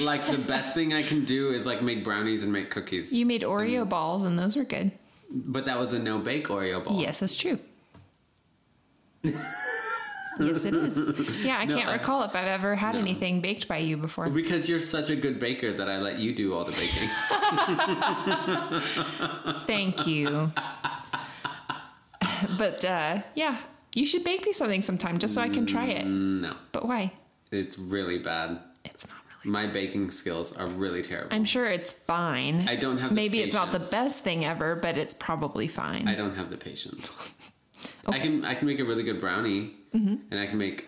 like 0.00 0.26
the 0.26 0.38
best 0.38 0.74
thing 0.74 0.92
I 0.94 1.02
can 1.02 1.24
do 1.24 1.50
is 1.50 1.66
like 1.66 1.82
make 1.82 2.04
brownies 2.04 2.42
and 2.44 2.52
make 2.52 2.70
cookies. 2.70 3.14
you 3.14 3.26
made 3.26 3.42
Oreo 3.42 3.88
balls 3.88 4.22
and 4.22 4.38
those 4.38 4.56
were 4.56 4.64
good. 4.64 4.92
but 5.30 5.66
that 5.66 5.78
was 5.78 5.92
a 5.92 5.98
no 5.98 6.18
bake 6.18 6.48
Oreo 6.48 6.82
ball. 6.84 7.00
Yes, 7.00 7.18
that's 7.20 7.34
true. 7.36 7.58
yes, 10.40 10.64
it 10.64 10.74
is. 10.74 11.44
Yeah, 11.44 11.58
I 11.58 11.64
No, 11.66 11.76
can't 11.76 11.88
I- 11.88 11.92
recall 11.94 12.22
if 12.24 12.34
I've 12.34 12.46
ever 12.46 12.74
had 12.76 12.94
No. 12.94 13.00
anything 13.00 13.40
baked 13.40 13.68
by 13.68 13.78
you 13.78 13.96
before. 13.96 14.28
Because 14.30 14.68
you're 14.68 14.80
such 14.80 15.10
a 15.10 15.16
good 15.16 15.38
baker 15.40 15.72
that 15.72 15.88
I 15.88 15.98
let 15.98 16.18
you 16.18 16.34
do 16.34 16.54
all 16.54 16.64
the 16.64 16.72
baking. 16.72 17.08
Thank 19.66 20.06
you. 20.06 20.52
but 22.58 22.84
uh, 22.84 23.22
yeah, 23.34 23.58
you 23.94 24.04
should 24.06 24.24
bake 24.24 24.44
me 24.44 24.52
something 24.52 24.82
sometime 24.82 25.18
just 25.18 25.34
so 25.34 25.42
I 25.42 25.48
can 25.48 25.66
try 25.66 25.86
it. 25.86 26.06
no, 26.06 26.54
But 26.72 26.86
why? 26.86 27.12
it's 27.50 27.78
really 27.78 28.18
bad. 28.18 28.58
It's 28.84 29.06
not 29.08 29.16
really. 29.44 29.66
My 29.66 29.72
baking 29.72 30.10
skills 30.10 30.54
are 30.56 30.66
really 30.66 31.02
terrible. 31.02 31.34
I'm 31.34 31.44
sure 31.44 31.66
it's 31.66 31.92
fine. 31.92 32.68
I 32.68 32.76
don't 32.76 32.98
have 32.98 33.10
the 33.10 33.14
Maybe 33.16 33.40
it's 33.40 33.54
not 33.54 33.72
the 33.72 33.78
best 33.80 34.22
thing 34.22 34.44
ever, 34.44 34.76
but 34.76 34.98
it's 34.98 35.14
probably 35.14 35.66
fine. 35.68 36.06
I 36.08 36.14
don't 36.14 36.36
have 36.36 36.50
the 36.50 36.56
patience. 36.58 37.30
I 38.08 38.18
can 38.18 38.44
I 38.44 38.54
can 38.54 38.66
make 38.66 38.80
a 38.80 38.84
really 38.84 39.02
good 39.02 39.20
brownie, 39.20 39.74
and 39.92 40.22
I 40.32 40.46
can 40.46 40.58
make. 40.58 40.86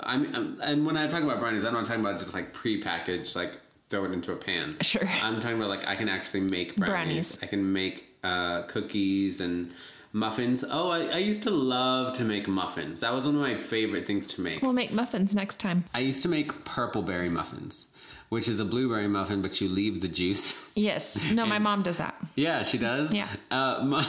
I'm, 0.00 0.34
I'm 0.34 0.60
and 0.62 0.86
when 0.86 0.96
I 0.96 1.06
talk 1.06 1.22
about 1.22 1.40
brownies, 1.40 1.64
I'm 1.64 1.72
not 1.72 1.86
talking 1.86 2.04
about 2.04 2.18
just 2.18 2.34
like 2.34 2.52
pre-packaged, 2.52 3.34
like 3.34 3.58
throw 3.88 4.04
it 4.04 4.12
into 4.12 4.32
a 4.32 4.36
pan. 4.36 4.76
Sure. 4.82 5.08
I'm 5.22 5.40
talking 5.40 5.56
about 5.56 5.68
like 5.68 5.86
I 5.86 5.96
can 5.96 6.08
actually 6.08 6.40
make 6.42 6.76
brownies. 6.76 7.36
Brownies. 7.36 7.42
I 7.42 7.46
can 7.46 7.72
make 7.72 8.04
uh, 8.22 8.62
cookies 8.62 9.40
and 9.40 9.72
muffins. 10.12 10.64
Oh, 10.68 10.90
I, 10.90 11.06
I 11.06 11.16
used 11.18 11.42
to 11.44 11.50
love 11.50 12.12
to 12.14 12.24
make 12.24 12.48
muffins. 12.48 13.00
That 13.00 13.12
was 13.12 13.26
one 13.26 13.36
of 13.36 13.40
my 13.40 13.54
favorite 13.54 14.06
things 14.06 14.26
to 14.28 14.40
make. 14.40 14.62
We'll 14.62 14.72
make 14.72 14.92
muffins 14.92 15.34
next 15.34 15.60
time. 15.60 15.84
I 15.94 16.00
used 16.00 16.22
to 16.22 16.28
make 16.28 16.64
purple 16.64 17.02
berry 17.02 17.28
muffins, 17.30 17.86
which 18.30 18.48
is 18.48 18.60
a 18.60 18.64
blueberry 18.64 19.08
muffin, 19.08 19.42
but 19.42 19.60
you 19.60 19.68
leave 19.68 20.00
the 20.00 20.08
juice. 20.08 20.70
Yes. 20.74 21.18
No, 21.32 21.46
my 21.46 21.58
mom 21.58 21.82
does 21.82 21.98
that. 21.98 22.14
Yeah, 22.34 22.62
she 22.62 22.76
does. 22.76 23.12
Yeah. 23.14 23.28
Uh, 23.50 23.82
my, 23.84 24.06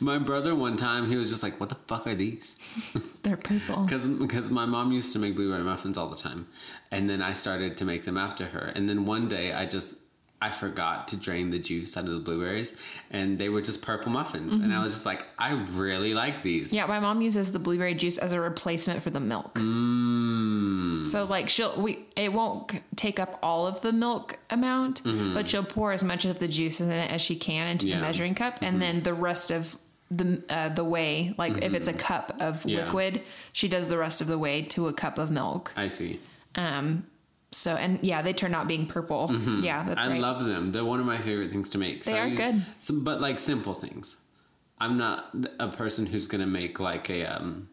my 0.00 0.18
brother 0.18 0.54
one 0.54 0.76
time 0.76 1.08
he 1.08 1.16
was 1.16 1.30
just 1.30 1.42
like, 1.42 1.58
"What 1.60 1.68
the 1.68 1.76
fuck 1.86 2.06
are 2.06 2.14
these?" 2.14 2.56
They're 3.22 3.36
purple. 3.36 3.84
Because 3.84 4.06
because 4.06 4.50
my 4.50 4.66
mom 4.66 4.92
used 4.92 5.12
to 5.14 5.18
make 5.18 5.34
blueberry 5.34 5.62
muffins 5.62 5.96
all 5.96 6.08
the 6.08 6.16
time, 6.16 6.46
and 6.90 7.08
then 7.08 7.22
I 7.22 7.32
started 7.32 7.76
to 7.78 7.84
make 7.84 8.04
them 8.04 8.18
after 8.18 8.44
her. 8.46 8.72
And 8.74 8.88
then 8.88 9.06
one 9.06 9.28
day 9.28 9.52
I 9.52 9.66
just 9.66 9.96
I 10.40 10.50
forgot 10.50 11.08
to 11.08 11.16
drain 11.16 11.50
the 11.50 11.58
juice 11.58 11.96
out 11.96 12.04
of 12.04 12.10
the 12.10 12.20
blueberries, 12.20 12.80
and 13.10 13.38
they 13.38 13.48
were 13.48 13.62
just 13.62 13.82
purple 13.82 14.12
muffins. 14.12 14.54
And 14.56 14.72
I 14.72 14.82
was 14.82 14.92
just 14.92 15.06
like, 15.06 15.24
I 15.38 15.54
really 15.74 16.14
like 16.14 16.42
these. 16.42 16.68
Mm-hmm. 16.68 16.76
Yeah, 16.76 16.86
my 16.86 17.00
mom 17.00 17.20
uses 17.22 17.50
the 17.50 17.58
blueberry 17.58 17.94
juice 17.94 18.18
as 18.18 18.32
a 18.32 18.40
replacement 18.40 19.02
for 19.02 19.10
the 19.10 19.20
milk. 19.20 19.54
Mm. 19.54 20.17
So 21.06 21.24
like 21.24 21.48
she'll 21.48 21.80
we 21.80 22.06
it 22.16 22.32
won't 22.32 22.72
take 22.96 23.18
up 23.20 23.38
all 23.42 23.66
of 23.66 23.80
the 23.80 23.92
milk 23.92 24.38
amount, 24.50 25.02
but 25.34 25.48
she'll 25.48 25.64
pour 25.64 25.92
as 25.92 26.02
much 26.02 26.24
of 26.24 26.38
the 26.38 26.48
juice 26.48 26.80
in 26.80 26.90
it 26.90 27.10
as 27.10 27.20
she 27.20 27.36
can 27.36 27.68
into 27.68 27.86
Mm-hmm. 27.86 27.88
Yeah. 27.90 27.94
Mm-hmm. 27.96 28.02
the 28.02 28.06
measuring 28.08 28.34
cup, 28.34 28.58
and 28.62 28.80
then 28.82 29.02
the 29.02 29.14
rest 29.14 29.50
of 29.50 29.76
the 30.10 30.42
uh, 30.48 30.70
the 30.70 30.84
way 30.84 31.34
like 31.36 31.62
if 31.62 31.74
it's 31.74 31.88
a 31.88 31.92
cup 31.92 32.34
of 32.40 32.64
Yeah. 32.64 32.84
liquid, 32.84 33.22
she 33.52 33.68
does 33.68 33.88
the 33.88 33.98
rest 33.98 34.20
of 34.20 34.26
the 34.26 34.38
way 34.38 34.62
to 34.62 34.88
a 34.88 34.92
cup 34.92 35.18
of 35.18 35.30
milk. 35.30 35.72
I 35.76 35.88
see. 35.88 36.18
Um, 36.54 37.06
so 37.52 37.76
and 37.76 37.98
yeah, 38.04 38.22
they 38.22 38.32
turn 38.32 38.54
out 38.54 38.68
being 38.68 38.86
purple. 38.86 39.30
Yeah, 39.62 39.84
that's 39.84 40.00
Mm-hmm. 40.04 40.08
I 40.08 40.12
right. 40.12 40.20
love 40.20 40.44
them. 40.44 40.72
They're 40.72 40.84
one 40.84 41.00
of 41.00 41.06
my 41.06 41.18
favorite 41.18 41.50
things 41.50 41.68
to 41.70 41.78
make. 41.78 42.04
They 42.04 42.18
I 42.18 42.26
are 42.26 42.30
good. 42.34 42.62
Some, 42.78 43.04
but 43.04 43.20
like 43.20 43.38
simple 43.38 43.74
things. 43.74 44.16
I'm 44.80 44.96
not 44.96 45.34
a 45.58 45.68
person 45.68 46.06
who's 46.06 46.26
gonna 46.26 46.46
make 46.46 46.78
like 46.80 47.10
a 47.10 47.24
um 47.26 47.68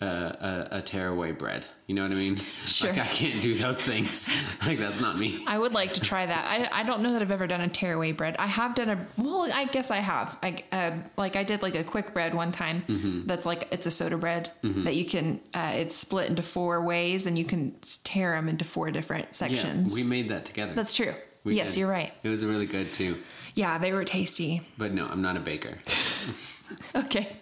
a, 0.00 0.06
a, 0.06 0.68
a 0.78 0.82
tearaway 0.82 1.32
bread. 1.32 1.64
You 1.86 1.94
know 1.94 2.02
what 2.02 2.12
I 2.12 2.16
mean? 2.16 2.36
Sure. 2.66 2.90
Like 2.90 3.00
I 3.00 3.06
can't 3.06 3.42
do 3.42 3.54
those 3.54 3.76
things. 3.78 4.28
like 4.66 4.78
that's 4.78 5.00
not 5.00 5.18
me. 5.18 5.42
I 5.46 5.58
would 5.58 5.72
like 5.72 5.94
to 5.94 6.00
try 6.00 6.26
that. 6.26 6.46
I, 6.50 6.80
I 6.80 6.82
don't 6.82 7.02
know 7.02 7.12
that 7.12 7.22
I've 7.22 7.30
ever 7.30 7.46
done 7.46 7.60
a 7.62 7.68
tearaway 7.68 8.12
bread. 8.12 8.36
I 8.38 8.46
have 8.46 8.74
done 8.74 8.90
a 8.90 9.06
well, 9.16 9.50
I 9.52 9.64
guess 9.64 9.90
I 9.90 9.98
have. 9.98 10.38
I 10.42 10.62
uh, 10.72 10.96
like 11.16 11.36
I 11.36 11.44
did 11.44 11.62
like 11.62 11.74
a 11.74 11.84
quick 11.84 12.12
bread 12.12 12.34
one 12.34 12.52
time. 12.52 12.82
Mm-hmm. 12.82 13.26
That's 13.26 13.46
like 13.46 13.68
it's 13.70 13.86
a 13.86 13.90
soda 13.90 14.18
bread 14.18 14.50
that 14.62 14.96
you 14.96 15.04
can. 15.04 15.40
Uh, 15.54 15.72
it's 15.76 15.96
split 15.96 16.28
into 16.28 16.42
four 16.42 16.84
ways, 16.84 17.26
and 17.26 17.38
you 17.38 17.44
can 17.44 17.74
tear 18.04 18.32
them 18.32 18.48
into 18.48 18.64
four 18.64 18.90
different 18.90 19.34
sections. 19.34 19.96
Yeah, 19.96 20.04
we 20.04 20.10
made 20.10 20.28
that 20.28 20.44
together. 20.44 20.74
That's 20.74 20.92
true. 20.92 21.14
We 21.44 21.54
yes, 21.54 21.74
did. 21.74 21.80
you're 21.80 21.88
right. 21.88 22.12
It 22.24 22.28
was 22.28 22.44
really 22.44 22.66
good 22.66 22.92
too. 22.92 23.16
Yeah, 23.54 23.78
they 23.78 23.92
were 23.92 24.04
tasty. 24.04 24.62
But 24.76 24.92
no, 24.92 25.06
I'm 25.06 25.22
not 25.22 25.36
a 25.36 25.40
baker. 25.40 25.78
Okay. 26.94 27.36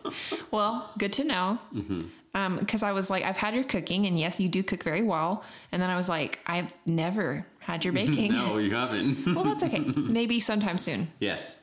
well, 0.50 0.90
good 0.98 1.12
to 1.14 1.24
know. 1.24 1.58
Mm-hmm. 1.74 2.02
Um, 2.34 2.56
because 2.58 2.82
I 2.82 2.92
was 2.92 3.10
like, 3.10 3.24
I've 3.24 3.36
had 3.36 3.54
your 3.54 3.64
cooking, 3.64 4.06
and 4.06 4.18
yes, 4.18 4.40
you 4.40 4.48
do 4.48 4.62
cook 4.62 4.82
very 4.82 5.02
well. 5.02 5.44
And 5.70 5.82
then 5.82 5.90
I 5.90 5.96
was 5.96 6.08
like, 6.08 6.38
I've 6.46 6.72
never 6.86 7.44
had 7.58 7.84
your 7.84 7.92
baking. 8.00 8.32
no, 8.32 8.56
you 8.58 8.74
haven't. 8.74 9.34
Well, 9.34 9.44
that's 9.44 9.62
okay. 9.64 9.80
Maybe 9.80 10.40
sometime 10.40 10.78
soon. 10.78 11.08
yes. 11.20 11.56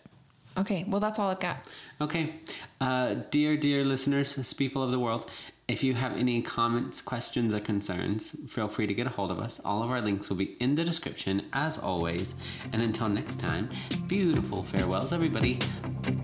Okay. 0.57 0.83
Well, 0.87 0.99
that's 0.99 1.19
all 1.19 1.29
I've 1.29 1.39
got. 1.39 1.57
Okay. 2.01 2.35
Uh, 2.81 3.15
dear, 3.31 3.55
dear 3.55 3.85
listeners, 3.85 4.53
people 4.53 4.83
of 4.83 4.91
the 4.91 4.99
world, 4.99 5.29
if 5.69 5.83
you 5.83 5.93
have 5.93 6.17
any 6.17 6.41
comments, 6.41 6.99
questions, 6.99 7.53
or 7.53 7.59
concerns, 7.59 8.35
feel 8.49 8.67
free 8.67 8.87
to 8.87 8.93
get 8.93 9.05
a 9.05 9.09
hold 9.09 9.31
of 9.31 9.39
us. 9.39 9.61
All 9.63 9.83
of 9.83 9.91
our 9.91 10.01
links 10.01 10.27
will 10.27 10.35
be 10.35 10.57
in 10.59 10.73
the 10.73 10.83
description, 10.83 11.43
as 11.53 11.77
always. 11.77 12.33
And 12.73 12.81
until 12.81 13.07
next 13.07 13.39
time, 13.39 13.69
beautiful 14.07 14.63
farewells, 14.63 15.13
everybody. 15.13 15.59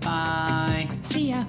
Bye. 0.00 0.88
See 1.02 1.28
ya. 1.28 1.44